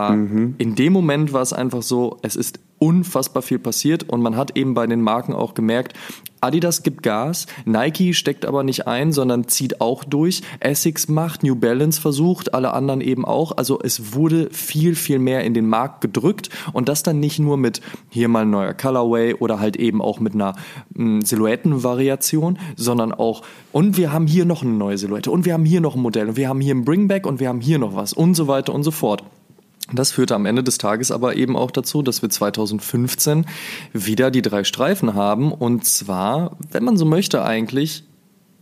in 0.58 0.74
dem 0.74 0.92
Moment 0.92 1.32
war 1.32 1.42
es 1.42 1.52
einfach 1.52 1.82
so, 1.82 2.18
es 2.22 2.36
ist 2.36 2.60
unfassbar 2.82 3.42
viel 3.42 3.60
passiert 3.60 4.08
und 4.08 4.22
man 4.22 4.36
hat 4.36 4.56
eben 4.56 4.74
bei 4.74 4.88
den 4.88 5.02
Marken 5.02 5.34
auch 5.34 5.54
gemerkt, 5.54 5.96
Adidas 6.40 6.82
gibt 6.82 7.04
Gas, 7.04 7.46
Nike 7.64 8.14
steckt 8.14 8.44
aber 8.44 8.64
nicht 8.64 8.88
ein, 8.88 9.12
sondern 9.12 9.46
zieht 9.46 9.80
auch 9.80 10.02
durch. 10.02 10.42
Essex 10.58 11.06
macht, 11.06 11.44
New 11.44 11.54
Balance 11.54 12.00
versucht, 12.00 12.52
alle 12.52 12.74
anderen 12.74 13.00
eben 13.00 13.24
auch. 13.24 13.56
Also 13.56 13.78
es 13.80 14.14
wurde 14.14 14.48
viel, 14.50 14.96
viel 14.96 15.20
mehr 15.20 15.44
in 15.44 15.54
den 15.54 15.68
Markt 15.68 16.00
gedrückt 16.00 16.50
und 16.72 16.88
das 16.88 17.04
dann 17.04 17.20
nicht 17.20 17.38
nur 17.38 17.56
mit 17.56 17.80
hier 18.08 18.26
mal 18.26 18.44
neuer 18.44 18.74
Colorway 18.74 19.34
oder 19.34 19.60
halt 19.60 19.76
eben 19.76 20.02
auch 20.02 20.18
mit 20.18 20.34
einer 20.34 20.54
mh, 20.94 21.24
Silhouettenvariation, 21.24 22.58
sondern 22.74 23.12
auch 23.12 23.42
und 23.70 23.96
wir 23.96 24.12
haben 24.12 24.26
hier 24.26 24.44
noch 24.44 24.62
eine 24.62 24.72
neue 24.72 24.98
Silhouette 24.98 25.30
und 25.30 25.44
wir 25.44 25.52
haben 25.52 25.64
hier 25.64 25.80
noch 25.80 25.94
ein 25.94 26.02
Modell 26.02 26.30
und 26.30 26.36
wir 26.36 26.48
haben 26.48 26.60
hier 26.60 26.74
ein 26.74 26.84
Bringback 26.84 27.24
und 27.24 27.38
wir 27.38 27.48
haben 27.48 27.60
hier 27.60 27.78
noch 27.78 27.94
was 27.94 28.12
und 28.12 28.34
so 28.34 28.48
weiter 28.48 28.74
und 28.74 28.82
so 28.82 28.90
fort. 28.90 29.22
Das 29.92 30.12
führte 30.12 30.34
am 30.34 30.46
Ende 30.46 30.62
des 30.62 30.78
Tages 30.78 31.10
aber 31.10 31.36
eben 31.36 31.56
auch 31.56 31.70
dazu, 31.70 32.02
dass 32.02 32.22
wir 32.22 32.30
2015 32.30 33.46
wieder 33.92 34.30
die 34.30 34.42
drei 34.42 34.64
Streifen 34.64 35.14
haben. 35.14 35.52
Und 35.52 35.84
zwar, 35.84 36.56
wenn 36.70 36.84
man 36.84 36.96
so 36.96 37.04
möchte, 37.04 37.44
eigentlich 37.44 38.04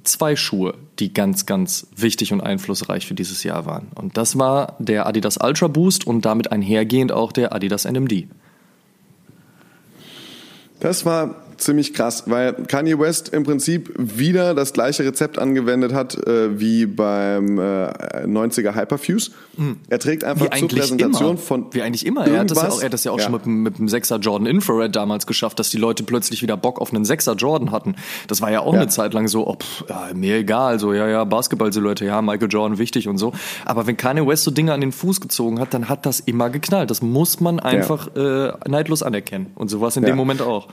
zwei 0.02 0.36
Schuhe, 0.36 0.74
die 0.98 1.12
ganz, 1.12 1.46
ganz 1.46 1.86
wichtig 1.96 2.32
und 2.32 2.40
einflussreich 2.40 3.06
für 3.06 3.14
dieses 3.14 3.42
Jahr 3.42 3.66
waren. 3.66 3.88
Und 3.94 4.16
das 4.16 4.38
war 4.38 4.76
der 4.78 5.06
Adidas 5.06 5.38
Ultra 5.42 5.68
Boost 5.68 6.06
und 6.06 6.24
damit 6.24 6.52
einhergehend 6.52 7.12
auch 7.12 7.32
der 7.32 7.54
Adidas 7.54 7.84
NMD. 7.84 8.26
Das 10.80 11.04
war 11.04 11.36
ziemlich 11.60 11.94
krass, 11.94 12.24
weil 12.26 12.52
Kanye 12.54 12.98
West 12.98 13.28
im 13.30 13.42
Prinzip 13.44 13.92
wieder 13.96 14.54
das 14.54 14.72
gleiche 14.72 15.04
Rezept 15.04 15.38
angewendet 15.38 15.92
hat 15.94 16.14
äh, 16.26 16.58
wie 16.58 16.86
beim 16.86 17.58
äh, 17.58 17.62
90er 18.26 18.74
Hyperfuse. 18.74 19.30
Er 19.88 19.98
trägt 19.98 20.24
einfach 20.24 20.46
Wie 20.54 20.58
zur 20.58 20.68
Präsentation 20.68 21.30
immer. 21.30 21.38
von 21.38 21.66
Wie 21.72 21.82
eigentlich 21.82 22.06
immer. 22.06 22.26
Er 22.26 22.40
hat 22.40 22.50
das 22.50 22.62
ja 22.62 22.68
auch, 22.68 22.78
er 22.80 22.84
hat 22.86 22.92
das 22.94 23.04
ja 23.04 23.12
auch 23.12 23.20
schon 23.20 23.32
mit, 23.32 23.44
dem- 23.44 23.62
mit 23.62 23.78
dem 23.78 23.86
6er 23.88 24.18
Jordan 24.18 24.46
Infrared 24.46 24.96
damals 24.96 25.26
geschafft, 25.26 25.58
dass 25.58 25.68
die 25.70 25.76
Leute 25.76 26.02
plötzlich 26.02 26.42
wieder 26.42 26.56
Bock 26.56 26.80
auf 26.80 26.92
einen 26.94 27.04
6er 27.04 27.34
Jordan 27.36 27.70
hatten. 27.70 27.94
Das 28.26 28.40
war 28.40 28.50
ja 28.50 28.60
auch 28.60 28.72
Ja. 28.72 28.80
eine 28.80 28.88
Zeit 28.88 29.12
lang 29.12 29.28
so, 29.28 29.46
oh, 29.46 29.56
pff, 29.56 29.84
ja, 29.88 30.08
mir 30.14 30.36
egal, 30.36 30.78
so, 30.78 30.94
ja, 30.94 31.06
ja, 31.08 31.24
Basketball-Silhouette, 31.24 32.04
ja, 32.06 32.22
Michael 32.22 32.48
Jordan 32.50 32.78
wichtig 32.78 33.06
und 33.08 33.18
so. 33.18 33.32
Aber 33.66 33.86
wenn 33.86 33.96
Kanye 33.96 34.26
West 34.26 34.44
so 34.44 34.50
Dinge 34.50 34.72
an 34.72 34.80
den 34.80 34.92
Fuß 34.92 35.20
gezogen 35.20 35.60
hat, 35.60 35.74
dann 35.74 35.88
hat 35.88 36.06
das 36.06 36.20
immer 36.20 36.48
geknallt. 36.48 36.90
Das 36.90 37.02
muss 37.02 37.40
man 37.40 37.60
einfach 37.60 38.14
äh, 38.16 38.52
neidlos 38.68 39.02
anerkennen. 39.02 39.46
Und 39.54 39.68
so 39.68 39.80
war 39.80 39.88
es 39.88 39.96
in 39.96 40.04
Ja. 40.04 40.08
dem 40.10 40.16
Moment 40.16 40.40
auch. 40.42 40.68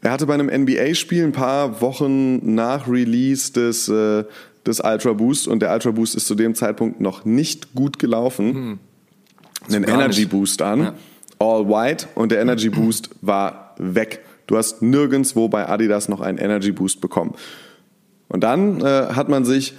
Er 0.00 0.12
hatte 0.12 0.26
bei 0.26 0.34
einem 0.34 0.48
NBA-Spiel 0.48 1.24
ein 1.24 1.32
paar 1.32 1.80
Wochen 1.80 2.54
nach 2.54 2.86
Release 2.88 3.52
des, 3.52 3.88
äh, 3.88 4.24
des 4.66 4.80
Ultra 4.80 5.12
Boost 5.12 5.48
und 5.48 5.60
der 5.60 5.72
Ultra 5.72 5.90
Boost 5.90 6.14
ist 6.14 6.26
zu 6.26 6.34
dem 6.34 6.54
Zeitpunkt 6.54 7.00
noch 7.00 7.24
nicht 7.24 7.74
gut 7.74 7.98
gelaufen, 7.98 8.78
einen 9.68 9.82
gar 9.84 9.94
Energy 9.96 10.20
nicht. 10.20 10.30
Boost 10.30 10.62
an, 10.62 10.80
Ja. 10.80 10.94
all 11.40 11.68
white 11.68 12.06
und 12.14 12.30
der 12.32 12.40
Energy 12.40 12.68
Boost 12.68 13.10
war 13.22 13.74
weg. 13.78 14.20
Du 14.46 14.56
hast 14.56 14.82
nirgendwo 14.82 15.48
bei 15.48 15.68
Adidas 15.68 16.08
noch 16.08 16.20
einen 16.20 16.38
Energy 16.38 16.72
Boost 16.72 17.00
bekommen. 17.00 17.34
Und 18.28 18.44
dann 18.44 18.80
äh, 18.80 18.84
hat 19.14 19.28
man 19.28 19.44
sich, 19.44 19.74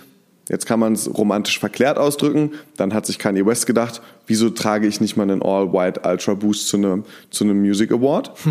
jetzt 0.49 0.65
kann 0.65 0.79
man 0.79 0.93
es 0.93 1.09
romantisch 1.17 1.59
verklärt 1.59 1.97
ausdrücken, 1.97 2.51
dann 2.77 2.93
hat 2.93 3.05
sich 3.05 3.19
Kanye 3.19 3.45
West 3.45 3.67
gedacht, 3.67 4.01
wieso 4.27 4.49
trage 4.49 4.85
ich 4.87 4.99
nicht 5.01 5.15
mal 5.17 5.23
einen 5.23 5.41
All-White 5.41 6.01
Ultra 6.03 6.33
Boost 6.33 6.67
zu 6.67 6.77
einem, 6.77 7.03
zu 7.29 7.43
einem 7.45 7.61
Music 7.61 7.91
Award? 7.91 8.31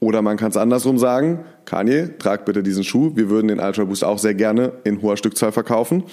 Oder 0.00 0.22
man 0.22 0.36
kann 0.36 0.50
es 0.50 0.56
andersrum 0.56 0.98
sagen, 0.98 1.40
Kanye, 1.64 2.10
trag 2.18 2.44
bitte 2.44 2.62
diesen 2.62 2.84
Schuh, 2.84 3.12
wir 3.14 3.28
würden 3.30 3.48
den 3.48 3.60
Ultra 3.60 3.84
Boost 3.84 4.04
auch 4.04 4.18
sehr 4.18 4.34
gerne 4.34 4.72
in 4.84 5.02
hoher 5.02 5.16
Stückzahl 5.16 5.52
verkaufen. 5.52 6.04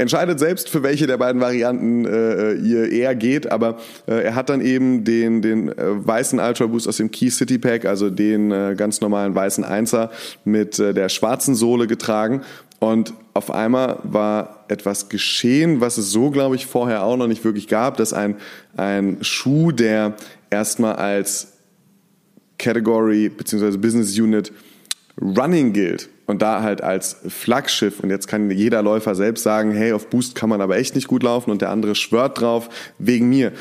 Entscheidet 0.00 0.38
selbst, 0.38 0.68
für 0.68 0.84
welche 0.84 1.08
der 1.08 1.16
beiden 1.16 1.40
Varianten 1.40 2.04
äh, 2.04 2.52
ihr 2.52 2.92
eher 2.92 3.16
geht, 3.16 3.50
aber 3.50 3.78
äh, 4.06 4.22
er 4.22 4.36
hat 4.36 4.48
dann 4.48 4.60
eben 4.60 5.02
den, 5.02 5.42
den 5.42 5.70
äh, 5.70 5.74
weißen 5.76 6.38
Ultra 6.38 6.66
Boost 6.66 6.86
aus 6.86 6.98
dem 6.98 7.10
Key 7.10 7.30
City 7.30 7.58
Pack, 7.58 7.84
also 7.84 8.08
den 8.08 8.52
äh, 8.52 8.76
ganz 8.76 9.00
normalen 9.00 9.34
weißen 9.34 9.64
Einser 9.64 10.12
mit 10.44 10.78
äh, 10.78 10.94
der 10.94 11.08
schwarzen 11.08 11.56
Sohle 11.56 11.88
getragen. 11.88 12.42
Und 12.78 13.12
auf 13.34 13.50
einmal 13.50 13.98
war 14.04 14.64
etwas 14.68 15.08
geschehen, 15.08 15.80
was 15.80 15.98
es 15.98 16.12
so, 16.12 16.30
glaube 16.30 16.54
ich, 16.54 16.66
vorher 16.66 17.02
auch 17.02 17.16
noch 17.16 17.26
nicht 17.26 17.42
wirklich 17.42 17.66
gab, 17.66 17.96
dass 17.96 18.12
ein, 18.12 18.36
ein 18.76 19.18
Schuh, 19.22 19.72
der 19.72 20.14
erstmal 20.48 20.94
als 20.94 21.57
Category 22.58 23.28
bzw. 23.28 23.76
Business 23.76 24.18
Unit 24.18 24.52
Running 25.20 25.72
gilt 25.72 26.08
und 26.26 26.42
da 26.42 26.62
halt 26.62 26.82
als 26.82 27.16
Flaggschiff 27.26 28.00
und 28.00 28.10
jetzt 28.10 28.28
kann 28.28 28.50
jeder 28.50 28.82
Läufer 28.82 29.14
selbst 29.14 29.42
sagen, 29.42 29.72
hey, 29.72 29.92
auf 29.92 30.08
Boost 30.08 30.34
kann 30.34 30.48
man 30.48 30.60
aber 30.60 30.76
echt 30.76 30.94
nicht 30.94 31.08
gut 31.08 31.22
laufen 31.22 31.50
und 31.50 31.60
der 31.60 31.70
andere 31.70 31.94
schwört 31.94 32.40
drauf 32.40 32.68
wegen 32.98 33.28
mir. 33.28 33.52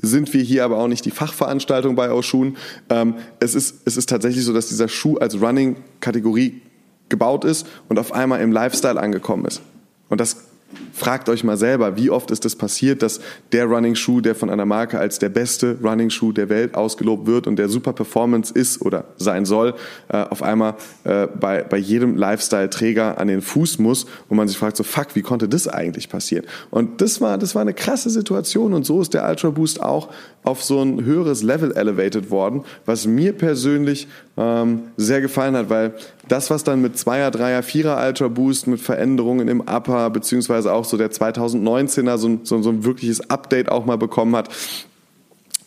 Sind 0.00 0.32
wir 0.32 0.42
hier 0.42 0.64
aber 0.64 0.78
auch 0.78 0.88
nicht 0.88 1.04
die 1.04 1.10
Fachveranstaltung 1.10 1.96
bei 1.96 2.12
Oshun. 2.12 2.56
Ähm, 2.88 3.14
es, 3.40 3.54
ist, 3.54 3.82
es 3.84 3.96
ist 3.96 4.08
tatsächlich 4.08 4.44
so, 4.44 4.52
dass 4.52 4.68
dieser 4.68 4.88
Schuh 4.88 5.16
als 5.16 5.40
Running-Kategorie 5.40 6.60
gebaut 7.08 7.44
ist 7.44 7.66
und 7.88 7.98
auf 7.98 8.12
einmal 8.12 8.40
im 8.40 8.52
Lifestyle 8.52 9.00
angekommen 9.00 9.44
ist. 9.46 9.60
Und 10.08 10.20
das 10.20 10.47
Fragt 10.92 11.30
euch 11.30 11.44
mal 11.44 11.56
selber, 11.56 11.96
wie 11.96 12.10
oft 12.10 12.30
ist 12.30 12.44
es 12.44 12.52
das 12.52 12.56
passiert, 12.56 13.02
dass 13.02 13.20
der 13.52 13.64
Running 13.64 13.94
Shoe, 13.94 14.20
der 14.20 14.34
von 14.34 14.50
einer 14.50 14.66
Marke 14.66 14.98
als 14.98 15.18
der 15.18 15.30
beste 15.30 15.78
Running 15.82 16.10
Shoe 16.10 16.34
der 16.34 16.50
Welt 16.50 16.74
ausgelobt 16.74 17.26
wird 17.26 17.46
und 17.46 17.56
der 17.56 17.70
super 17.70 17.94
Performance 17.94 18.52
ist 18.52 18.82
oder 18.82 19.04
sein 19.16 19.46
soll, 19.46 19.74
äh, 20.08 20.18
auf 20.18 20.42
einmal 20.42 20.74
äh, 21.04 21.26
bei, 21.26 21.62
bei 21.62 21.78
jedem 21.78 22.16
Lifestyle-Träger 22.16 23.16
an 23.16 23.28
den 23.28 23.40
Fuß 23.40 23.78
muss 23.78 24.04
und 24.28 24.36
man 24.36 24.46
sich 24.46 24.58
fragt 24.58 24.76
so, 24.76 24.84
fuck, 24.84 25.14
wie 25.14 25.22
konnte 25.22 25.48
das 25.48 25.68
eigentlich 25.68 26.10
passieren? 26.10 26.44
Und 26.70 27.00
das 27.00 27.20
war, 27.22 27.38
das 27.38 27.54
war 27.54 27.62
eine 27.62 27.74
krasse 27.74 28.10
Situation 28.10 28.74
und 28.74 28.84
so 28.84 29.00
ist 29.00 29.14
der 29.14 29.26
Ultra 29.26 29.50
Boost 29.50 29.80
auch 29.82 30.10
auf 30.42 30.62
so 30.62 30.82
ein 30.82 31.04
höheres 31.04 31.42
Level 31.42 31.72
elevated 31.76 32.30
worden, 32.30 32.64
was 32.84 33.06
mir 33.06 33.32
persönlich 33.32 34.08
ähm, 34.36 34.82
sehr 34.96 35.20
gefallen 35.20 35.56
hat, 35.56 35.70
weil 35.70 35.94
das, 36.28 36.50
was 36.50 36.64
dann 36.64 36.80
mit 36.80 36.98
Zweier, 36.98 37.30
Dreier, 37.30 37.62
Vierer 37.62 38.06
Ultra 38.06 38.28
Boost, 38.28 38.66
mit 38.66 38.80
Veränderungen 38.80 39.48
im 39.48 39.60
Upper, 39.60 40.10
beziehungsweise 40.10 40.72
auch 40.72 40.84
so 40.84 40.96
der 40.96 41.10
2019er 41.10 42.18
so, 42.18 42.38
so, 42.44 42.62
so 42.62 42.70
ein 42.70 42.84
wirkliches 42.84 43.30
Update 43.30 43.70
auch 43.70 43.84
mal 43.84 43.98
bekommen 43.98 44.36
hat, 44.36 44.48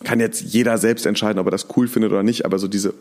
kann 0.04 0.20
jetzt 0.20 0.40
jeder 0.40 0.78
selbst 0.78 1.06
entscheiden, 1.06 1.38
ob 1.38 1.46
er 1.46 1.50
das 1.52 1.66
cool 1.76 1.88
findet 1.88 2.12
oder 2.12 2.22
nicht, 2.22 2.44
aber 2.44 2.58
so 2.58 2.68
diese 2.68 2.94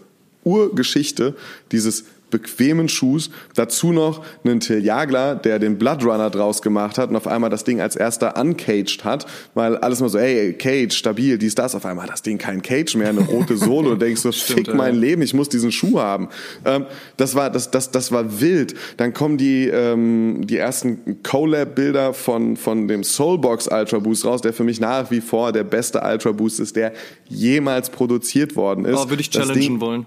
Urgeschichte, 0.44 1.36
dieses 1.72 2.06
bequemen 2.32 2.90
Schuhs. 2.90 3.30
Dazu 3.56 3.92
noch 3.92 4.24
einen 4.44 4.60
Till 4.60 4.84
Jagler, 4.84 5.36
der 5.36 5.60
den 5.60 5.78
Bloodrunner 5.78 6.30
draus 6.30 6.62
gemacht 6.62 6.98
hat 6.98 7.10
und 7.10 7.16
auf 7.16 7.28
einmal 7.28 7.50
das 7.50 7.64
Ding 7.64 7.82
als 7.82 7.96
erster 7.96 8.36
uncaged 8.40 9.04
hat, 9.04 9.26
weil 9.54 9.78
alles 9.78 10.00
mal 10.00 10.10
so, 10.10 10.18
ey, 10.18 10.54
Cage, 10.54 10.94
stabil, 10.94 11.38
dies, 11.38 11.56
das. 11.56 11.76
Auf 11.76 11.86
einmal 11.86 12.06
hat 12.06 12.14
das 12.14 12.22
Ding 12.22 12.38
kein 12.38 12.62
Cage 12.62 12.96
mehr, 12.96 13.10
eine 13.10 13.22
rote 13.22 13.58
Sohle 13.58 13.92
und 13.92 14.02
denkst 14.02 14.22
so, 14.22 14.32
Stimmt, 14.32 14.68
fick 14.68 14.74
mein 14.74 14.96
Leben, 14.96 15.22
ich 15.22 15.34
muss 15.34 15.50
diesen 15.50 15.72
Schuh 15.72 16.00
haben. 16.00 16.30
Ähm, 16.66 16.86
das 17.18 17.36
war, 17.36 17.50
das, 17.50 17.70
das, 17.72 17.92
das 17.92 18.12
war 18.12 18.42
wild. 18.42 18.74
Dann 18.98 19.14
kommen 19.14 19.38
die, 19.38 19.68
ähm, 19.68 20.42
die 20.46 20.58
ersten 20.58 21.22
Collab-Bilder 21.24 22.14
von, 22.14 22.58
von 22.58 22.88
dem 22.88 23.04
Soulbox 23.04 23.68
Ultra 23.68 24.00
Boost 24.00 24.26
raus, 24.26 24.42
der 24.42 24.54
für 24.54 24.64
mich 24.64 24.80
nach 24.80 25.12
wie 25.12 25.22
vor 25.22 25.52
der 25.52 25.64
beste 25.64 26.02
Ultra 26.02 26.32
Boost 26.32 26.60
ist, 26.60 26.76
der 26.76 26.94
jemals 27.28 27.90
produziert 27.90 28.56
worden 28.56 28.86
ist. 28.86 28.98
Oh, 28.98 29.10
würde 29.10 29.22
ich 29.22 29.30
challengen 29.30 29.80
wollen. 29.82 30.06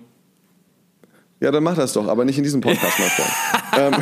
Ja, 1.45 1.51
dann 1.51 1.63
mach 1.63 1.77
das 1.77 1.93
doch, 1.93 2.09
aber 2.09 2.25
nicht 2.25 2.39
in 2.39 2.43
diesem 2.43 2.63
Podcast, 2.63 2.99
mein 2.99 3.11
Freund. 3.11 3.31
Ähm. 3.77 3.93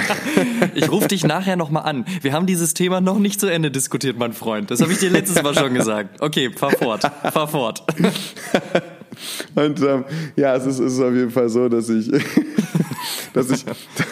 ich 0.74 0.93
rufe 0.93 1.09
dich 1.09 1.24
nachher 1.24 1.57
nochmal 1.57 1.84
an. 1.84 2.05
Wir 2.20 2.34
haben 2.34 2.45
dieses 2.45 2.74
Thema 2.74 3.01
noch 3.01 3.18
nicht 3.18 3.40
zu 3.40 3.47
Ende 3.47 3.70
diskutiert, 3.70 4.18
mein 4.18 4.34
Freund. 4.34 4.70
Das 4.70 4.82
habe 4.82 4.93
ich 4.93 4.99
dir 4.99 5.09
letztes 5.09 5.43
Mal 5.43 5.55
schon 5.55 5.72
gesagt. 5.72 6.20
Okay, 6.20 6.51
fahr 6.55 6.72
fort. 6.72 7.11
Fahr 7.32 7.49
fort. 7.49 7.82
Und 9.55 9.80
ähm, 9.80 10.05
ja, 10.36 10.55
es 10.55 10.66
ist, 10.66 10.78
es 10.78 10.93
ist 10.93 11.01
auf 11.01 11.14
jeden 11.14 11.30
Fall 11.30 11.49
so, 11.49 11.70
dass 11.70 11.88
ich 11.88 12.12
dass 13.33 13.51
ich, 13.51 13.64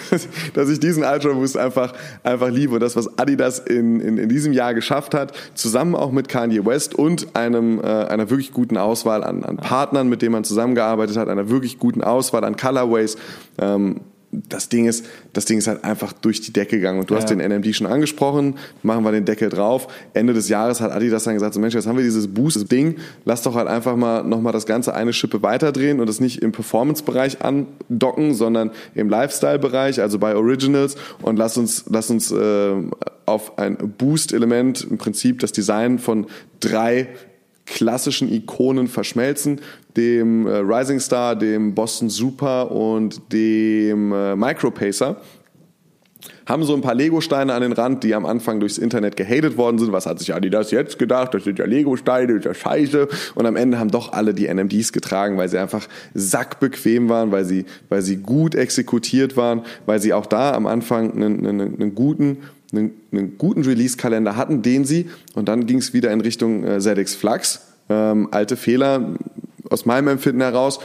dass 0.55 0.68
ich 0.68 0.81
diesen 0.81 1.05
Ultra 1.05 1.33
Boost 1.33 1.57
einfach, 1.57 1.93
einfach 2.23 2.49
liebe. 2.49 2.75
Und 2.75 2.81
das, 2.81 2.97
was 2.97 3.18
Adidas 3.18 3.59
in, 3.59 4.01
in, 4.01 4.18
in 4.18 4.29
diesem 4.29 4.53
Jahr 4.53 4.75
geschafft 4.75 5.14
hat, 5.14 5.33
zusammen 5.55 5.95
auch 5.95 6.12
mit 6.12 6.29
Kanye 6.29 6.64
West 6.64 6.95
und 6.95 7.37
einem, 7.37 7.81
äh, 7.81 7.83
einer 7.83 8.31
wirklich 8.31 8.53
guten 8.53 8.77
Auswahl 8.77 9.25
an, 9.25 9.45
an 9.45 9.57
Partnern, 9.57 10.09
mit 10.09 10.23
denen 10.23 10.33
man 10.33 10.45
zusammengearbeitet 10.45 11.16
hat, 11.16 11.29
einer 11.29 11.49
wirklich 11.49 11.79
guten 11.79 12.03
Auswahl 12.03 12.45
an 12.45 12.57
Colorways, 12.57 13.16
ähm, 13.59 14.01
das 14.33 14.68
Ding 14.68 14.87
ist, 14.87 15.07
das 15.33 15.45
Ding 15.45 15.59
ist 15.59 15.66
halt 15.66 15.83
einfach 15.83 16.12
durch 16.12 16.41
die 16.41 16.53
Decke 16.53 16.76
gegangen. 16.76 17.01
Und 17.01 17.11
du 17.11 17.14
ja. 17.14 17.20
hast 17.20 17.31
den 17.31 17.39
NMD 17.39 17.74
schon 17.74 17.87
angesprochen, 17.87 18.57
machen 18.83 19.03
wir 19.05 19.11
den 19.11 19.24
Deckel 19.24 19.49
drauf. 19.49 19.89
Ende 20.14 20.33
des 20.33 20.49
Jahres 20.49 20.81
hat 20.81 20.93
Adidas 20.93 21.24
dann 21.24 21.35
gesagt, 21.35 21.55
so 21.55 21.61
Mensch, 21.61 21.74
jetzt 21.74 21.87
haben 21.87 21.97
wir 21.97 22.05
dieses 22.05 22.28
Boost-Ding, 22.28 22.97
lass 23.24 23.43
doch 23.43 23.57
halt 23.57 23.66
einfach 23.66 23.97
mal 23.97 24.22
nochmal 24.22 24.53
das 24.53 24.66
Ganze 24.66 24.95
eine 24.95 25.12
Schippe 25.12 25.43
weiterdrehen 25.43 25.99
und 26.01 26.09
das 26.09 26.20
nicht 26.20 26.43
im 26.43 26.53
Performance-Bereich 26.53 27.43
andocken, 27.43 28.35
sondern 28.35 28.70
im 28.95 29.09
Lifestyle-Bereich, 29.09 30.01
also 30.01 30.18
bei 30.18 30.37
Originals 30.37 30.97
und 31.22 31.37
lass 31.37 31.57
uns, 31.57 31.85
lass 31.89 32.11
uns 32.11 32.31
äh, 32.31 32.74
auf 33.26 33.59
ein 33.59 33.76
Boost-Element, 33.76 34.87
im 34.89 34.99
Prinzip 34.99 35.41
das 35.41 35.51
Design 35.53 35.99
von 35.99 36.26
drei 36.61 37.09
klassischen 37.70 38.31
Ikonen 38.33 38.89
verschmelzen, 38.89 39.61
dem 39.97 40.47
äh, 40.47 40.57
Rising 40.57 41.01
Star, 41.01 41.36
dem 41.36 41.74
Boston 41.74 42.09
Super 42.09 42.70
und 42.70 43.32
dem 43.32 44.12
äh, 44.12 44.36
Micropacer 44.36 45.16
haben 46.51 46.64
so 46.64 46.74
ein 46.74 46.80
paar 46.80 46.95
Lego-Steine 46.95 47.55
an 47.55 47.62
den 47.62 47.72
Rand, 47.72 48.03
die 48.03 48.14
am 48.14 48.26
Anfang 48.26 48.61
durchs 48.61 48.76
Internet 48.76 49.16
gehatet 49.16 49.57
worden 49.57 49.78
sind. 49.78 49.93
Was 49.93 50.07
hat 50.07 50.18
sich 50.18 50.34
Adidas 50.34 50.70
jetzt 50.72 50.99
gedacht? 50.99 51.32
Das 51.32 51.45
sind 51.45 51.59
ja 51.59 51.64
Lego-Steine, 51.64 52.34
das 52.34 52.38
ist 52.38 52.45
ja 52.45 52.55
scheiße. 52.55 53.09
Und 53.36 53.47
am 53.47 53.57
Ende 53.57 53.78
haben 53.78 53.91
doch 53.91 54.12
alle 54.12 54.34
die 54.34 54.53
NMDs 54.53 54.93
getragen, 54.93 55.38
weil 55.38 55.49
sie 55.49 55.59
einfach 55.59 55.86
sackbequem 56.12 57.09
waren, 57.09 57.30
weil 57.30 57.45
sie, 57.45 57.66
weil 57.88 58.03
sie 58.03 58.16
gut 58.16 58.55
exekutiert 58.55 59.36
waren, 59.36 59.62
weil 59.86 60.01
sie 60.01 60.12
auch 60.12 60.26
da 60.26 60.53
am 60.53 60.66
Anfang 60.66 61.12
einen, 61.12 61.47
einen, 61.47 61.80
einen 61.80 61.95
guten 61.95 62.38
einen, 62.72 62.93
einen 63.11 63.36
guten 63.36 63.62
Release-Kalender 63.62 64.36
hatten, 64.36 64.62
den 64.62 64.84
sie, 64.84 65.11
und 65.34 65.49
dann 65.49 65.66
ging 65.66 65.78
es 65.78 65.93
wieder 65.93 66.12
in 66.12 66.20
Richtung 66.20 66.62
äh, 66.62 66.78
ZX 66.78 67.16
Flux. 67.16 67.66
Ähm, 67.88 68.28
alte 68.30 68.57
Fehler 68.57 69.14
aus 69.69 69.87
meinem 69.87 70.09
Empfinden 70.09 70.41
heraus, 70.41 70.81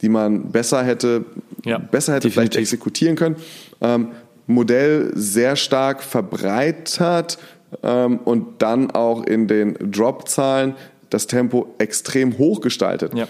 die 0.00 0.08
man 0.08 0.50
besser 0.50 0.82
hätte, 0.82 1.24
ja, 1.64 1.78
besser 1.78 2.14
hätte 2.14 2.30
vielleicht 2.30 2.56
exekutieren 2.56 3.16
können. 3.16 3.36
Ähm, 3.80 4.08
Modell 4.46 5.10
sehr 5.14 5.56
stark 5.56 6.02
verbreitert 6.02 7.38
ähm, 7.82 8.18
und 8.24 8.62
dann 8.62 8.90
auch 8.90 9.24
in 9.24 9.46
den 9.46 9.74
Drop-Zahlen 9.74 10.74
das 11.10 11.26
Tempo 11.26 11.74
extrem 11.78 12.38
hoch 12.38 12.60
gestaltet. 12.60 13.14
Ja. 13.14 13.28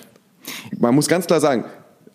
Man 0.79 0.95
muss 0.95 1.09
ganz 1.09 1.27
klar 1.27 1.41
sagen, 1.41 1.65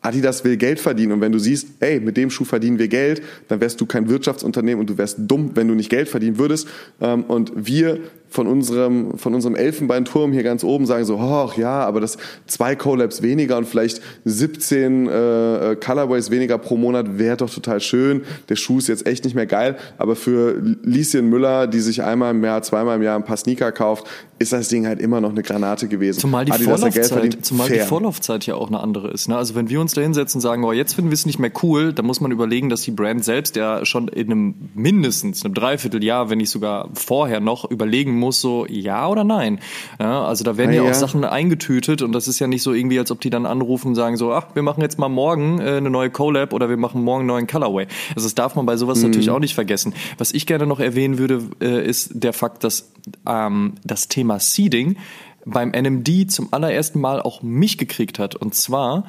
Adidas 0.02 0.44
will 0.44 0.58
Geld 0.58 0.80
verdienen 0.80 1.14
und 1.14 1.22
wenn 1.22 1.32
du 1.32 1.40
siehst, 1.40 1.68
ey, 1.80 2.00
mit 2.00 2.18
dem 2.18 2.30
Schuh 2.30 2.44
verdienen 2.44 2.78
wir 2.78 2.90
Geld, 2.90 3.22
dann 3.48 3.62
wärst 3.62 3.80
du 3.80 3.86
kein 3.86 4.10
Wirtschaftsunternehmen 4.10 4.82
und 4.82 4.90
du 4.90 4.98
wärst 4.98 5.18
dumm, 5.20 5.52
wenn 5.56 5.68
du 5.68 5.76
nicht 5.76 5.90
Geld 5.90 6.10
verdienen 6.10 6.38
würdest. 6.38 6.68
Ähm, 7.02 7.24
und 7.24 7.52
wir 7.56 8.00
von 8.34 8.48
unserem, 8.48 9.16
von 9.20 9.36
unserem 9.36 9.56
Elfenbeinturm 9.56 10.32
hier 10.32 10.42
ganz 10.42 10.64
oben 10.64 10.88
sagen 10.88 11.06
so, 11.06 11.20
ach 11.20 11.56
ja, 11.56 11.86
aber 11.86 12.02
das 12.02 12.18
zwei 12.48 12.76
Collabs 12.76 13.22
weniger 13.22 13.58
und 13.60 13.68
vielleicht 13.68 14.02
17 14.26 15.08
äh, 15.08 15.72
äh, 15.72 15.76
Colorways 15.76 16.32
weniger 16.32 16.58
pro 16.58 16.76
Monat 16.76 17.20
wäre 17.20 17.38
doch 17.38 17.54
total 17.54 17.80
schön. 17.80 18.24
Der 18.50 18.56
Schuh 18.56 18.80
ist 18.80 18.88
jetzt 18.88 19.06
echt 19.06 19.24
nicht 19.24 19.36
mehr 19.36 19.46
geil, 19.46 19.78
aber 20.00 20.16
für 20.16 20.60
Lieschen 20.82 21.30
Müller, 21.30 21.68
die 21.68 21.80
sich 21.80 22.02
einmal 22.02 22.32
im 22.32 22.44
Jahr, 22.44 22.64
zweimal 22.64 22.96
im 22.96 23.04
Jahr 23.04 23.18
ein 23.18 23.24
paar 23.24 23.38
Sneaker 23.38 23.72
kauft, 23.72 24.08
ist 24.40 24.52
das 24.52 24.68
Ding 24.68 24.88
halt 24.88 25.00
immer 25.00 25.22
noch 25.22 25.30
eine 25.30 25.44
Granate 25.44 25.88
gewesen. 25.88 26.20
Zumal 26.20 26.46
die 26.46 26.52
Adidas 26.52 26.82
Vorlaufzeit, 26.82 27.46
zumal 27.46 27.70
die 27.70 27.80
Vorlaufzeit 27.80 28.46
ja 28.48 28.56
auch 28.56 28.68
eine 28.68 28.80
andere 28.80 29.12
ist. 29.12 29.30
Ne? 29.30 29.38
Also 29.38 29.54
wenn 29.54 29.70
wir 29.70 29.80
uns 29.80 29.94
da 29.94 30.02
hinsetzen 30.02 30.40
und 30.40 30.42
sagen, 30.42 30.64
oh, 30.64 30.72
jetzt 30.72 30.96
finden 30.96 31.12
wir 31.12 31.16
es 31.16 31.28
nicht 31.28 31.38
mehr 31.38 31.52
cool, 31.62 31.94
dann 31.94 32.08
muss 32.08 32.20
man 32.20 32.32
überlegen, 32.32 32.70
dass 32.70 32.82
die 32.82 32.92
Brand 32.92 33.24
selbst 33.24 33.56
ja 33.56 33.86
schon 33.86 34.08
in 34.08 34.32
einem 34.32 34.56
mindestens 34.74 35.46
einem 35.46 35.54
Dreivierteljahr, 35.54 36.32
wenn 36.32 36.40
nicht 36.40 36.50
sogar 36.50 36.90
vorher 36.96 37.40
noch 37.40 37.70
überlegen 37.70 38.23
muss, 38.24 38.42
so 38.42 38.66
ja 38.68 39.08
oder 39.08 39.24
nein. 39.24 39.60
Ja, 40.00 40.24
also 40.24 40.44
da 40.44 40.58
werden 40.58 40.74
ja, 40.74 40.84
ja, 40.84 40.90
auch 40.90 40.94
Sachen 40.94 41.24
eingetütet 41.24 42.02
und 42.02 42.14
das 42.14 42.28
ist 42.28 42.40
ja 42.40 42.48
nicht 42.48 42.64
so 42.64 42.74
irgendwie, 42.74 43.00
als 43.00 43.12
ob 43.12 43.22
die 43.22 43.30
dann 43.30 43.46
anrufen 43.46 43.90
und 43.90 43.96
sagen 43.96 44.18
so, 44.18 44.34
ach, 44.34 44.48
wir 44.54 44.64
machen 44.64 44.82
jetzt 44.82 44.98
mal 44.98 45.10
morgen 45.10 45.60
äh, 45.60 45.78
eine 45.78 45.90
neue 45.90 46.10
Collab 46.10 46.54
oder 46.54 46.70
wir 46.70 46.78
machen 46.78 47.04
morgen 47.04 47.22
einen 47.22 47.28
neuen 47.28 47.48
Colorway. 47.48 47.88
Also 48.16 48.26
das 48.26 48.36
darf 48.36 48.56
man 48.56 48.66
bei 48.66 48.78
sowas 48.78 49.00
mhm. 49.00 49.10
natürlich 49.10 49.30
auch 49.30 49.40
nicht 49.40 49.56
vergessen. 49.56 49.94
Was 50.18 50.32
ich 50.32 50.46
gerne 50.46 50.66
noch 50.66 50.80
erwähnen 50.80 51.18
würde, 51.18 51.44
äh, 51.62 51.86
ist 51.86 52.12
der 52.14 52.34
Fakt, 52.34 52.64
dass 52.64 52.92
ähm, 53.28 53.74
das 53.84 54.08
Thema 54.08 54.40
Seeding 54.40 54.98
beim 55.46 55.72
NMD 55.72 56.32
zum 56.32 56.50
allerersten 56.52 57.00
Mal 57.00 57.22
auch 57.22 57.42
mich 57.42 57.78
gekriegt 57.78 58.20
hat. 58.20 58.36
Und 58.36 58.56
zwar 58.56 59.06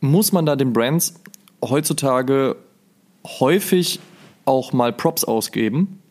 muss 0.00 0.32
man 0.32 0.46
da 0.46 0.56
den 0.56 0.72
Brands 0.72 1.14
heutzutage 1.62 2.56
häufig 3.24 4.00
auch 4.44 4.72
mal 4.72 4.92
Props 4.92 5.24
ausgeben. 5.24 6.02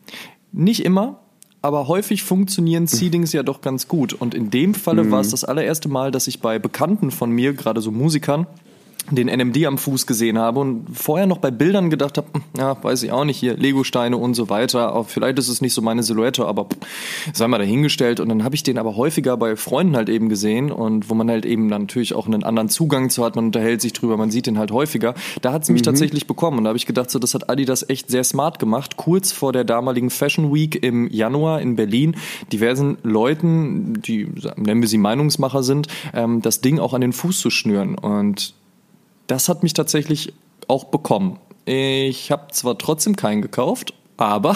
Nicht 0.52 0.84
immer, 0.84 1.20
aber 1.62 1.88
häufig 1.88 2.22
funktionieren 2.22 2.86
Seedings 2.86 3.32
ja 3.32 3.42
doch 3.42 3.60
ganz 3.60 3.88
gut. 3.88 4.12
Und 4.12 4.34
in 4.34 4.50
dem 4.50 4.74
Falle 4.74 5.04
mhm. 5.04 5.10
war 5.10 5.20
es 5.20 5.30
das 5.30 5.44
allererste 5.44 5.88
Mal, 5.88 6.10
dass 6.10 6.26
ich 6.26 6.40
bei 6.40 6.58
Bekannten 6.58 7.10
von 7.10 7.30
mir, 7.30 7.52
gerade 7.52 7.80
so 7.80 7.90
Musikern, 7.90 8.46
den 9.10 9.28
NMD 9.28 9.64
am 9.66 9.78
Fuß 9.78 10.06
gesehen 10.06 10.38
habe 10.38 10.60
und 10.60 10.86
vorher 10.92 11.26
noch 11.26 11.38
bei 11.38 11.50
Bildern 11.50 11.90
gedacht 11.90 12.18
habe, 12.18 12.28
hm, 12.32 12.42
ja, 12.56 12.82
weiß 12.82 13.02
ich 13.02 13.12
auch 13.12 13.24
nicht, 13.24 13.38
hier 13.38 13.56
Legosteine 13.56 14.16
und 14.16 14.34
so 14.34 14.48
weiter, 14.48 14.94
auch 14.94 15.08
vielleicht 15.08 15.38
ist 15.38 15.48
es 15.48 15.60
nicht 15.60 15.74
so 15.74 15.82
meine 15.82 16.02
Silhouette, 16.02 16.46
aber 16.46 16.66
sei 17.32 17.48
mal 17.48 17.58
dahingestellt. 17.58 18.20
Und 18.20 18.28
dann 18.28 18.44
habe 18.44 18.54
ich 18.54 18.62
den 18.62 18.78
aber 18.78 18.96
häufiger 18.96 19.36
bei 19.36 19.56
Freunden 19.56 19.96
halt 19.96 20.08
eben 20.08 20.28
gesehen 20.28 20.70
und 20.70 21.10
wo 21.10 21.14
man 21.14 21.30
halt 21.30 21.46
eben 21.46 21.68
dann 21.68 21.82
natürlich 21.82 22.14
auch 22.14 22.26
einen 22.26 22.44
anderen 22.44 22.68
Zugang 22.68 23.10
zu 23.10 23.24
hat, 23.24 23.36
man 23.36 23.46
unterhält 23.46 23.80
sich 23.80 23.92
drüber, 23.92 24.16
man 24.16 24.30
sieht 24.30 24.46
den 24.46 24.58
halt 24.58 24.70
häufiger. 24.70 25.14
Da 25.42 25.52
hat 25.52 25.62
es 25.62 25.68
mich 25.70 25.82
mhm. 25.82 25.86
tatsächlich 25.86 26.26
bekommen 26.26 26.58
und 26.58 26.64
da 26.64 26.68
habe 26.68 26.78
ich 26.78 26.86
gedacht, 26.86 27.10
so 27.10 27.18
das 27.18 27.34
hat 27.34 27.50
Adidas 27.50 27.88
echt 27.88 28.10
sehr 28.10 28.24
smart 28.24 28.58
gemacht, 28.58 28.96
kurz 28.96 29.32
vor 29.32 29.52
der 29.52 29.64
damaligen 29.64 30.10
Fashion 30.10 30.54
Week 30.54 30.82
im 30.82 31.08
Januar 31.10 31.60
in 31.60 31.76
Berlin, 31.76 32.16
diversen 32.52 32.98
Leuten, 33.02 34.00
die 34.02 34.28
nennen 34.56 34.80
wir 34.80 34.88
sie 34.88 34.98
Meinungsmacher 34.98 35.62
sind, 35.62 35.88
ähm, 36.14 36.42
das 36.42 36.60
Ding 36.60 36.78
auch 36.78 36.94
an 36.94 37.00
den 37.00 37.12
Fuß 37.12 37.38
zu 37.38 37.50
schnüren. 37.50 37.96
Und 37.96 38.54
das 39.30 39.48
hat 39.48 39.62
mich 39.62 39.74
tatsächlich 39.74 40.32
auch 40.66 40.84
bekommen. 40.84 41.38
Ich 41.64 42.32
habe 42.32 42.50
zwar 42.50 42.76
trotzdem 42.78 43.14
keinen 43.14 43.42
gekauft, 43.42 43.94
aber 44.20 44.54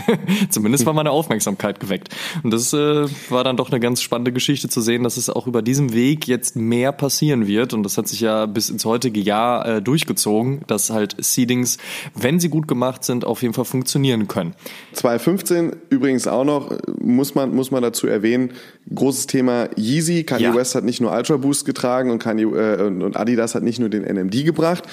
zumindest 0.50 0.86
war 0.86 0.92
meine 0.92 1.10
Aufmerksamkeit 1.10 1.80
geweckt. 1.80 2.08
Und 2.42 2.52
das 2.52 2.72
äh, 2.72 3.06
war 3.28 3.44
dann 3.44 3.56
doch 3.56 3.70
eine 3.70 3.80
ganz 3.80 4.02
spannende 4.02 4.32
Geschichte 4.32 4.68
zu 4.68 4.80
sehen, 4.80 5.04
dass 5.04 5.16
es 5.16 5.30
auch 5.30 5.46
über 5.46 5.62
diesem 5.62 5.92
Weg 5.92 6.26
jetzt 6.26 6.56
mehr 6.56 6.92
passieren 6.92 7.46
wird. 7.46 7.74
Und 7.74 7.84
das 7.84 7.96
hat 7.96 8.08
sich 8.08 8.20
ja 8.20 8.46
bis 8.46 8.70
ins 8.70 8.84
heutige 8.84 9.20
Jahr 9.20 9.66
äh, 9.66 9.82
durchgezogen, 9.82 10.62
dass 10.66 10.90
halt 10.90 11.16
Seedings, 11.18 11.78
wenn 12.14 12.40
sie 12.40 12.48
gut 12.48 12.66
gemacht 12.66 13.04
sind, 13.04 13.24
auf 13.24 13.42
jeden 13.42 13.54
Fall 13.54 13.64
funktionieren 13.64 14.26
können. 14.28 14.54
2015 14.94 15.76
übrigens 15.90 16.26
auch 16.26 16.44
noch, 16.44 16.76
muss 17.00 17.34
man, 17.34 17.54
muss 17.54 17.70
man 17.70 17.82
dazu 17.82 18.06
erwähnen, 18.06 18.52
großes 18.92 19.26
Thema 19.26 19.68
Yeezy. 19.76 20.24
Kanye 20.24 20.44
ja. 20.44 20.54
West 20.54 20.74
hat 20.74 20.84
nicht 20.84 21.00
nur 21.00 21.12
Ultra 21.12 21.36
Boost 21.36 21.64
getragen 21.64 22.10
und, 22.10 22.18
Kanye, 22.18 22.44
äh, 22.44 22.82
und 22.82 23.16
Adidas 23.16 23.54
hat 23.54 23.62
nicht 23.62 23.78
nur 23.78 23.88
den 23.88 24.02
NMD 24.02 24.44
gebracht 24.44 24.84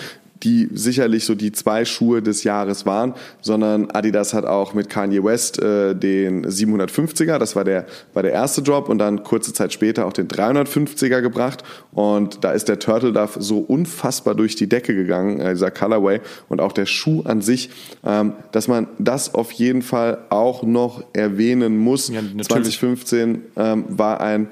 die 0.44 0.70
sicherlich 0.74 1.26
so 1.26 1.36
die 1.36 1.52
zwei 1.52 1.86
Schuhe 1.86 2.22
des 2.22 2.44
Jahres 2.44 2.86
waren, 2.86 3.14
sondern 3.42 3.92
Adidas 3.92 4.34
hat 4.34 4.46
auch 4.46 4.74
mit 4.74 4.90
Kanye 4.90 5.24
West 5.24 5.62
äh, 5.62 5.96
den 5.96 6.46
750er, 6.46 7.38
das 7.38 7.56
war 7.56 7.64
der, 7.64 7.86
war 8.14 8.24
der 8.24 8.32
erste 8.32 8.62
Drop 8.62 8.90
und 8.90 8.98
dann 8.98 9.24
kurze 9.24 9.54
Zeit 9.54 9.74
später 9.74 10.06
auch 10.06 10.14
den 10.14 10.28
350er 10.28 11.22
gebracht 11.22 11.64
und 11.92 12.44
da 12.44 12.52
ist 12.52 12.68
der 12.68 12.80
Turtle 12.80 13.14
Dove 13.14 13.42
so 13.42 13.60
unfassbar 13.60 14.36
durch 14.36 14.56
die 14.56 14.68
Decke 14.68 14.96
gegangen, 14.96 15.40
äh, 15.40 15.52
dieser 15.54 15.72
Colorway 15.72 16.22
und 16.50 16.62
auch 16.62 16.72
der 16.72 16.86
Schuh 16.86 17.22
an 17.24 17.42
sich, 17.42 17.70
ähm, 18.04 18.34
dass 18.52 18.68
man 18.68 18.88
das 19.00 19.34
auf 19.36 19.52
jeden 19.52 19.82
Fall 19.82 20.20
auch 20.30 20.64
noch 20.64 21.04
erwähnen 21.14 21.78
muss. 21.78 22.10
Ja, 22.10 22.22
2015 22.22 23.44
ähm, 23.56 23.86
war 23.90 24.22
ein 24.22 24.48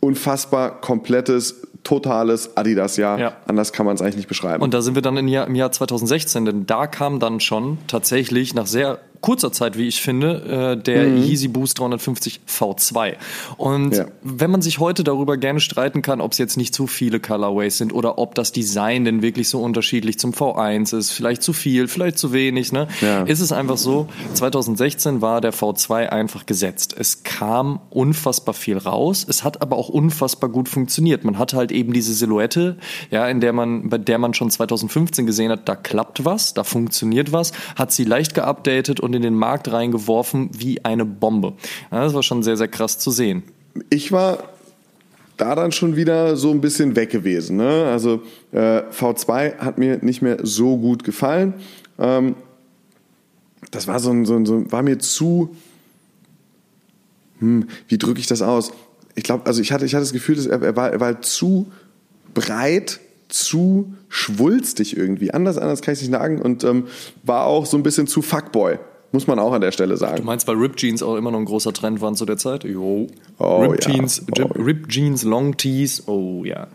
unfassbar 0.00 0.80
komplettes 0.80 1.62
totales 1.82 2.56
Adidas-Jahr. 2.56 3.18
Ja. 3.18 3.32
Anders 3.46 3.72
kann 3.72 3.86
man 3.86 3.94
es 3.94 4.02
eigentlich 4.02 4.16
nicht 4.16 4.28
beschreiben. 4.28 4.62
Und 4.62 4.74
da 4.74 4.82
sind 4.82 4.94
wir 4.94 5.02
dann 5.02 5.16
im 5.16 5.28
Jahr, 5.28 5.46
im 5.46 5.54
Jahr 5.54 5.72
2016, 5.72 6.44
denn 6.44 6.66
da 6.66 6.86
kam 6.86 7.20
dann 7.20 7.40
schon 7.40 7.78
tatsächlich 7.86 8.54
nach 8.54 8.66
sehr 8.66 8.98
kurzer 9.20 9.52
Zeit, 9.52 9.76
wie 9.76 9.86
ich 9.86 10.00
finde, 10.00 10.76
äh, 10.78 10.82
der 10.82 11.06
mhm. 11.06 11.22
Yeezy 11.22 11.48
Boost 11.48 11.78
350 11.78 12.40
V2. 12.48 13.14
Und 13.56 13.96
ja. 13.96 14.06
wenn 14.22 14.50
man 14.50 14.62
sich 14.62 14.78
heute 14.78 15.04
darüber 15.04 15.36
gerne 15.36 15.60
streiten 15.60 16.02
kann, 16.02 16.20
ob 16.20 16.32
es 16.32 16.38
jetzt 16.38 16.56
nicht 16.56 16.74
zu 16.74 16.86
viele 16.86 17.20
Colorways 17.20 17.78
sind 17.78 17.92
oder 17.92 18.18
ob 18.18 18.34
das 18.34 18.52
Design 18.52 19.04
denn 19.04 19.22
wirklich 19.22 19.48
so 19.48 19.62
unterschiedlich 19.62 20.18
zum 20.18 20.32
V1 20.32 20.96
ist, 20.96 21.10
vielleicht 21.10 21.42
zu 21.42 21.52
viel, 21.52 21.88
vielleicht 21.88 22.18
zu 22.18 22.32
wenig, 22.32 22.72
ne? 22.72 22.88
Ja. 23.00 23.22
Ist 23.24 23.40
es 23.40 23.52
einfach 23.52 23.76
so, 23.76 24.08
2016 24.34 25.20
war 25.20 25.40
der 25.40 25.52
V2 25.52 26.08
einfach 26.08 26.46
gesetzt. 26.46 26.94
Es 26.98 27.22
kam 27.22 27.80
unfassbar 27.90 28.54
viel 28.54 28.78
raus, 28.78 29.26
es 29.28 29.44
hat 29.44 29.60
aber 29.60 29.76
auch 29.76 29.88
unfassbar 29.88 30.48
gut 30.48 30.68
funktioniert. 30.68 31.24
Man 31.24 31.38
hat 31.38 31.52
halt 31.52 31.72
eben 31.72 31.92
diese 31.92 32.14
Silhouette, 32.14 32.78
ja, 33.10 33.28
in 33.28 33.40
der 33.40 33.52
man, 33.52 33.90
bei 33.90 33.98
der 33.98 34.18
man 34.18 34.34
schon 34.34 34.50
2015 34.50 35.26
gesehen 35.26 35.50
hat, 35.50 35.68
da 35.68 35.76
klappt 35.76 36.24
was, 36.24 36.54
da 36.54 36.64
funktioniert 36.64 37.32
was, 37.32 37.52
hat 37.76 37.92
sie 37.92 38.04
leicht 38.04 38.34
geupdatet 38.34 39.00
und 39.00 39.09
und 39.10 39.16
in 39.16 39.22
den 39.22 39.34
Markt 39.34 39.72
reingeworfen 39.72 40.50
wie 40.56 40.84
eine 40.84 41.04
Bombe. 41.04 41.54
Ja, 41.90 42.04
das 42.04 42.14
war 42.14 42.22
schon 42.22 42.44
sehr, 42.44 42.56
sehr 42.56 42.68
krass 42.68 42.98
zu 42.98 43.10
sehen. 43.10 43.42
Ich 43.90 44.12
war 44.12 44.50
da 45.36 45.56
dann 45.56 45.72
schon 45.72 45.96
wieder 45.96 46.36
so 46.36 46.52
ein 46.52 46.60
bisschen 46.60 46.94
weg 46.94 47.10
gewesen. 47.10 47.56
Ne? 47.56 47.86
Also 47.86 48.22
äh, 48.52 48.82
V2 48.92 49.58
hat 49.58 49.78
mir 49.78 49.98
nicht 50.02 50.22
mehr 50.22 50.38
so 50.44 50.76
gut 50.76 51.02
gefallen. 51.02 51.54
Ähm, 51.98 52.36
das 53.72 53.88
war 53.88 53.98
so 53.98 54.10
ein, 54.10 54.24
so 54.26 54.36
ein, 54.36 54.46
so, 54.46 54.70
war 54.70 54.84
mir 54.84 55.00
zu, 55.00 55.56
hm, 57.40 57.66
wie 57.88 57.98
drücke 57.98 58.20
ich 58.20 58.28
das 58.28 58.42
aus? 58.42 58.70
Ich 59.16 59.24
glaube, 59.24 59.46
also 59.46 59.60
ich 59.60 59.72
hatte, 59.72 59.84
ich 59.86 59.94
hatte 59.94 60.04
das 60.04 60.12
Gefühl, 60.12 60.36
dass 60.36 60.46
er, 60.46 60.62
er, 60.62 60.76
war, 60.76 60.92
er 60.92 61.00
war 61.00 61.20
zu 61.20 61.72
breit 62.32 63.00
zu 63.28 63.92
schwulstig 64.08 64.96
irgendwie. 64.96 65.32
Anders, 65.32 65.58
anders 65.58 65.82
kann 65.82 65.94
ich 65.94 66.00
nicht 66.00 66.12
sagen. 66.12 66.40
Und 66.40 66.62
ähm, 66.62 66.86
war 67.24 67.46
auch 67.46 67.66
so 67.66 67.76
ein 67.76 67.82
bisschen 67.82 68.06
zu 68.06 68.22
Fuckboy. 68.22 68.78
Muss 69.12 69.26
man 69.26 69.38
auch 69.38 69.52
an 69.52 69.60
der 69.60 69.72
Stelle 69.72 69.96
sagen. 69.96 70.18
Du 70.18 70.22
meinst, 70.22 70.46
weil 70.46 70.56
Rip 70.56 70.76
Jeans 70.76 71.02
auch 71.02 71.16
immer 71.16 71.32
noch 71.32 71.38
ein 71.38 71.44
großer 71.44 71.72
Trend 71.72 72.00
waren 72.00 72.14
zu 72.14 72.26
der 72.26 72.36
Zeit? 72.36 72.62
Jo. 72.64 73.08
Oh, 73.38 73.62
Rip, 73.62 73.84
ja. 73.84 73.92
Jeans, 73.92 74.24
oh. 74.38 74.44
Rip 74.56 74.88
Jeans, 74.88 75.24
Long 75.24 75.56
Tees, 75.56 76.06
oh 76.06 76.44
ja. 76.44 76.68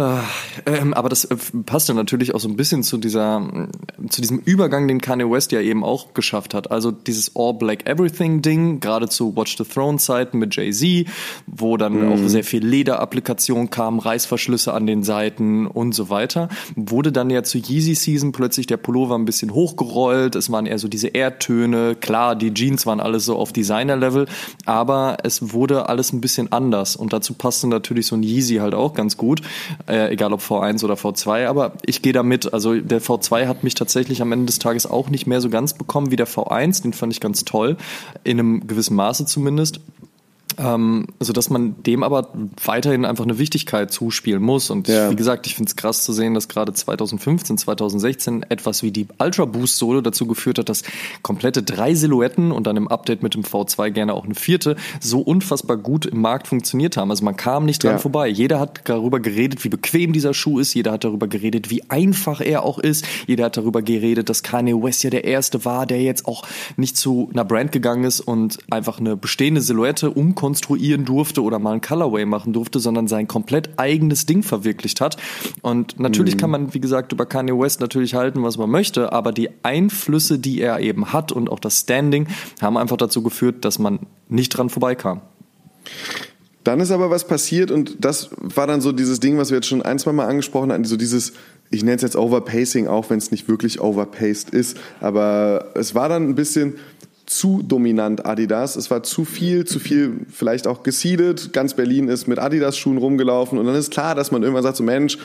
Ah, 0.00 0.24
ähm, 0.64 0.94
aber 0.94 1.10
das 1.10 1.26
äh, 1.26 1.36
passt 1.66 1.90
ja 1.90 1.94
natürlich 1.94 2.34
auch 2.34 2.40
so 2.40 2.48
ein 2.48 2.56
bisschen 2.56 2.82
zu 2.82 2.96
dieser, 2.96 3.68
zu 4.08 4.22
diesem 4.22 4.38
Übergang, 4.38 4.88
den 4.88 5.02
Kanye 5.02 5.30
West 5.30 5.52
ja 5.52 5.60
eben 5.60 5.84
auch 5.84 6.14
geschafft 6.14 6.54
hat. 6.54 6.70
Also 6.70 6.90
dieses 6.90 7.36
All 7.36 7.52
Black 7.52 7.86
Everything 7.86 8.40
Ding, 8.40 8.80
gerade 8.80 9.10
zu 9.10 9.36
Watch 9.36 9.58
the 9.58 9.64
Throne 9.64 9.98
Zeiten 9.98 10.38
mit 10.38 10.56
Jay-Z, 10.56 11.06
wo 11.46 11.76
dann 11.76 12.06
mhm. 12.06 12.12
auch 12.12 12.28
sehr 12.28 12.44
viel 12.44 12.64
Lederapplikation 12.66 13.68
kam, 13.68 13.98
Reißverschlüsse 13.98 14.72
an 14.72 14.86
den 14.86 15.02
Seiten 15.02 15.66
und 15.66 15.94
so 15.94 16.08
weiter. 16.08 16.48
Wurde 16.76 17.12
dann 17.12 17.28
ja 17.28 17.42
zu 17.42 17.58
Yeezy 17.58 17.94
Season 17.94 18.32
plötzlich 18.32 18.66
der 18.66 18.78
Pullover 18.78 19.16
ein 19.16 19.26
bisschen 19.26 19.52
hochgerollt. 19.52 20.34
Es 20.34 20.50
waren 20.50 20.64
eher 20.64 20.78
so 20.78 20.88
diese 20.88 21.08
Erdtöne. 21.08 21.94
Klar, 21.94 22.36
die 22.36 22.54
Jeans 22.54 22.86
waren 22.86 23.00
alles 23.00 23.26
so 23.26 23.36
auf 23.36 23.52
Designer-Level, 23.52 24.28
aber 24.64 25.18
es 25.24 25.52
wurde 25.52 25.90
alles 25.90 26.14
ein 26.14 26.22
bisschen 26.22 26.50
anders. 26.52 26.96
Und 26.96 27.12
dazu 27.12 27.34
passte 27.34 27.66
natürlich 27.66 28.06
so 28.06 28.16
ein 28.16 28.22
Yeezy 28.22 28.56
halt 28.56 28.72
auch 28.72 28.94
ganz 28.94 29.18
gut 29.18 29.42
äh, 29.90 30.12
egal 30.12 30.32
ob 30.32 30.40
V1 30.40 30.84
oder 30.84 30.94
V2, 30.94 31.46
aber 31.46 31.72
ich 31.84 32.00
gehe 32.00 32.12
da 32.12 32.22
mit. 32.22 32.52
Also 32.54 32.74
der 32.74 33.02
V2 33.02 33.46
hat 33.46 33.64
mich 33.64 33.74
tatsächlich 33.74 34.22
am 34.22 34.32
Ende 34.32 34.46
des 34.46 34.58
Tages 34.58 34.86
auch 34.86 35.10
nicht 35.10 35.26
mehr 35.26 35.40
so 35.40 35.50
ganz 35.50 35.74
bekommen 35.74 36.10
wie 36.10 36.16
der 36.16 36.28
V1, 36.28 36.82
den 36.82 36.92
fand 36.92 37.12
ich 37.12 37.20
ganz 37.20 37.44
toll, 37.44 37.76
in 38.22 38.38
einem 38.38 38.66
gewissen 38.66 38.94
Maße 38.94 39.26
zumindest 39.26 39.80
ähm, 40.60 41.06
so 41.20 41.32
dass 41.32 41.48
man 41.48 41.82
dem 41.82 42.02
aber 42.02 42.28
weiterhin 42.64 43.04
einfach 43.04 43.24
eine 43.24 43.38
Wichtigkeit 43.38 43.90
zuspielen 43.90 44.42
muss. 44.42 44.70
Und 44.70 44.88
ja. 44.88 45.10
wie 45.10 45.16
gesagt, 45.16 45.46
ich 45.46 45.54
finde 45.54 45.70
es 45.70 45.76
krass 45.76 46.04
zu 46.04 46.12
sehen, 46.12 46.34
dass 46.34 46.48
gerade 46.48 46.72
2015, 46.72 47.58
2016 47.58 48.44
etwas 48.48 48.82
wie 48.82 48.90
die 48.90 49.08
Ultra 49.18 49.46
Boost 49.46 49.78
Solo 49.78 50.02
dazu 50.02 50.26
geführt 50.26 50.58
hat, 50.58 50.68
dass 50.68 50.82
komplette 51.22 51.62
drei 51.62 51.94
Silhouetten 51.94 52.52
und 52.52 52.66
dann 52.66 52.76
im 52.76 52.88
Update 52.88 53.22
mit 53.22 53.34
dem 53.34 53.42
V2 53.42 53.90
gerne 53.90 54.12
auch 54.12 54.24
eine 54.24 54.34
vierte 54.34 54.76
so 55.00 55.20
unfassbar 55.20 55.78
gut 55.78 56.06
im 56.06 56.20
Markt 56.20 56.46
funktioniert 56.48 56.96
haben. 56.96 57.10
Also 57.10 57.24
man 57.24 57.36
kam 57.36 57.64
nicht 57.64 57.82
dran 57.82 57.92
ja. 57.92 57.98
vorbei. 57.98 58.28
Jeder 58.28 58.60
hat 58.60 58.82
darüber 58.84 59.18
geredet, 59.18 59.64
wie 59.64 59.70
bequem 59.70 60.12
dieser 60.12 60.34
Schuh 60.34 60.58
ist. 60.58 60.74
Jeder 60.74 60.92
hat 60.92 61.04
darüber 61.04 61.26
geredet, 61.26 61.70
wie 61.70 61.88
einfach 61.88 62.40
er 62.40 62.64
auch 62.64 62.78
ist. 62.78 63.06
Jeder 63.26 63.46
hat 63.46 63.56
darüber 63.56 63.80
geredet, 63.80 64.28
dass 64.28 64.42
Kanye 64.42 64.74
West 64.74 65.02
ja 65.04 65.10
der 65.10 65.24
erste 65.24 65.64
war, 65.64 65.86
der 65.86 66.02
jetzt 66.02 66.26
auch 66.26 66.42
nicht 66.76 66.98
zu 66.98 67.30
einer 67.32 67.44
Brand 67.44 67.72
gegangen 67.72 68.04
ist 68.04 68.20
und 68.20 68.58
einfach 68.70 69.00
eine 69.00 69.16
bestehende 69.16 69.62
Silhouette 69.62 70.10
umkonstruiert 70.10 70.49
konstruieren 70.50 71.04
durfte 71.04 71.44
oder 71.44 71.60
mal 71.60 71.74
ein 71.74 71.80
Colorway 71.80 72.24
machen 72.24 72.52
durfte, 72.52 72.80
sondern 72.80 73.06
sein 73.06 73.28
komplett 73.28 73.70
eigenes 73.76 74.26
Ding 74.26 74.42
verwirklicht 74.42 75.00
hat. 75.00 75.16
Und 75.62 76.00
natürlich 76.00 76.34
mhm. 76.34 76.38
kann 76.38 76.50
man, 76.50 76.74
wie 76.74 76.80
gesagt, 76.80 77.12
über 77.12 77.24
Kanye 77.24 77.56
West 77.56 77.80
natürlich 77.80 78.14
halten, 78.16 78.42
was 78.42 78.58
man 78.58 78.68
möchte, 78.68 79.12
aber 79.12 79.30
die 79.30 79.48
Einflüsse, 79.62 80.40
die 80.40 80.60
er 80.60 80.80
eben 80.80 81.12
hat 81.12 81.30
und 81.30 81.50
auch 81.50 81.60
das 81.60 81.78
Standing, 81.78 82.26
haben 82.60 82.76
einfach 82.76 82.96
dazu 82.96 83.22
geführt, 83.22 83.64
dass 83.64 83.78
man 83.78 84.00
nicht 84.28 84.48
dran 84.48 84.70
vorbeikam. 84.70 85.20
Dann 86.64 86.80
ist 86.80 86.90
aber 86.90 87.10
was 87.10 87.28
passiert 87.28 87.70
und 87.70 88.04
das 88.04 88.30
war 88.40 88.66
dann 88.66 88.80
so 88.80 88.90
dieses 88.90 89.20
Ding, 89.20 89.38
was 89.38 89.50
wir 89.50 89.58
jetzt 89.58 89.68
schon 89.68 89.82
ein, 89.82 90.00
zwei 90.00 90.10
Mal 90.10 90.26
angesprochen 90.26 90.72
hatten, 90.72 90.84
so 90.84 90.96
dieses, 90.96 91.32
ich 91.70 91.84
nenne 91.84 91.94
es 91.94 92.02
jetzt 92.02 92.16
Overpacing, 92.16 92.88
auch 92.88 93.08
wenn 93.08 93.18
es 93.18 93.30
nicht 93.30 93.48
wirklich 93.48 93.80
overpaced 93.80 94.50
ist, 94.50 94.76
aber 95.00 95.66
es 95.74 95.94
war 95.94 96.08
dann 96.08 96.28
ein 96.28 96.34
bisschen, 96.34 96.74
zu 97.30 97.62
dominant 97.62 98.26
Adidas. 98.26 98.74
Es 98.74 98.90
war 98.90 99.04
zu 99.04 99.24
viel, 99.24 99.64
zu 99.64 99.78
viel 99.78 100.26
vielleicht 100.32 100.66
auch 100.66 100.82
gesiedet. 100.82 101.52
Ganz 101.52 101.74
Berlin 101.74 102.08
ist 102.08 102.26
mit 102.26 102.40
Adidas-Schuhen 102.40 102.98
rumgelaufen 102.98 103.56
und 103.56 103.66
dann 103.66 103.76
ist 103.76 103.92
klar, 103.92 104.16
dass 104.16 104.32
man 104.32 104.42
irgendwann 104.42 104.64
sagt, 104.64 104.76
so 104.76 104.82
Mensch, 104.82 105.16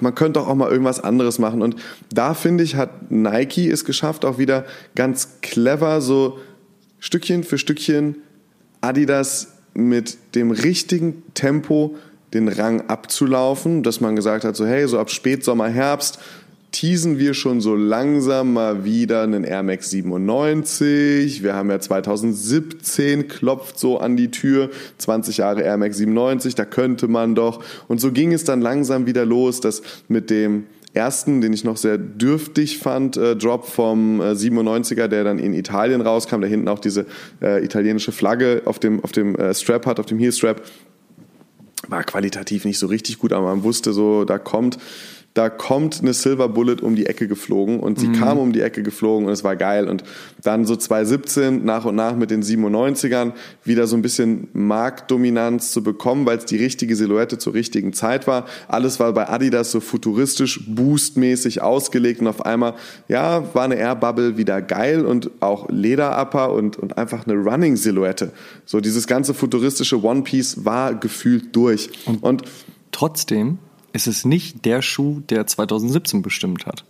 man 0.00 0.14
könnte 0.14 0.38
doch 0.38 0.46
auch 0.46 0.54
mal 0.54 0.70
irgendwas 0.70 1.00
anderes 1.00 1.40
machen. 1.40 1.60
Und 1.60 1.74
da 2.12 2.34
finde 2.34 2.62
ich, 2.62 2.76
hat 2.76 3.10
Nike 3.10 3.68
es 3.68 3.84
geschafft, 3.84 4.24
auch 4.24 4.38
wieder 4.38 4.64
ganz 4.94 5.40
clever 5.42 6.00
so 6.00 6.38
Stückchen 7.00 7.42
für 7.42 7.58
Stückchen 7.58 8.18
Adidas 8.80 9.54
mit 9.74 10.16
dem 10.36 10.52
richtigen 10.52 11.24
Tempo 11.34 11.96
den 12.32 12.46
Rang 12.46 12.82
abzulaufen, 12.88 13.82
dass 13.82 14.00
man 14.00 14.14
gesagt 14.14 14.44
hat, 14.44 14.54
so 14.54 14.64
hey, 14.64 14.86
so 14.86 15.00
ab 15.00 15.10
Spätsommer, 15.10 15.68
Herbst, 15.68 16.20
teasen 16.76 17.18
wir 17.18 17.32
schon 17.32 17.62
so 17.62 17.74
langsam 17.74 18.52
mal 18.52 18.84
wieder 18.84 19.22
einen 19.22 19.44
Air 19.44 19.62
Max 19.62 19.88
97. 19.88 21.42
Wir 21.42 21.54
haben 21.54 21.70
ja 21.70 21.80
2017 21.80 23.28
klopft 23.28 23.78
so 23.78 23.96
an 23.96 24.18
die 24.18 24.30
Tür, 24.30 24.68
20 24.98 25.38
Jahre 25.38 25.62
Air 25.62 25.78
Max 25.78 25.96
97, 25.96 26.54
da 26.54 26.66
könnte 26.66 27.08
man 27.08 27.34
doch. 27.34 27.64
Und 27.88 28.02
so 28.02 28.12
ging 28.12 28.34
es 28.34 28.44
dann 28.44 28.60
langsam 28.60 29.06
wieder 29.06 29.24
los, 29.24 29.62
dass 29.62 29.80
mit 30.08 30.28
dem 30.28 30.66
ersten, 30.92 31.40
den 31.40 31.54
ich 31.54 31.64
noch 31.64 31.78
sehr 31.78 31.96
dürftig 31.96 32.76
fand, 32.76 33.16
äh, 33.16 33.36
Drop 33.36 33.66
vom 33.66 34.20
äh, 34.20 34.32
97er, 34.32 35.08
der 35.08 35.24
dann 35.24 35.38
in 35.38 35.54
Italien 35.54 36.02
rauskam, 36.02 36.42
der 36.42 36.50
hinten 36.50 36.68
auch 36.68 36.78
diese 36.78 37.06
äh, 37.40 37.64
italienische 37.64 38.12
Flagge 38.12 38.60
auf 38.66 38.78
dem, 38.78 39.02
auf 39.02 39.12
dem 39.12 39.34
äh, 39.36 39.54
Strap 39.54 39.86
hat, 39.86 39.98
auf 39.98 40.04
dem 40.04 40.18
Heelstrap, 40.18 40.60
war 41.88 42.04
qualitativ 42.04 42.66
nicht 42.66 42.78
so 42.78 42.86
richtig 42.86 43.18
gut, 43.18 43.32
aber 43.32 43.46
man 43.46 43.62
wusste 43.62 43.94
so, 43.94 44.26
da 44.26 44.38
kommt 44.38 44.76
da 45.36 45.50
kommt 45.50 46.00
eine 46.00 46.14
Silver 46.14 46.48
Bullet 46.48 46.76
um 46.80 46.96
die 46.96 47.04
Ecke 47.04 47.28
geflogen 47.28 47.78
und 47.78 48.00
sie 48.00 48.08
mhm. 48.08 48.12
kam 48.14 48.38
um 48.38 48.54
die 48.54 48.62
Ecke 48.62 48.82
geflogen 48.82 49.26
und 49.26 49.32
es 49.32 49.44
war 49.44 49.54
geil. 49.54 49.86
Und 49.86 50.02
dann 50.42 50.64
so 50.64 50.74
2017 50.74 51.62
nach 51.62 51.84
und 51.84 51.94
nach 51.94 52.16
mit 52.16 52.30
den 52.30 52.42
97ern 52.42 53.32
wieder 53.62 53.86
so 53.86 53.96
ein 53.96 54.02
bisschen 54.02 54.48
Marktdominanz 54.54 55.72
zu 55.72 55.82
bekommen, 55.82 56.24
weil 56.24 56.38
es 56.38 56.46
die 56.46 56.56
richtige 56.56 56.96
Silhouette 56.96 57.36
zur 57.36 57.52
richtigen 57.52 57.92
Zeit 57.92 58.26
war. 58.26 58.46
Alles 58.66 58.98
war 58.98 59.12
bei 59.12 59.28
Adidas 59.28 59.72
so 59.72 59.80
futuristisch, 59.80 60.64
boostmäßig 60.68 61.60
ausgelegt 61.60 62.22
und 62.22 62.28
auf 62.28 62.46
einmal, 62.46 62.72
ja, 63.08 63.54
war 63.54 63.64
eine 63.64 63.76
Air 63.76 63.96
Bubble 63.96 64.38
wieder 64.38 64.62
geil 64.62 65.04
und 65.04 65.30
auch 65.40 65.68
Lederupper 65.68 66.50
und, 66.54 66.78
und 66.78 66.96
einfach 66.96 67.26
eine 67.26 67.36
Running-Silhouette. 67.36 68.32
So 68.64 68.80
dieses 68.80 69.06
ganze 69.06 69.34
futuristische 69.34 70.02
One 70.02 70.22
Piece 70.22 70.64
war 70.64 70.94
gefühlt 70.94 71.54
durch. 71.54 71.90
Und, 72.06 72.22
und 72.22 72.42
trotzdem 72.90 73.58
ist 73.96 74.06
es 74.06 74.24
nicht 74.24 74.64
der 74.64 74.82
Schuh, 74.82 75.20
der 75.28 75.46
2017 75.46 76.22
bestimmt 76.22 76.66
hat. 76.66 76.84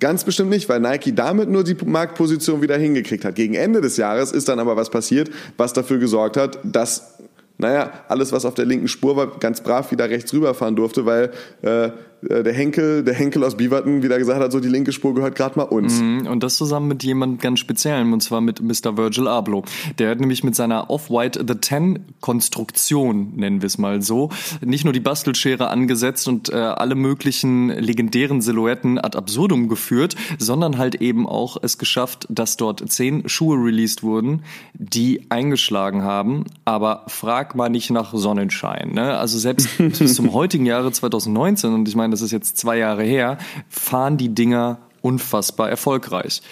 Ganz 0.00 0.24
bestimmt 0.24 0.50
nicht, 0.50 0.68
weil 0.68 0.80
Nike 0.80 1.14
damit 1.14 1.48
nur 1.48 1.62
die 1.62 1.76
Marktposition 1.86 2.60
wieder 2.60 2.76
hingekriegt 2.76 3.24
hat. 3.24 3.36
Gegen 3.36 3.54
Ende 3.54 3.80
des 3.80 3.96
Jahres 3.96 4.32
ist 4.32 4.48
dann 4.48 4.58
aber 4.58 4.76
was 4.76 4.90
passiert, 4.90 5.30
was 5.56 5.72
dafür 5.72 5.98
gesorgt 5.98 6.36
hat, 6.36 6.58
dass, 6.64 7.14
naja, 7.58 7.92
alles, 8.08 8.32
was 8.32 8.44
auf 8.44 8.54
der 8.54 8.66
linken 8.66 8.88
Spur 8.88 9.16
war, 9.16 9.38
ganz 9.38 9.62
brav 9.62 9.92
wieder 9.92 10.10
rechts 10.10 10.32
rüberfahren 10.32 10.74
durfte, 10.74 11.06
weil 11.06 11.30
äh, 11.62 11.90
der 12.28 12.52
Henkel, 12.52 13.04
der 13.04 13.14
Henkel 13.14 13.44
aus 13.44 13.56
Beaverton 13.56 14.02
wieder 14.02 14.18
gesagt 14.18 14.40
hat, 14.40 14.52
so 14.52 14.60
die 14.60 14.68
linke 14.68 14.92
Spur 14.92 15.14
gehört 15.14 15.34
gerade 15.34 15.58
mal 15.58 15.64
uns. 15.64 16.00
Mhm, 16.00 16.26
und 16.26 16.42
das 16.42 16.56
zusammen 16.56 16.88
mit 16.88 17.02
jemand 17.04 17.40
ganz 17.40 17.60
Speziellem, 17.60 18.12
und 18.12 18.22
zwar 18.22 18.40
mit 18.40 18.60
Mr. 18.60 18.96
Virgil 18.96 19.28
Abloh. 19.28 19.64
Der 19.98 20.10
hat 20.10 20.20
nämlich 20.20 20.44
mit 20.44 20.54
seiner 20.54 20.90
Off-White 20.90 21.44
The 21.46 21.54
Ten 21.56 22.00
Konstruktion, 22.20 23.32
nennen 23.36 23.62
wir 23.62 23.66
es 23.66 23.78
mal 23.78 24.02
so, 24.02 24.30
nicht 24.60 24.84
nur 24.84 24.92
die 24.92 25.00
Bastelschere 25.00 25.68
angesetzt 25.68 26.28
und 26.28 26.50
äh, 26.50 26.56
alle 26.56 26.94
möglichen 26.94 27.68
legendären 27.68 28.40
Silhouetten 28.40 28.98
ad 28.98 29.16
absurdum 29.16 29.68
geführt, 29.68 30.16
sondern 30.38 30.78
halt 30.78 30.96
eben 30.96 31.26
auch 31.26 31.56
es 31.62 31.78
geschafft, 31.78 32.26
dass 32.30 32.56
dort 32.56 32.90
zehn 32.90 33.28
Schuhe 33.28 33.56
released 33.56 34.02
wurden, 34.02 34.42
die 34.74 35.26
eingeschlagen 35.30 36.02
haben. 36.02 36.44
Aber 36.64 37.04
frag 37.08 37.54
mal 37.54 37.68
nicht 37.68 37.90
nach 37.90 38.14
Sonnenschein. 38.14 38.92
Ne? 38.92 39.16
Also 39.18 39.38
selbst 39.38 39.68
bis 39.78 40.14
zum 40.14 40.32
heutigen 40.32 40.66
Jahre 40.66 40.92
2019, 40.92 41.74
und 41.74 41.88
ich 41.88 41.96
meine, 41.96 42.13
das 42.14 42.22
ist 42.22 42.30
jetzt 42.30 42.56
zwei 42.56 42.78
Jahre 42.78 43.02
her, 43.02 43.38
fahren 43.68 44.16
die 44.16 44.32
Dinger 44.32 44.78
unfassbar 45.02 45.68
erfolgreich. 45.68 46.42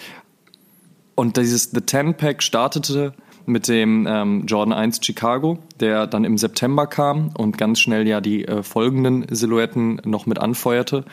Und 1.14 1.36
dieses 1.36 1.70
The 1.70 1.82
Ten 1.82 2.16
Pack 2.16 2.42
startete 2.42 3.14
mit 3.46 3.68
dem 3.68 4.06
ähm, 4.08 4.46
Jordan 4.46 4.72
1 4.72 5.00
Chicago, 5.04 5.58
der 5.78 6.06
dann 6.06 6.24
im 6.24 6.36
September 6.36 6.86
kam 6.86 7.30
und 7.36 7.58
ganz 7.58 7.80
schnell 7.80 8.06
ja 8.08 8.20
die 8.20 8.44
äh, 8.44 8.62
folgenden 8.62 9.26
Silhouetten 9.30 10.00
noch 10.04 10.26
mit 10.26 10.38
anfeuerte. 10.38 11.04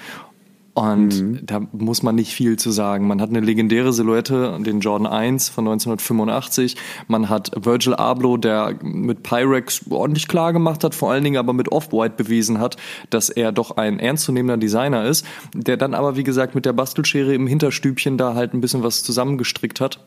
Und 0.80 1.22
mhm. 1.22 1.40
da 1.46 1.62
muss 1.74 2.04
man 2.04 2.16
nicht 2.16 2.34
viel 2.34 2.56
zu 2.56 2.72
sagen. 2.72 3.06
Man 3.06 3.20
hat 3.20 3.32
eine 3.32 3.42
legendäre 3.42 3.92
Silhouette, 3.92 4.58
den 4.62 4.80
Jordan 4.80 5.08
1 5.08 5.50
von 5.50 5.68
1985. 5.68 6.78
Man 7.10 7.28
hat 7.28 7.52
Virgil 7.54 7.96
Abloh, 7.96 8.38
der 8.38 8.76
mit 8.82 9.22
Pyrex 9.22 9.82
ordentlich 9.90 10.30
klar 10.30 10.54
gemacht 10.54 10.86
hat, 10.86 10.96
vor 10.96 11.12
allen 11.12 11.26
Dingen 11.26 11.36
aber 11.36 11.52
mit 11.52 11.70
Off-White 11.70 12.16
bewiesen 12.16 12.60
hat, 12.60 12.78
dass 13.10 13.28
er 13.28 13.52
doch 13.52 13.76
ein 13.76 14.00
ernstzunehmender 14.00 14.56
Designer 14.56 15.04
ist, 15.04 15.26
der 15.54 15.76
dann 15.76 15.94
aber, 15.94 16.16
wie 16.16 16.24
gesagt, 16.24 16.56
mit 16.56 16.66
der 16.66 16.72
Bastelschere 16.72 17.34
im 17.34 17.46
Hinterstübchen 17.46 18.18
da 18.18 18.34
halt 18.34 18.54
ein 18.54 18.62
bisschen 18.62 18.82
was 18.82 19.04
zusammengestrickt 19.04 19.82
hat. 19.82 20.00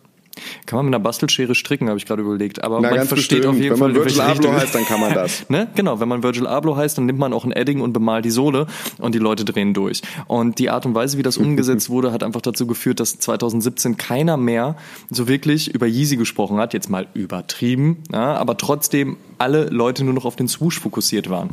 Kann 0.67 0.79
man 0.79 0.87
mit 0.87 0.95
einer 0.95 1.03
Bastelschere 1.03 1.55
stricken, 1.55 1.89
habe 1.89 1.99
ich 1.99 2.07
gerade 2.07 2.23
überlegt. 2.23 2.63
Aber 2.63 2.81
Na, 2.81 2.91
man 2.91 3.07
versteht 3.07 3.39
bestimmt. 3.39 3.47
auf 3.47 3.55
jeden 3.57 3.71
wenn 3.71 3.79
Fall. 3.79 3.89
Wenn 3.89 3.97
man 3.97 4.05
Virgil 4.05 4.21
Abloh 4.21 4.53
heißt, 4.53 4.75
dann 4.75 4.85
kann 4.85 5.01
man 5.01 5.15
das. 5.15 5.45
ne? 5.49 5.69
Genau, 5.75 6.01
wenn 6.01 6.09
man 6.09 6.23
Virgil 6.23 6.47
Abloh 6.47 6.77
heißt, 6.77 6.99
dann 6.99 7.07
nimmt 7.07 7.19
man 7.19 7.33
auch 7.33 7.45
ein 7.45 7.53
Edding 7.53 7.81
und 7.81 7.93
bemalt 7.93 8.25
die 8.25 8.31
Sohle 8.31 8.67
und 8.99 9.15
die 9.15 9.19
Leute 9.19 9.45
drehen 9.45 9.75
durch. 9.75 10.03
Und 10.27 10.59
die 10.59 10.71
Art 10.71 10.87
und 10.87 10.95
Weise, 10.95 11.19
wie 11.19 11.23
das 11.23 11.37
umgesetzt 11.43 11.91
wurde, 11.91 12.13
hat 12.13 12.23
einfach 12.23 12.41
dazu 12.41 12.67
geführt, 12.67 13.01
dass 13.01 13.19
2017 13.19 13.97
keiner 13.97 14.37
mehr 14.37 14.77
so 15.11 15.29
wirklich 15.29 15.75
über 15.75 15.87
Yeezy 15.87 16.17
gesprochen 16.17 16.59
hat. 16.59 16.75
Jetzt 16.75 16.89
mal 16.89 17.07
übertrieben, 17.15 18.03
ja, 18.13 18.35
aber 18.35 18.57
trotzdem 18.57 19.17
alle 19.39 19.67
Leute 19.67 20.05
nur 20.05 20.15
noch 20.15 20.25
auf 20.25 20.37
den 20.37 20.49
Swoosh 20.49 20.79
fokussiert 20.79 21.29
waren. 21.29 21.51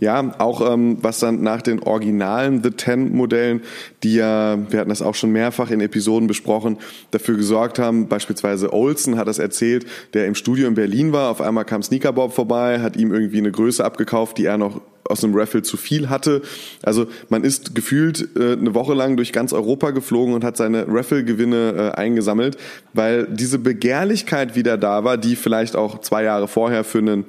Ja, 0.00 0.34
auch 0.38 0.72
ähm, 0.72 0.98
was 1.02 1.18
dann 1.18 1.42
nach 1.42 1.62
den 1.62 1.82
originalen 1.82 2.62
The 2.62 2.70
Ten 2.70 3.14
Modellen, 3.14 3.62
die 4.02 4.14
ja, 4.14 4.58
wir 4.70 4.80
hatten 4.80 4.90
das 4.90 5.02
auch 5.02 5.14
schon 5.14 5.30
mehrfach 5.30 5.70
in 5.70 5.80
Episoden 5.80 6.26
besprochen, 6.26 6.78
dafür 7.10 7.36
gesorgt 7.36 7.78
haben, 7.78 8.08
beispielsweise 8.08 8.72
Olsen 8.72 9.16
hat 9.16 9.28
das 9.28 9.38
erzählt, 9.38 9.86
der 10.14 10.26
im 10.26 10.34
Studio 10.34 10.68
in 10.68 10.74
Berlin 10.74 11.12
war, 11.12 11.30
auf 11.30 11.40
einmal 11.40 11.64
kam 11.64 11.82
Sneaker 11.82 12.12
Bob 12.12 12.32
vorbei, 12.32 12.80
hat 12.80 12.96
ihm 12.96 13.12
irgendwie 13.12 13.38
eine 13.38 13.50
Größe 13.50 13.84
abgekauft, 13.84 14.38
die 14.38 14.44
er 14.44 14.58
noch 14.58 14.80
aus 15.08 15.24
einem 15.24 15.34
Raffle 15.34 15.62
zu 15.62 15.76
viel 15.76 16.08
hatte. 16.08 16.42
Also 16.82 17.06
man 17.28 17.44
ist 17.44 17.74
gefühlt 17.74 18.28
äh, 18.36 18.52
eine 18.52 18.74
Woche 18.74 18.94
lang 18.94 19.16
durch 19.16 19.32
ganz 19.32 19.52
Europa 19.52 19.90
geflogen 19.90 20.34
und 20.34 20.44
hat 20.44 20.56
seine 20.56 20.86
Raffle-Gewinne 20.88 21.92
äh, 21.94 21.98
eingesammelt, 21.98 22.56
weil 22.92 23.26
diese 23.26 23.58
Begehrlichkeit 23.58 24.54
wieder 24.54 24.76
da 24.76 25.04
war, 25.04 25.16
die 25.16 25.36
vielleicht 25.36 25.76
auch 25.76 26.00
zwei 26.00 26.24
Jahre 26.24 26.48
vorher 26.48 26.84
für 26.84 26.98
einen 26.98 27.24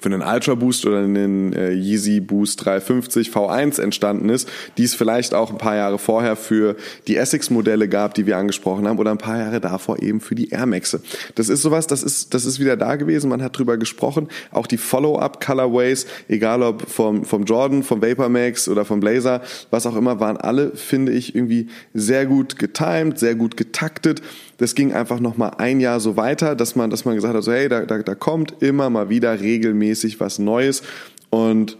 für 0.00 0.08
einen 0.08 0.22
Ultra 0.22 0.54
Boost 0.54 0.86
oder 0.86 0.98
einen 0.98 1.52
äh, 1.52 1.72
Yeezy 1.72 2.20
Boost 2.20 2.64
350 2.64 3.30
V1 3.30 3.80
entstanden 3.80 4.28
ist, 4.28 4.48
die 4.78 4.84
es 4.84 4.94
vielleicht 4.94 5.34
auch 5.34 5.50
ein 5.50 5.58
paar 5.58 5.76
Jahre 5.76 5.98
vorher 5.98 6.36
für 6.36 6.76
die 7.06 7.16
Essex 7.16 7.50
Modelle 7.50 7.88
gab, 7.88 8.14
die 8.14 8.26
wir 8.26 8.36
angesprochen 8.36 8.88
haben, 8.88 8.98
oder 8.98 9.10
ein 9.10 9.18
paar 9.18 9.38
Jahre 9.38 9.60
davor 9.60 10.02
eben 10.02 10.20
für 10.20 10.34
die 10.34 10.50
Air 10.50 10.66
Maxe. 10.66 11.02
Das 11.34 11.48
ist 11.48 11.62
sowas, 11.62 11.86
das 11.86 12.02
ist, 12.02 12.34
das 12.34 12.44
ist 12.44 12.60
wieder 12.60 12.76
da 12.76 12.96
gewesen, 12.96 13.28
man 13.28 13.42
hat 13.42 13.58
drüber 13.58 13.76
gesprochen. 13.76 14.28
Auch 14.50 14.66
die 14.66 14.78
Follow-up 14.78 15.44
Colorways, 15.44 16.06
egal 16.28 16.62
ob 16.62 16.88
vom, 16.88 17.24
vom 17.24 17.44
Jordan, 17.44 17.82
vom 17.82 18.02
Vapor 18.02 18.28
Max 18.28 18.68
oder 18.68 18.84
vom 18.84 19.00
Blazer, 19.00 19.42
was 19.70 19.86
auch 19.86 19.96
immer, 19.96 20.20
waren 20.20 20.36
alle, 20.36 20.72
finde 20.74 21.12
ich, 21.12 21.34
irgendwie 21.34 21.68
sehr 21.94 22.26
gut 22.26 22.58
getimed, 22.58 23.18
sehr 23.18 23.34
gut 23.34 23.56
getaktet 23.56 24.22
das 24.60 24.74
ging 24.74 24.92
einfach 24.92 25.20
noch 25.20 25.38
mal 25.38 25.54
ein 25.56 25.80
Jahr 25.80 26.00
so 26.00 26.18
weiter, 26.18 26.54
dass 26.54 26.76
man, 26.76 26.90
dass 26.90 27.06
man 27.06 27.14
gesagt 27.14 27.34
hat, 27.34 27.42
so 27.42 27.50
hey, 27.50 27.70
da, 27.70 27.86
da, 27.86 27.98
da 28.02 28.14
kommt 28.14 28.62
immer 28.62 28.90
mal 28.90 29.08
wieder 29.08 29.40
regelmäßig 29.40 30.20
was 30.20 30.38
Neues 30.38 30.82
und 31.30 31.78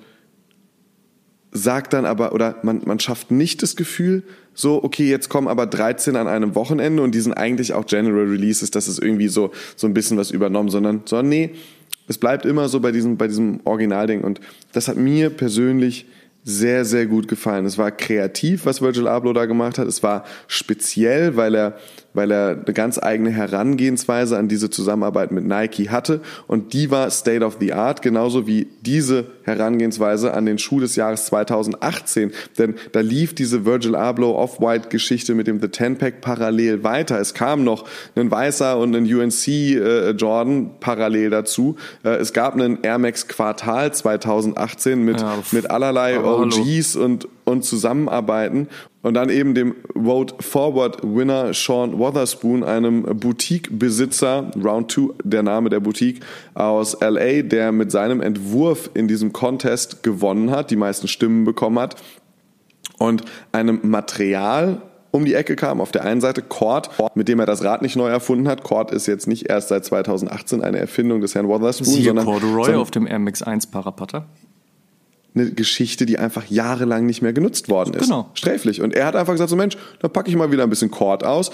sagt 1.52 1.92
dann 1.92 2.06
aber, 2.06 2.32
oder 2.32 2.56
man, 2.62 2.80
man 2.86 2.98
schafft 2.98 3.30
nicht 3.30 3.62
das 3.62 3.76
Gefühl, 3.76 4.22
so, 4.54 4.82
okay, 4.82 5.10
jetzt 5.10 5.28
kommen 5.28 5.46
aber 5.46 5.66
13 5.66 6.16
an 6.16 6.26
einem 6.26 6.54
Wochenende 6.54 7.02
und 7.02 7.14
die 7.14 7.20
sind 7.20 7.34
eigentlich 7.34 7.74
auch 7.74 7.84
General 7.84 8.24
Releases, 8.24 8.70
das 8.70 8.88
ist 8.88 8.98
irgendwie 8.98 9.28
so, 9.28 9.50
so 9.76 9.86
ein 9.86 9.92
bisschen 9.92 10.16
was 10.16 10.30
übernommen, 10.30 10.70
sondern, 10.70 11.02
sondern 11.04 11.28
nee, 11.28 11.50
es 12.08 12.16
bleibt 12.16 12.46
immer 12.46 12.70
so 12.70 12.80
bei 12.80 12.92
diesem, 12.92 13.18
bei 13.18 13.28
diesem 13.28 13.60
Originalding 13.64 14.22
und 14.22 14.40
das 14.72 14.88
hat 14.88 14.96
mir 14.96 15.28
persönlich 15.28 16.06
sehr, 16.42 16.84
sehr 16.84 17.06
gut 17.06 17.28
gefallen. 17.28 17.66
Es 17.66 17.76
war 17.76 17.90
kreativ, 17.90 18.64
was 18.64 18.80
Virgil 18.80 19.06
Abloh 19.06 19.32
da 19.32 19.44
gemacht 19.44 19.78
hat. 19.78 19.86
Es 19.86 20.02
war 20.02 20.24
speziell, 20.46 21.36
weil 21.36 21.54
er 21.54 21.78
weil 22.14 22.30
er 22.30 22.50
eine 22.50 22.74
ganz 22.74 22.98
eigene 23.02 23.30
Herangehensweise 23.30 24.36
an 24.36 24.48
diese 24.48 24.70
Zusammenarbeit 24.70 25.32
mit 25.32 25.44
Nike 25.44 25.90
hatte 25.90 26.20
und 26.46 26.72
die 26.72 26.90
war 26.90 27.10
State 27.10 27.44
of 27.44 27.56
the 27.60 27.72
Art, 27.72 28.02
genauso 28.02 28.46
wie 28.46 28.68
diese 28.82 29.26
Herangehensweise 29.42 30.34
an 30.34 30.46
den 30.46 30.58
Schuh 30.58 30.80
des 30.80 30.96
Jahres 30.96 31.26
2018, 31.26 32.32
denn 32.58 32.74
da 32.92 33.00
lief 33.00 33.34
diese 33.34 33.64
Virgil 33.64 33.94
Abloh 33.94 34.34
Off-White 34.36 34.88
Geschichte 34.88 35.34
mit 35.34 35.46
dem 35.46 35.60
The 35.60 35.68
Ten 35.68 35.98
Pack 35.98 36.20
parallel 36.20 36.82
weiter. 36.84 37.20
Es 37.20 37.34
kam 37.34 37.64
noch 37.64 37.86
ein 38.16 38.30
weißer 38.30 38.78
und 38.78 38.94
ein 38.94 39.04
UNC 39.04 39.48
äh, 39.48 40.10
Jordan 40.10 40.70
parallel 40.80 41.30
dazu. 41.30 41.76
Äh, 42.04 42.16
es 42.16 42.32
gab 42.32 42.54
einen 42.54 42.78
Air 42.82 42.98
Max 42.98 43.28
Quartal 43.28 43.92
2018 43.92 45.04
mit 45.04 45.20
ja, 45.20 45.38
mit 45.52 45.70
allerlei 45.70 46.18
OGs 46.20 46.96
und 46.96 47.28
und 47.50 47.64
zusammenarbeiten 47.64 48.68
und 49.02 49.14
dann 49.14 49.28
eben 49.28 49.54
dem 49.54 49.74
Vote 49.94 50.34
Forward 50.40 50.98
Winner 51.02 51.52
Sean 51.54 51.98
Wotherspoon, 51.98 52.64
einem 52.64 53.02
Boutique-Besitzer, 53.02 54.50
Round 54.62 54.90
2 54.92 55.14
der 55.24 55.42
Name 55.42 55.70
der 55.70 55.80
Boutique 55.80 56.20
aus 56.54 56.98
LA, 57.00 57.42
der 57.42 57.72
mit 57.72 57.90
seinem 57.90 58.20
Entwurf 58.20 58.90
in 58.94 59.08
diesem 59.08 59.32
Contest 59.32 60.02
gewonnen 60.02 60.50
hat, 60.50 60.70
die 60.70 60.76
meisten 60.76 61.08
Stimmen 61.08 61.44
bekommen 61.44 61.78
hat 61.78 61.96
und 62.98 63.24
einem 63.52 63.80
Material 63.82 64.82
um 65.10 65.24
die 65.24 65.34
Ecke 65.34 65.56
kam. 65.56 65.80
Auf 65.80 65.90
der 65.90 66.04
einen 66.04 66.20
Seite 66.20 66.42
Cord, 66.42 66.90
mit 67.14 67.28
dem 67.28 67.40
er 67.40 67.46
das 67.46 67.64
Rad 67.64 67.82
nicht 67.82 67.96
neu 67.96 68.08
erfunden 68.08 68.48
hat. 68.48 68.62
Cord 68.62 68.92
ist 68.92 69.06
jetzt 69.06 69.26
nicht 69.26 69.48
erst 69.48 69.68
seit 69.68 69.84
2018 69.84 70.62
eine 70.62 70.78
Erfindung 70.78 71.20
des 71.20 71.34
Herrn 71.34 71.48
Wotherspoon, 71.48 71.94
Siehe 71.94 72.04
sondern 72.06 72.26
Corduroy 72.26 72.74
auf 72.74 72.90
dem 72.90 73.06
MX1 73.06 73.70
Parapatter. 73.70 74.26
Eine 75.34 75.50
Geschichte, 75.52 76.06
die 76.06 76.18
einfach 76.18 76.44
jahrelang 76.48 77.06
nicht 77.06 77.22
mehr 77.22 77.32
genutzt 77.32 77.68
worden 77.68 77.94
ist. 77.94 78.04
Genau. 78.04 78.30
Sträflich. 78.34 78.80
Und 78.80 78.94
er 78.94 79.06
hat 79.06 79.16
einfach 79.16 79.32
gesagt, 79.32 79.50
so 79.50 79.56
Mensch, 79.56 79.76
dann 80.00 80.12
packe 80.12 80.28
ich 80.28 80.36
mal 80.36 80.50
wieder 80.50 80.64
ein 80.64 80.70
bisschen 80.70 80.90
Cord 80.90 81.24
aus, 81.24 81.50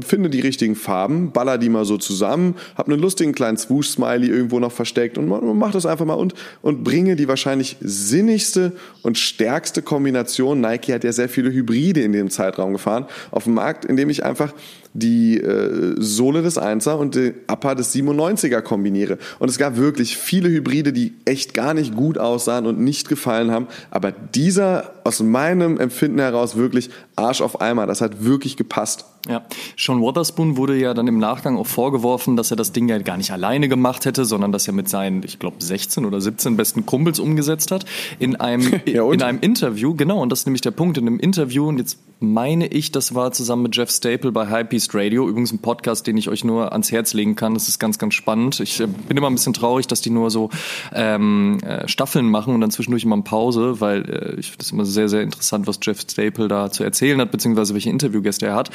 finde 0.00 0.28
die 0.28 0.40
richtigen 0.40 0.76
Farben, 0.76 1.32
baller 1.32 1.58
die 1.58 1.68
mal 1.68 1.84
so 1.84 1.96
zusammen, 1.96 2.56
hab 2.76 2.88
einen 2.88 3.00
lustigen 3.00 3.32
kleinen 3.32 3.56
Swoosh-Smiley 3.56 4.28
irgendwo 4.28 4.60
noch 4.60 4.72
versteckt 4.72 5.16
und 5.16 5.28
mach 5.28 5.72
das 5.72 5.86
einfach 5.86 6.04
mal 6.04 6.14
und, 6.14 6.34
und 6.60 6.84
bringe 6.84 7.16
die 7.16 7.28
wahrscheinlich 7.28 7.76
sinnigste 7.80 8.72
und 9.02 9.18
stärkste 9.18 9.82
Kombination, 9.82 10.60
Nike 10.60 10.92
hat 10.92 11.04
ja 11.04 11.12
sehr 11.12 11.28
viele 11.28 11.50
Hybride 11.50 12.02
in 12.02 12.12
dem 12.12 12.30
Zeitraum 12.30 12.72
gefahren, 12.72 13.06
auf 13.30 13.44
den 13.44 13.54
Markt, 13.54 13.84
indem 13.84 14.10
ich 14.10 14.24
einfach 14.24 14.52
die 14.94 15.38
äh, 15.38 15.94
Sohle 15.98 16.42
des 16.42 16.58
1er 16.58 16.94
und 16.94 17.16
den 17.16 17.34
Upper 17.50 17.74
des 17.74 17.94
97er 17.94 18.62
kombiniere. 18.62 19.18
Und 19.40 19.50
es 19.50 19.58
gab 19.58 19.76
wirklich 19.76 20.16
viele 20.16 20.48
Hybride, 20.48 20.92
die 20.92 21.14
echt 21.24 21.52
gar 21.52 21.74
nicht 21.74 21.94
gut 21.94 22.16
aussahen 22.16 22.66
und 22.66 22.78
nicht 22.80 23.08
gefallen 23.08 23.50
haben. 23.50 23.66
Aber 23.90 24.12
dieser 24.12 24.94
aus 25.04 25.20
meinem 25.20 25.78
Empfinden 25.78 26.18
heraus 26.18 26.56
wirklich 26.56 26.90
Arsch 27.16 27.42
auf 27.42 27.60
Eimer. 27.60 27.86
Das 27.86 28.00
hat 28.00 28.24
wirklich 28.24 28.56
gepasst. 28.56 29.04
Ja, 29.28 29.42
Sean 29.76 30.00
Wotherspoon 30.00 30.56
wurde 30.56 30.76
ja 30.76 30.92
dann 30.92 31.06
im 31.06 31.18
Nachgang 31.18 31.56
auch 31.56 31.66
vorgeworfen, 31.66 32.36
dass 32.36 32.50
er 32.50 32.58
das 32.58 32.72
Ding 32.72 32.88
ja 32.88 32.98
gar 32.98 33.16
nicht 33.16 33.30
alleine 33.30 33.68
gemacht 33.68 34.04
hätte, 34.04 34.24
sondern 34.26 34.52
dass 34.52 34.66
er 34.66 34.74
mit 34.74 34.88
seinen, 34.88 35.22
ich 35.22 35.38
glaube, 35.38 35.56
16 35.60 36.04
oder 36.04 36.20
17 36.20 36.56
besten 36.56 36.84
Kumpels 36.84 37.20
umgesetzt 37.20 37.70
hat. 37.70 37.86
In 38.18 38.36
einem, 38.36 38.80
ja, 38.86 39.10
in 39.10 39.22
einem 39.22 39.40
Interview, 39.40 39.94
genau, 39.94 40.20
und 40.20 40.30
das 40.30 40.40
ist 40.40 40.46
nämlich 40.46 40.60
der 40.60 40.72
Punkt, 40.72 40.98
in 40.98 41.06
einem 41.06 41.18
Interview, 41.18 41.66
und 41.68 41.78
jetzt 41.78 41.98
meine 42.20 42.66
ich, 42.66 42.92
das 42.92 43.14
war 43.14 43.32
zusammen 43.32 43.64
mit 43.64 43.76
Jeff 43.76 43.90
Staple 43.90 44.32
bei 44.32 44.48
Hypebeast 44.48 44.94
Radio, 44.94 45.28
übrigens 45.28 45.52
ein 45.52 45.58
Podcast, 45.58 46.06
den 46.06 46.16
ich 46.16 46.28
euch 46.28 46.44
nur 46.44 46.72
ans 46.72 46.92
Herz 46.92 47.12
legen 47.12 47.36
kann. 47.36 47.54
Das 47.54 47.68
ist 47.68 47.78
ganz, 47.78 47.98
ganz 47.98 48.14
spannend. 48.14 48.60
Ich 48.60 48.80
äh, 48.80 48.86
bin 48.86 49.16
immer 49.16 49.28
ein 49.28 49.34
bisschen 49.34 49.52
traurig, 49.52 49.86
dass 49.86 50.00
die 50.00 50.10
nur 50.10 50.30
so 50.30 50.50
ähm, 50.92 51.58
äh, 51.62 51.88
Staffeln 51.88 52.30
machen 52.30 52.54
und 52.54 52.60
dann 52.60 52.70
zwischendurch 52.70 53.04
immer 53.04 53.16
eine 53.16 53.22
Pause, 53.22 53.80
weil 53.80 54.08
äh, 54.08 54.40
ich 54.40 54.46
finde 54.46 54.58
das 54.58 54.72
immer 54.72 54.84
sehr, 54.84 55.08
sehr 55.08 55.22
interessant, 55.22 55.66
was 55.66 55.78
Jeff 55.82 56.00
Staple 56.00 56.48
da 56.48 56.70
zu 56.70 56.84
erzählen 56.84 57.20
hat, 57.20 57.30
beziehungsweise 57.30 57.74
welche 57.74 57.90
Interviewgäste 57.90 58.46
er 58.46 58.54
hat. 58.54 58.70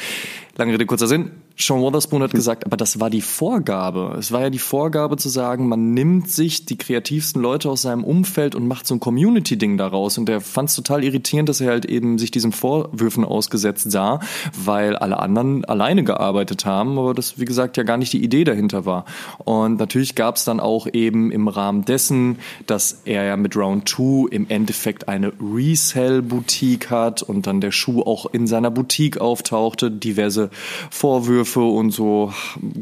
Lange 0.60 0.74
Rede, 0.74 0.84
kurzer 0.84 1.06
Sinn. 1.06 1.30
Sean 1.56 1.80
Wotherspoon 1.80 2.22
hat 2.22 2.32
gesagt, 2.32 2.66
aber 2.66 2.76
das 2.76 3.00
war 3.00 3.08
die 3.08 3.22
Vorgabe. 3.22 4.14
Es 4.18 4.30
war 4.30 4.42
ja 4.42 4.50
die 4.50 4.58
Vorgabe 4.58 5.16
zu 5.16 5.30
sagen, 5.30 5.68
man 5.68 5.94
nimmt 5.94 6.30
sich 6.30 6.66
die 6.66 6.76
kreativsten 6.76 7.40
Leute 7.40 7.70
aus 7.70 7.82
seinem 7.82 8.04
Umfeld 8.04 8.54
und 8.54 8.66
macht 8.66 8.86
so 8.86 8.94
ein 8.94 9.00
Community-Ding 9.00 9.78
daraus. 9.78 10.18
Und 10.18 10.28
er 10.28 10.42
fand 10.42 10.68
es 10.68 10.76
total 10.76 11.02
irritierend, 11.02 11.48
dass 11.48 11.62
er 11.62 11.70
halt 11.70 11.86
eben 11.86 12.18
sich 12.18 12.30
diesen 12.30 12.52
Vorwürfen 12.52 13.24
ausgesetzt 13.24 13.90
sah, 13.90 14.20
weil 14.54 14.96
alle 14.96 15.18
anderen 15.18 15.64
alleine 15.64 16.04
gearbeitet 16.04 16.66
haben, 16.66 16.98
aber 16.98 17.14
das, 17.14 17.38
wie 17.38 17.46
gesagt, 17.46 17.78
ja 17.78 17.82
gar 17.82 17.96
nicht 17.96 18.12
die 18.12 18.22
Idee 18.22 18.44
dahinter 18.44 18.84
war. 18.84 19.06
Und 19.38 19.78
natürlich 19.78 20.14
gab 20.14 20.36
es 20.36 20.44
dann 20.44 20.60
auch 20.60 20.86
eben 20.92 21.30
im 21.30 21.48
Rahmen 21.48 21.86
dessen, 21.86 22.38
dass 22.66 23.00
er 23.06 23.24
ja 23.24 23.36
mit 23.38 23.56
Round 23.56 23.88
2 23.88 24.28
im 24.30 24.46
Endeffekt 24.50 25.08
eine 25.08 25.32
Resell-Boutique 25.40 26.90
hat 26.90 27.22
und 27.22 27.46
dann 27.46 27.62
der 27.62 27.70
Schuh 27.70 28.02
auch 28.02 28.26
in 28.32 28.46
seiner 28.46 28.70
Boutique 28.70 29.18
auftauchte, 29.18 29.90
diverse 29.90 30.49
Vorwürfe 30.90 31.60
und 31.60 31.90
so 31.90 32.32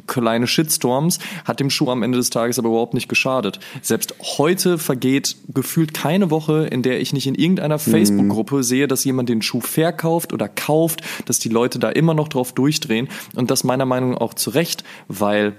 kleine 0.06 0.46
Shitstorms, 0.46 1.18
hat 1.44 1.60
dem 1.60 1.70
Schuh 1.70 1.90
am 1.90 2.02
Ende 2.02 2.18
des 2.18 2.30
Tages 2.30 2.58
aber 2.58 2.68
überhaupt 2.68 2.94
nicht 2.94 3.08
geschadet. 3.08 3.60
Selbst 3.82 4.14
heute 4.38 4.78
vergeht 4.78 5.36
gefühlt 5.52 5.94
keine 5.94 6.30
Woche, 6.30 6.66
in 6.66 6.82
der 6.82 7.00
ich 7.00 7.12
nicht 7.12 7.26
in 7.26 7.34
irgendeiner 7.34 7.76
mhm. 7.76 7.90
Facebook-Gruppe 7.90 8.62
sehe, 8.62 8.88
dass 8.88 9.04
jemand 9.04 9.28
den 9.28 9.42
Schuh 9.42 9.60
verkauft 9.60 10.32
oder 10.32 10.48
kauft, 10.48 11.02
dass 11.26 11.38
die 11.38 11.48
Leute 11.48 11.78
da 11.78 11.90
immer 11.90 12.14
noch 12.14 12.28
drauf 12.28 12.52
durchdrehen 12.52 13.08
und 13.34 13.50
das 13.50 13.64
meiner 13.64 13.86
Meinung 13.86 14.12
nach 14.12 14.18
auch 14.28 14.34
zu 14.34 14.50
Recht, 14.50 14.84
weil 15.08 15.54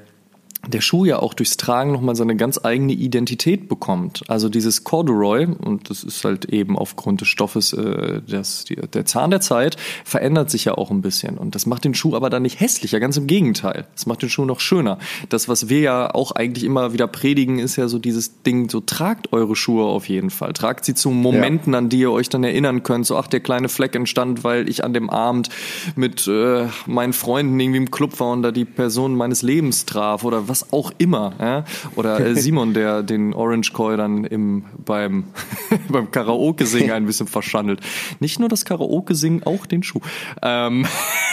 der 0.67 0.81
Schuh 0.81 1.05
ja 1.05 1.19
auch 1.19 1.33
durchs 1.33 1.57
Tragen 1.57 1.91
nochmal 1.91 2.15
seine 2.15 2.35
ganz 2.35 2.59
eigene 2.63 2.93
Identität 2.93 3.69
bekommt. 3.69 4.23
Also 4.27 4.49
dieses 4.49 4.83
Corduroy, 4.83 5.45
und 5.45 5.89
das 5.89 6.03
ist 6.03 6.23
halt 6.25 6.45
eben 6.45 6.77
aufgrund 6.77 7.21
des 7.21 7.29
Stoffes 7.29 7.71
äh, 7.73 8.21
das, 8.27 8.65
die, 8.65 8.75
der 8.75 9.05
Zahn 9.05 9.31
der 9.31 9.39
Zeit, 9.39 9.77
verändert 10.03 10.49
sich 10.51 10.65
ja 10.65 10.73
auch 10.73 10.91
ein 10.91 11.01
bisschen. 11.01 11.37
Und 11.37 11.55
das 11.55 11.65
macht 11.65 11.85
den 11.85 11.93
Schuh 11.95 12.15
aber 12.15 12.29
dann 12.29 12.43
nicht 12.43 12.59
hässlicher, 12.59 12.99
ganz 12.99 13.15
im 13.15 13.25
Gegenteil. 13.25 13.87
Das 13.95 14.05
macht 14.05 14.21
den 14.21 14.29
Schuh 14.29 14.45
noch 14.45 14.59
schöner. 14.59 14.99
Das, 15.29 15.47
was 15.47 15.69
wir 15.69 15.79
ja 15.79 16.13
auch 16.13 16.33
eigentlich 16.33 16.65
immer 16.65 16.91
wieder 16.93 17.07
predigen, 17.07 17.59
ist 17.59 17.77
ja 17.77 17.87
so 17.87 17.97
dieses 17.97 18.43
Ding, 18.43 18.69
so 18.69 18.81
tragt 18.81 19.31
eure 19.31 19.55
Schuhe 19.55 19.85
auf 19.85 20.09
jeden 20.09 20.29
Fall. 20.29 20.51
Tragt 20.51 20.83
sie 20.83 20.93
zu 20.93 21.09
Momenten, 21.09 21.73
ja. 21.73 21.79
an 21.79 21.89
die 21.89 21.99
ihr 21.99 22.11
euch 22.11 22.27
dann 22.27 22.43
erinnern 22.43 22.83
könnt. 22.83 23.05
So, 23.05 23.15
ach, 23.17 23.27
der 23.27 23.39
kleine 23.39 23.69
Fleck 23.69 23.95
entstand, 23.95 24.43
weil 24.43 24.67
ich 24.67 24.83
an 24.83 24.93
dem 24.93 25.09
Abend 25.09 25.49
mit 25.95 26.27
äh, 26.27 26.67
meinen 26.85 27.13
Freunden 27.13 27.57
irgendwie 27.59 27.77
im 27.77 27.91
Club 27.91 28.19
war 28.19 28.31
und 28.33 28.43
da 28.43 28.51
die 28.51 28.65
Person 28.65 29.15
meines 29.15 29.41
Lebens 29.41 29.85
traf 29.85 30.25
oder 30.25 30.48
was 30.49 30.73
auch 30.73 30.91
immer. 30.97 31.33
Ja? 31.39 31.63
Oder 31.95 32.19
äh, 32.19 32.35
Simon, 32.39 32.73
der 32.73 33.03
den 33.03 33.33
Orange 33.33 33.73
Coil 33.73 33.97
dann 33.97 34.23
im, 34.25 34.65
beim, 34.83 35.25
beim 35.89 36.11
Karaoke-Singen 36.11 36.91
ein 36.91 37.05
bisschen 37.05 37.27
verschandelt. 37.27 37.81
Nicht 38.19 38.39
nur 38.39 38.49
das 38.49 38.65
Karaoke-Singen, 38.65 39.43
auch 39.43 39.65
den 39.65 39.83
Schuh. 39.83 40.01
Ähm 40.41 40.85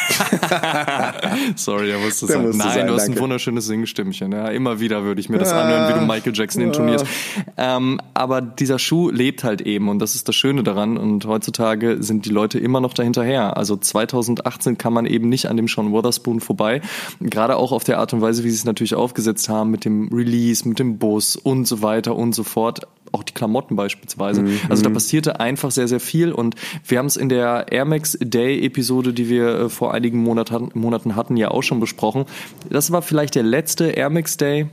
Sorry, 1.57 1.91
er 1.91 1.99
musste 1.99 2.27
sagen. 2.27 2.51
Nein, 2.57 2.59
sein, 2.59 2.87
du 2.87 2.95
hast 2.95 3.07
danke. 3.07 3.19
ein 3.19 3.23
wunderschönes 3.23 3.67
Singstimmchen. 3.67 4.33
Ja, 4.33 4.49
immer 4.49 4.81
wieder 4.81 5.05
würde 5.05 5.21
ich 5.21 5.29
mir 5.29 5.39
das 5.39 5.53
anhören, 5.53 5.89
wie 5.89 5.99
du 5.99 6.07
Michael 6.07 6.33
Jackson 6.35 6.63
intonierst. 6.63 7.07
Ähm, 7.57 8.01
aber 8.15 8.41
dieser 8.41 8.79
Schuh 8.79 9.11
lebt 9.11 9.45
halt 9.45 9.61
eben 9.61 9.89
und 9.89 9.99
das 9.99 10.15
ist 10.15 10.29
das 10.29 10.37
Schöne 10.37 10.63
daran. 10.63 10.97
Und 10.97 11.27
heutzutage 11.27 12.03
sind 12.03 12.25
die 12.25 12.31
Leute 12.31 12.59
immer 12.59 12.81
noch 12.81 12.95
dahinterher. 12.95 13.57
Also 13.57 13.77
2018 13.77 14.79
kann 14.79 14.93
man 14.93 15.07
eben 15.07 15.29
nicht 15.29 15.47
an 15.47 15.57
dem 15.57 15.69
Sean 15.69 15.93
Wotherspoon 15.93 16.41
vorbei. 16.41 16.81
Gerade 17.21 17.57
auch 17.57 17.73
auf 17.73 17.85
der 17.85 17.99
Art 17.99 18.13
und 18.13 18.21
Weise, 18.21 18.45
wie 18.45 18.51
sie 18.51 18.57
es 18.57 18.65
natürlich 18.65 18.95
aufgesetzt 19.07 19.49
haben 19.49 19.71
mit 19.71 19.85
dem 19.85 20.09
Release, 20.13 20.69
mit 20.69 20.81
dem 20.81 20.99
Bus 20.99 21.37
und 21.37 21.67
so 21.67 21.81
weiter 21.81 22.17
und 22.17 22.35
so 22.35 22.43
fort 22.43 22.87
auch 23.13 23.23
die 23.23 23.33
Klamotten 23.33 23.77
beispielsweise. 23.77 24.43
Mhm. 24.43 24.61
Also 24.69 24.83
da 24.83 24.91
passierte 24.91 25.41
einfach 25.41 25.71
sehr, 25.71 25.89
sehr 25.89 26.01
viel 26.01 26.33
und 26.33 26.57
wir 26.85 26.99
haben 26.99 27.07
es 27.07 27.17
in 27.17 27.29
der 27.29 27.67
Air 27.71 27.85
Max 27.85 28.19
Day 28.21 28.65
Episode, 28.65 29.13
die 29.13 29.29
wir 29.29 29.47
äh, 29.47 29.69
vor 29.69 29.95
einigen 29.95 30.19
Monaten, 30.19 30.71
Monaten 30.75 31.17
hatten, 31.17 31.37
ja 31.37 31.51
auch 31.51 31.63
schon 31.63 31.81
besprochen. 31.81 32.25
Das 32.69 32.91
war 32.91 33.03
vielleicht 33.03 33.37
der 33.37 33.45
letzte 33.45 33.87
Air 33.87 34.11
Max 34.11 34.37
Day, 34.37 34.67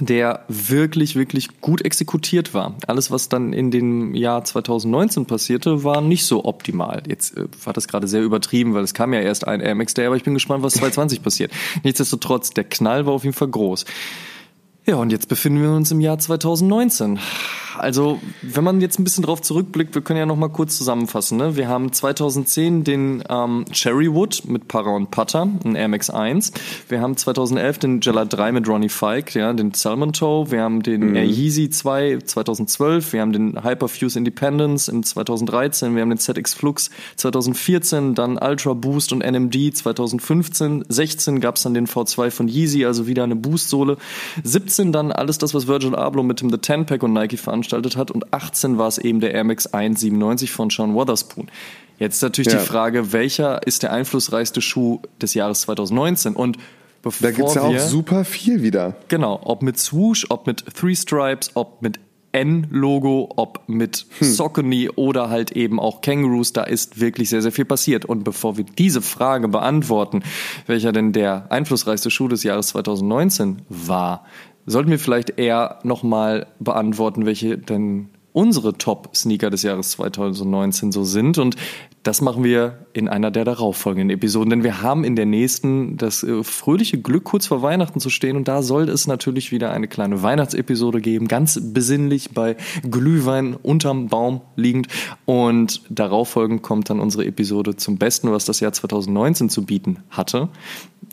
der 0.00 0.44
wirklich, 0.48 1.14
wirklich 1.14 1.60
gut 1.60 1.82
exekutiert 1.84 2.54
war. 2.54 2.74
Alles, 2.86 3.10
was 3.10 3.28
dann 3.28 3.52
in 3.52 3.70
dem 3.70 4.14
Jahr 4.14 4.44
2019 4.44 5.26
passierte, 5.26 5.84
war 5.84 6.00
nicht 6.00 6.24
so 6.24 6.44
optimal. 6.44 7.02
Jetzt 7.06 7.36
äh, 7.36 7.46
war 7.64 7.72
das 7.72 7.86
gerade 7.86 8.08
sehr 8.08 8.22
übertrieben, 8.22 8.74
weil 8.74 8.82
es 8.82 8.94
kam 8.94 9.12
ja 9.12 9.20
erst 9.20 9.46
ein 9.46 9.60
Air 9.60 9.74
Max 9.74 9.94
Day, 9.94 10.06
aber 10.06 10.16
ich 10.16 10.24
bin 10.24 10.34
gespannt, 10.34 10.62
was 10.62 10.74
2020 10.74 11.22
passiert. 11.22 11.52
Nichtsdestotrotz, 11.84 12.50
der 12.50 12.64
Knall 12.64 13.06
war 13.06 13.12
auf 13.12 13.24
jeden 13.24 13.36
Fall 13.36 13.48
groß. 13.48 13.84
Ja, 14.86 14.96
und 14.96 15.12
jetzt 15.12 15.28
befinden 15.28 15.62
wir 15.62 15.70
uns 15.70 15.90
im 15.90 16.00
Jahr 16.00 16.18
2019. 16.18 17.20
Also, 17.80 18.20
wenn 18.42 18.62
man 18.62 18.80
jetzt 18.80 18.98
ein 18.98 19.04
bisschen 19.04 19.24
drauf 19.24 19.40
zurückblickt, 19.42 19.94
wir 19.94 20.02
können 20.02 20.18
ja 20.18 20.26
noch 20.26 20.36
mal 20.36 20.48
kurz 20.48 20.76
zusammenfassen. 20.76 21.38
Ne? 21.38 21.56
Wir 21.56 21.68
haben 21.68 21.92
2010 21.92 22.84
den 22.84 23.24
ähm, 23.28 23.64
Cherrywood 23.72 24.42
mit 24.46 24.68
Para 24.68 24.90
und 24.90 25.10
Putter, 25.10 25.48
ein 25.64 25.74
Air 25.74 25.88
Max 25.88 26.10
1. 26.10 26.52
Wir 26.88 27.00
haben 27.00 27.16
2011 27.16 27.78
den 27.78 28.00
Gela 28.00 28.24
3 28.24 28.52
mit 28.52 28.68
Ronnie 28.68 28.88
Fike, 28.88 29.38
ja, 29.38 29.52
den 29.52 29.72
Salmon 29.72 30.12
Toe. 30.12 30.50
Wir 30.50 30.62
haben 30.62 30.82
den 30.82 31.10
mhm. 31.10 31.16
Air 31.16 31.24
Yeezy 31.24 31.70
2 31.70 32.18
2012. 32.24 33.12
Wir 33.12 33.22
haben 33.22 33.32
den 33.32 33.64
Hyperfuse 33.64 34.18
Independence 34.18 34.88
im 34.88 35.02
2013. 35.02 35.94
Wir 35.94 36.02
haben 36.02 36.10
den 36.10 36.18
ZX 36.18 36.54
Flux 36.54 36.90
2014, 37.16 38.14
dann 38.14 38.38
Ultra 38.38 38.74
Boost 38.74 39.12
und 39.12 39.24
NMD 39.24 39.74
2015. 39.74 40.84
16 40.88 41.40
gab 41.40 41.56
es 41.56 41.62
dann 41.62 41.74
den 41.74 41.86
V2 41.86 42.30
von 42.30 42.46
Yeezy, 42.46 42.84
also 42.84 43.06
wieder 43.06 43.24
eine 43.24 43.36
Boostsohle. 43.36 43.96
17 44.44 44.92
dann 44.92 45.12
alles 45.12 45.38
das, 45.38 45.54
was 45.54 45.66
Virgil 45.66 45.94
Abloh 45.94 46.22
mit 46.22 46.40
dem 46.40 46.50
The 46.50 46.58
Ten 46.58 46.86
Pack 46.86 47.02
und 47.02 47.12
Nike 47.12 47.36
veranstaltet 47.36 47.69
hat 47.72 48.10
und 48.10 48.32
18 48.32 48.78
war 48.78 48.88
es 48.88 48.98
eben 48.98 49.20
der 49.20 49.32
Air 49.32 49.44
Max 49.44 49.66
197 49.66 50.50
von 50.50 50.70
Sean 50.70 50.94
Wotherspoon. 50.94 51.48
Jetzt 51.98 52.16
ist 52.16 52.22
natürlich 52.22 52.52
ja. 52.52 52.60
die 52.60 52.66
Frage, 52.66 53.12
welcher 53.12 53.66
ist 53.66 53.82
der 53.82 53.92
einflussreichste 53.92 54.60
Schuh 54.60 55.00
des 55.20 55.34
Jahres 55.34 55.62
2019 55.62 56.34
und 56.34 56.58
Bevor 57.02 57.30
da 57.30 57.34
gibt's 57.34 57.54
ja 57.54 57.62
auch 57.62 57.78
super 57.78 58.24
viel 58.24 58.62
wieder. 58.62 58.94
Genau, 59.08 59.40
ob 59.42 59.62
mit 59.62 59.78
Swoosh, 59.78 60.26
ob 60.28 60.46
mit 60.46 60.64
Three 60.74 60.94
Stripes, 60.94 61.50
ob 61.54 61.80
mit 61.80 61.98
N-Logo, 62.32 63.32
ob 63.36 63.62
mit 63.66 64.06
hm. 64.18 64.26
Saucony 64.26 64.88
oder 64.90 65.30
halt 65.30 65.52
eben 65.52 65.80
auch 65.80 66.00
Kangaroos, 66.00 66.52
da 66.52 66.62
ist 66.62 67.00
wirklich 67.00 67.28
sehr, 67.28 67.42
sehr 67.42 67.52
viel 67.52 67.64
passiert. 67.64 68.04
Und 68.04 68.24
bevor 68.24 68.56
wir 68.56 68.64
diese 68.64 69.02
Frage 69.02 69.48
beantworten, 69.48 70.22
welcher 70.66 70.92
denn 70.92 71.12
der 71.12 71.50
einflussreichste 71.50 72.10
Schuh 72.10 72.28
des 72.28 72.42
Jahres 72.42 72.68
2019 72.68 73.62
war, 73.68 74.24
sollten 74.66 74.90
wir 74.90 74.98
vielleicht 74.98 75.38
eher 75.38 75.80
nochmal 75.82 76.46
beantworten, 76.60 77.26
welche 77.26 77.58
denn 77.58 78.10
unsere 78.32 78.74
Top-Sneaker 78.74 79.50
des 79.50 79.62
Jahres 79.62 79.90
2019 79.92 80.92
so 80.92 81.04
sind. 81.04 81.38
Und 81.38 81.56
das 82.02 82.22
machen 82.22 82.44
wir 82.44 82.86
in 82.94 83.08
einer 83.08 83.30
der 83.30 83.44
darauffolgenden 83.44 84.08
Episoden, 84.10 84.50
denn 84.50 84.62
wir 84.62 84.80
haben 84.80 85.04
in 85.04 85.16
der 85.16 85.26
nächsten 85.26 85.98
das 85.98 86.22
äh, 86.22 86.42
fröhliche 86.42 86.98
Glück, 86.98 87.24
kurz 87.24 87.46
vor 87.46 87.60
Weihnachten 87.60 88.00
zu 88.00 88.08
stehen. 88.08 88.36
Und 88.36 88.48
da 88.48 88.62
soll 88.62 88.88
es 88.88 89.06
natürlich 89.06 89.52
wieder 89.52 89.72
eine 89.72 89.86
kleine 89.86 90.22
Weihnachtsepisode 90.22 91.00
geben, 91.02 91.28
ganz 91.28 91.60
besinnlich 91.62 92.30
bei 92.30 92.56
Glühwein 92.82 93.54
unterm 93.54 94.08
Baum 94.08 94.40
liegend. 94.56 94.88
Und 95.26 95.82
darauffolgend 95.90 96.62
kommt 96.62 96.88
dann 96.88 97.00
unsere 97.00 97.26
Episode 97.26 97.76
zum 97.76 97.98
Besten, 97.98 98.32
was 98.32 98.46
das 98.46 98.60
Jahr 98.60 98.72
2019 98.72 99.50
zu 99.50 99.66
bieten 99.66 99.98
hatte. 100.08 100.48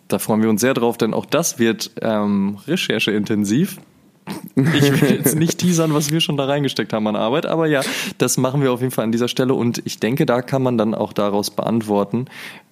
Da 0.08 0.20
freuen 0.20 0.42
wir 0.42 0.50
uns 0.50 0.62
sehr 0.62 0.74
drauf, 0.74 0.98
denn 0.98 1.14
auch 1.14 1.26
das 1.26 1.60
wird 1.60 1.92
ähm, 2.02 2.60
rechercheintensiv. 2.66 3.78
Ich 4.56 5.02
will 5.02 5.18
jetzt 5.18 5.36
nicht 5.36 5.60
teasern, 5.60 5.94
was 5.94 6.12
wir 6.12 6.20
schon 6.20 6.38
da 6.38 6.46
reingesteckt 6.46 6.92
haben 6.94 7.08
an 7.08 7.16
Arbeit, 7.16 7.46
aber 7.46 7.68
ja, 7.68 7.82
das 8.18 8.38
machen 8.38 8.62
wir 8.62 8.72
auf 8.72 8.82
jeden 8.82 8.92
Fall 8.92 9.06
an 9.06 9.12
dieser 9.12 9.28
Stelle 9.28 9.54
und 9.54 9.82
ich 9.86 10.00
denke, 10.00 10.26
da 10.26 10.42
kann 10.42 10.62
man 10.62 10.78
dann 10.78 10.94
auch 10.94 11.14
daraus 11.14 11.52
beantworten, 11.52 12.26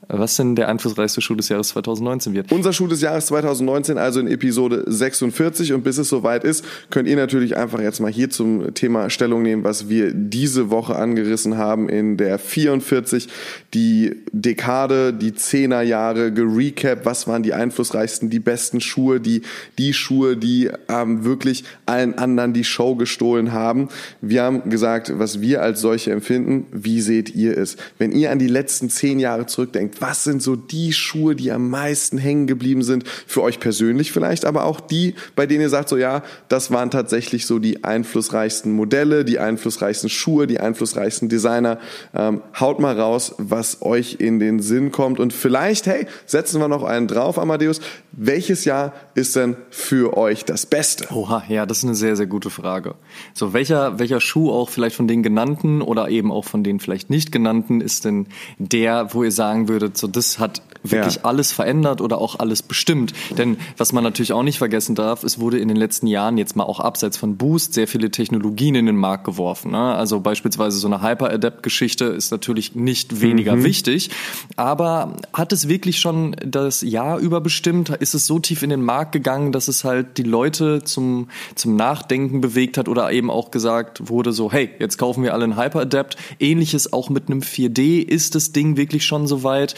was 0.08 0.36
denn 0.36 0.56
der 0.56 0.70
einflussreichste 0.70 1.22
Schuh 1.22 1.36
des 1.36 1.50
Jahres 1.50 1.70
2019 1.70 2.34
wird. 2.34 2.52
Unser 2.52 2.74
Schuh 2.74 2.88
des 2.88 3.02
Jahres 3.02 3.28
2019, 3.28 3.98
also 3.98 4.20
in 4.20 4.28
Episode 4.28 4.84
46. 4.88 5.74
Und 5.74 5.84
bis 5.84 5.98
es 5.98 6.10
soweit 6.10 6.44
ist, 6.44 6.66
könnt 6.90 7.08
ihr 7.08 7.16
natürlich 7.16 7.58
einfach 7.58 7.80
jetzt 7.80 8.00
mal 8.00 8.12
hier 8.12 8.30
zum 8.30 8.74
Thema 8.74 9.10
Stellung 9.10 9.42
nehmen, 9.42 9.64
was 9.64 9.90
wir 9.90 10.14
diese 10.14 10.70
Woche 10.70 10.96
angerissen 10.96 11.58
haben 11.58 11.90
in 11.90 12.18
der 12.18 12.40
44. 12.40 13.28
Die 13.74 14.24
Dekade, 14.32 15.14
die 15.14 15.34
Zehnerjahre 15.34 16.32
gerecapt. 16.32 17.06
Was 17.06 17.28
waren 17.28 17.44
die 17.44 17.54
einflussreichsten, 17.54 18.30
die 18.30 18.40
besten 18.40 18.82
Schuhe, 18.82 19.20
die, 19.20 19.42
die 19.78 19.94
Schuhe, 19.94 20.38
die 20.38 20.70
ähm, 20.88 21.24
wirklich 21.26 21.64
allen 21.86 22.18
anderen 22.18 22.54
die 22.54 22.64
Show 22.64 22.96
gestohlen 22.96 23.52
haben. 23.52 23.90
Wir 24.22 24.44
haben 24.44 24.70
gesagt, 24.70 25.12
was 25.18 25.42
wir 25.42 25.62
als 25.62 25.82
solche 25.82 26.12
empfinden. 26.12 26.68
Wie 26.72 27.02
seht 27.02 27.36
ihr 27.36 27.58
es? 27.58 27.78
Wenn 27.98 28.12
ihr 28.12 28.32
an 28.32 28.40
die 28.40 28.48
letzten 28.48 28.90
zehn 28.90 29.20
Jahre 29.20 29.46
zurückdenkt, 29.46 29.95
was 30.02 30.24
sind 30.24 30.42
so 30.42 30.56
die 30.56 30.94
Schuhe, 30.94 31.36
die 31.36 31.52
am 31.52 31.70
meisten 31.70 32.18
hängen 32.18 32.48
geblieben 32.48 32.84
sind, 32.84 33.08
für 33.08 33.42
euch 33.42 33.60
persönlich 33.60 34.12
vielleicht, 34.12 34.46
aber 34.46 34.66
auch 34.66 34.80
die, 34.80 35.16
bei 35.36 35.46
denen 35.46 35.62
ihr 35.62 35.70
sagt, 35.70 35.90
so 35.90 35.98
ja, 35.98 36.24
das 36.50 36.72
waren 36.72 36.92
tatsächlich 36.92 37.46
so 37.46 37.60
die 37.60 37.84
einflussreichsten 37.84 38.72
Modelle, 38.72 39.26
die 39.26 39.40
einflussreichsten 39.40 40.10
Schuhe, 40.10 40.48
die 40.48 40.60
einflussreichsten 40.60 41.30
Designer. 41.30 41.80
Ähm, 42.14 42.42
haut 42.60 42.80
mal 42.80 43.00
raus, 43.00 43.36
was 43.38 43.82
euch 43.82 44.18
in 44.20 44.40
den 44.40 44.60
Sinn 44.60 44.92
kommt 44.92 45.20
und 45.20 45.34
vielleicht, 45.34 45.88
hey, 45.88 46.08
setzen 46.26 46.60
wir 46.60 46.68
noch 46.68 46.84
einen 46.84 47.08
drauf, 47.08 47.40
Amadeus. 47.40 47.80
Welches 48.12 48.66
Jahr 48.66 48.94
ist 49.14 49.36
denn 49.36 49.58
für 49.70 50.16
euch 50.18 50.46
das 50.46 50.66
Beste? 50.66 51.14
Oha, 51.14 51.44
ja, 51.50 51.66
das 51.66 51.80
ist 51.80 51.84
eine 51.84 51.96
sehr, 51.96 52.16
sehr 52.16 52.28
gute 52.28 52.50
Frage. 52.50 52.96
So, 53.34 53.54
welcher, 53.54 54.00
welcher 54.00 54.22
Schuh 54.22 54.52
auch 54.52 54.70
vielleicht 54.70 54.96
von 54.96 55.08
den 55.08 55.22
genannten 55.22 55.82
oder 55.82 56.10
eben 56.10 56.32
auch 56.32 56.46
von 56.46 56.64
den 56.64 56.80
vielleicht 56.80 57.10
nicht 57.10 57.32
genannten 57.32 57.82
ist 57.82 58.06
denn 58.06 58.28
der, 58.58 59.14
wo 59.14 59.24
ihr 59.24 59.32
sagen 59.32 59.68
würdet, 59.68 59.85
würdet, 59.86 59.98
so 59.98 60.08
das 60.08 60.40
hat 60.40 60.62
wirklich 60.84 61.16
ja. 61.16 61.22
alles 61.24 61.52
verändert 61.52 62.02
oder 62.02 62.20
auch 62.20 62.40
alles 62.40 62.62
bestimmt. 62.62 63.14
Denn 63.38 63.58
was 63.78 63.92
man 63.94 64.04
natürlich 64.04 64.34
auch 64.34 64.44
nicht 64.44 64.58
vergessen 64.58 64.96
darf, 64.96 65.24
es 65.24 65.40
wurde 65.40 65.58
in 65.58 65.68
den 65.68 65.78
letzten 65.78 66.08
Jahren 66.08 66.38
jetzt 66.38 66.56
mal 66.56 66.64
auch 66.64 66.80
abseits 66.80 67.18
von 67.18 67.38
Boost 67.38 67.74
sehr 67.74 67.88
viele 67.88 68.12
Technologien 68.12 68.76
in 68.76 68.86
den 68.86 68.96
Markt 68.96 69.24
geworfen. 69.24 69.72
Ne? 69.72 69.96
Also 69.96 70.20
beispielsweise 70.20 70.78
so 70.78 70.88
eine 70.88 71.02
Hyper-Adapt-Geschichte 71.02 72.06
ist 72.06 72.32
natürlich 72.32 72.76
nicht 72.76 73.22
weniger 73.22 73.56
mhm. 73.56 73.64
wichtig, 73.64 74.12
aber 74.56 75.16
hat 75.34 75.54
es 75.54 75.68
wirklich 75.68 76.00
schon 76.00 76.36
das 76.46 76.82
Jahr 76.82 77.20
über 77.20 77.42
bestimmt? 77.42 77.90
Ist 77.90 78.14
es 78.14 78.28
so 78.28 78.40
tief 78.40 78.64
in 78.64 78.70
den 78.70 78.84
Markt 78.84 79.12
gegangen, 79.12 79.52
dass 79.52 79.68
es 79.68 79.84
halt 79.84 80.18
die 80.18 80.24
Leute 80.24 80.84
zum, 80.84 81.30
zum 81.56 81.76
Nachdenken 81.76 82.42
bewegt 82.42 82.78
hat 82.78 82.88
oder 82.88 83.12
eben 83.12 83.30
auch 83.30 83.52
gesagt 83.52 84.10
wurde 84.10 84.32
so, 84.34 84.52
hey, 84.52 84.70
jetzt 84.80 84.98
kaufen 84.98 85.24
wir 85.24 85.34
alle 85.34 85.46
einen 85.46 85.58
Hyper-Adapt. 85.58 86.18
Ähnliches 86.40 86.94
auch 86.94 87.10
mit 87.10 87.28
einem 87.28 87.40
4D. 87.40 88.02
Ist 88.02 88.36
das 88.36 88.52
Ding 88.52 88.78
wirklich 88.78 89.06
schon 89.06 89.28
so 89.28 89.44
weit? 89.44 89.75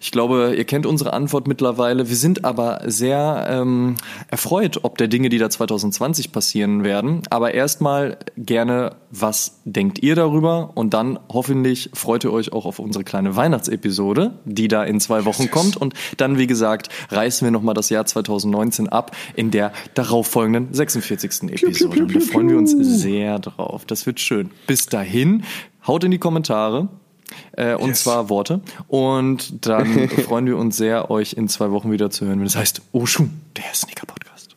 Ich 0.00 0.10
glaube, 0.10 0.54
ihr 0.56 0.64
kennt 0.64 0.86
unsere 0.86 1.12
Antwort 1.12 1.48
mittlerweile. 1.48 2.08
Wir 2.08 2.16
sind 2.16 2.44
aber 2.44 2.82
sehr 2.86 3.46
ähm, 3.50 3.96
erfreut, 4.28 4.80
ob 4.82 4.98
der 4.98 5.08
Dinge, 5.08 5.28
die 5.28 5.38
da 5.38 5.50
2020 5.50 6.32
passieren 6.32 6.84
werden. 6.84 7.22
Aber 7.30 7.54
erstmal 7.54 8.18
gerne, 8.36 8.96
was 9.10 9.60
denkt 9.64 10.02
ihr 10.02 10.14
darüber? 10.14 10.72
Und 10.74 10.94
dann 10.94 11.18
hoffentlich 11.28 11.90
freut 11.94 12.24
ihr 12.24 12.32
euch 12.32 12.52
auch 12.52 12.66
auf 12.66 12.78
unsere 12.78 13.04
kleine 13.04 13.36
Weihnachtsepisode, 13.36 14.38
die 14.44 14.68
da 14.68 14.84
in 14.84 15.00
zwei 15.00 15.24
Wochen 15.24 15.50
kommt. 15.50 15.76
Und 15.76 15.94
dann, 16.16 16.38
wie 16.38 16.46
gesagt, 16.46 16.88
reißen 17.10 17.46
wir 17.46 17.50
nochmal 17.50 17.74
das 17.74 17.90
Jahr 17.90 18.06
2019 18.06 18.88
ab 18.88 19.16
in 19.34 19.50
der 19.50 19.72
darauffolgenden 19.94 20.72
46. 20.72 21.50
Episode. 21.50 22.02
Und 22.02 22.14
da 22.14 22.20
freuen 22.20 22.48
wir 22.50 22.58
uns 22.58 22.72
sehr 22.72 23.38
drauf. 23.38 23.84
Das 23.84 24.06
wird 24.06 24.20
schön. 24.20 24.50
Bis 24.66 24.86
dahin, 24.86 25.44
haut 25.86 26.04
in 26.04 26.10
die 26.10 26.18
Kommentare 26.18 26.88
äh, 27.52 27.74
und 27.74 27.88
yes. 27.88 28.04
zwar 28.04 28.28
Worte. 28.28 28.60
Und 28.86 29.66
dann 29.66 30.08
freuen 30.26 30.46
wir 30.46 30.56
uns 30.56 30.76
sehr, 30.76 31.10
euch 31.10 31.34
in 31.34 31.48
zwei 31.48 31.70
Wochen 31.70 31.90
wieder 31.90 32.10
zu 32.10 32.26
hören, 32.26 32.40
wenn 32.40 32.46
es 32.46 32.56
heißt 32.56 32.82
Oshun, 32.92 33.40
der 33.56 33.74
Sneaker-Podcast. 33.74 34.56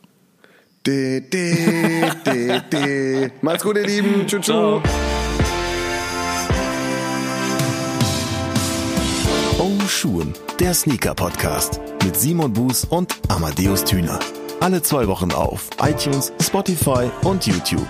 De, 0.86 1.20
de, 1.20 2.10
de, 2.26 2.60
de. 2.72 3.30
Macht's 3.40 3.62
gut, 3.62 3.76
ihr 3.76 3.86
Lieben. 3.86 4.26
Tschüss. 4.26 4.46
Ciao. 4.46 4.82
Oh 9.58 9.78
Schuhen, 9.86 10.32
der 10.58 10.74
Sneaker-Podcast 10.74 11.80
mit 12.04 12.16
Simon 12.16 12.52
Buß 12.52 12.86
und 12.86 13.14
Amadeus 13.28 13.84
Thüner. 13.84 14.18
Alle 14.58 14.82
zwei 14.82 15.06
Wochen 15.06 15.32
auf 15.32 15.68
iTunes, 15.80 16.32
Spotify 16.40 17.10
und 17.24 17.46
YouTube. 17.46 17.86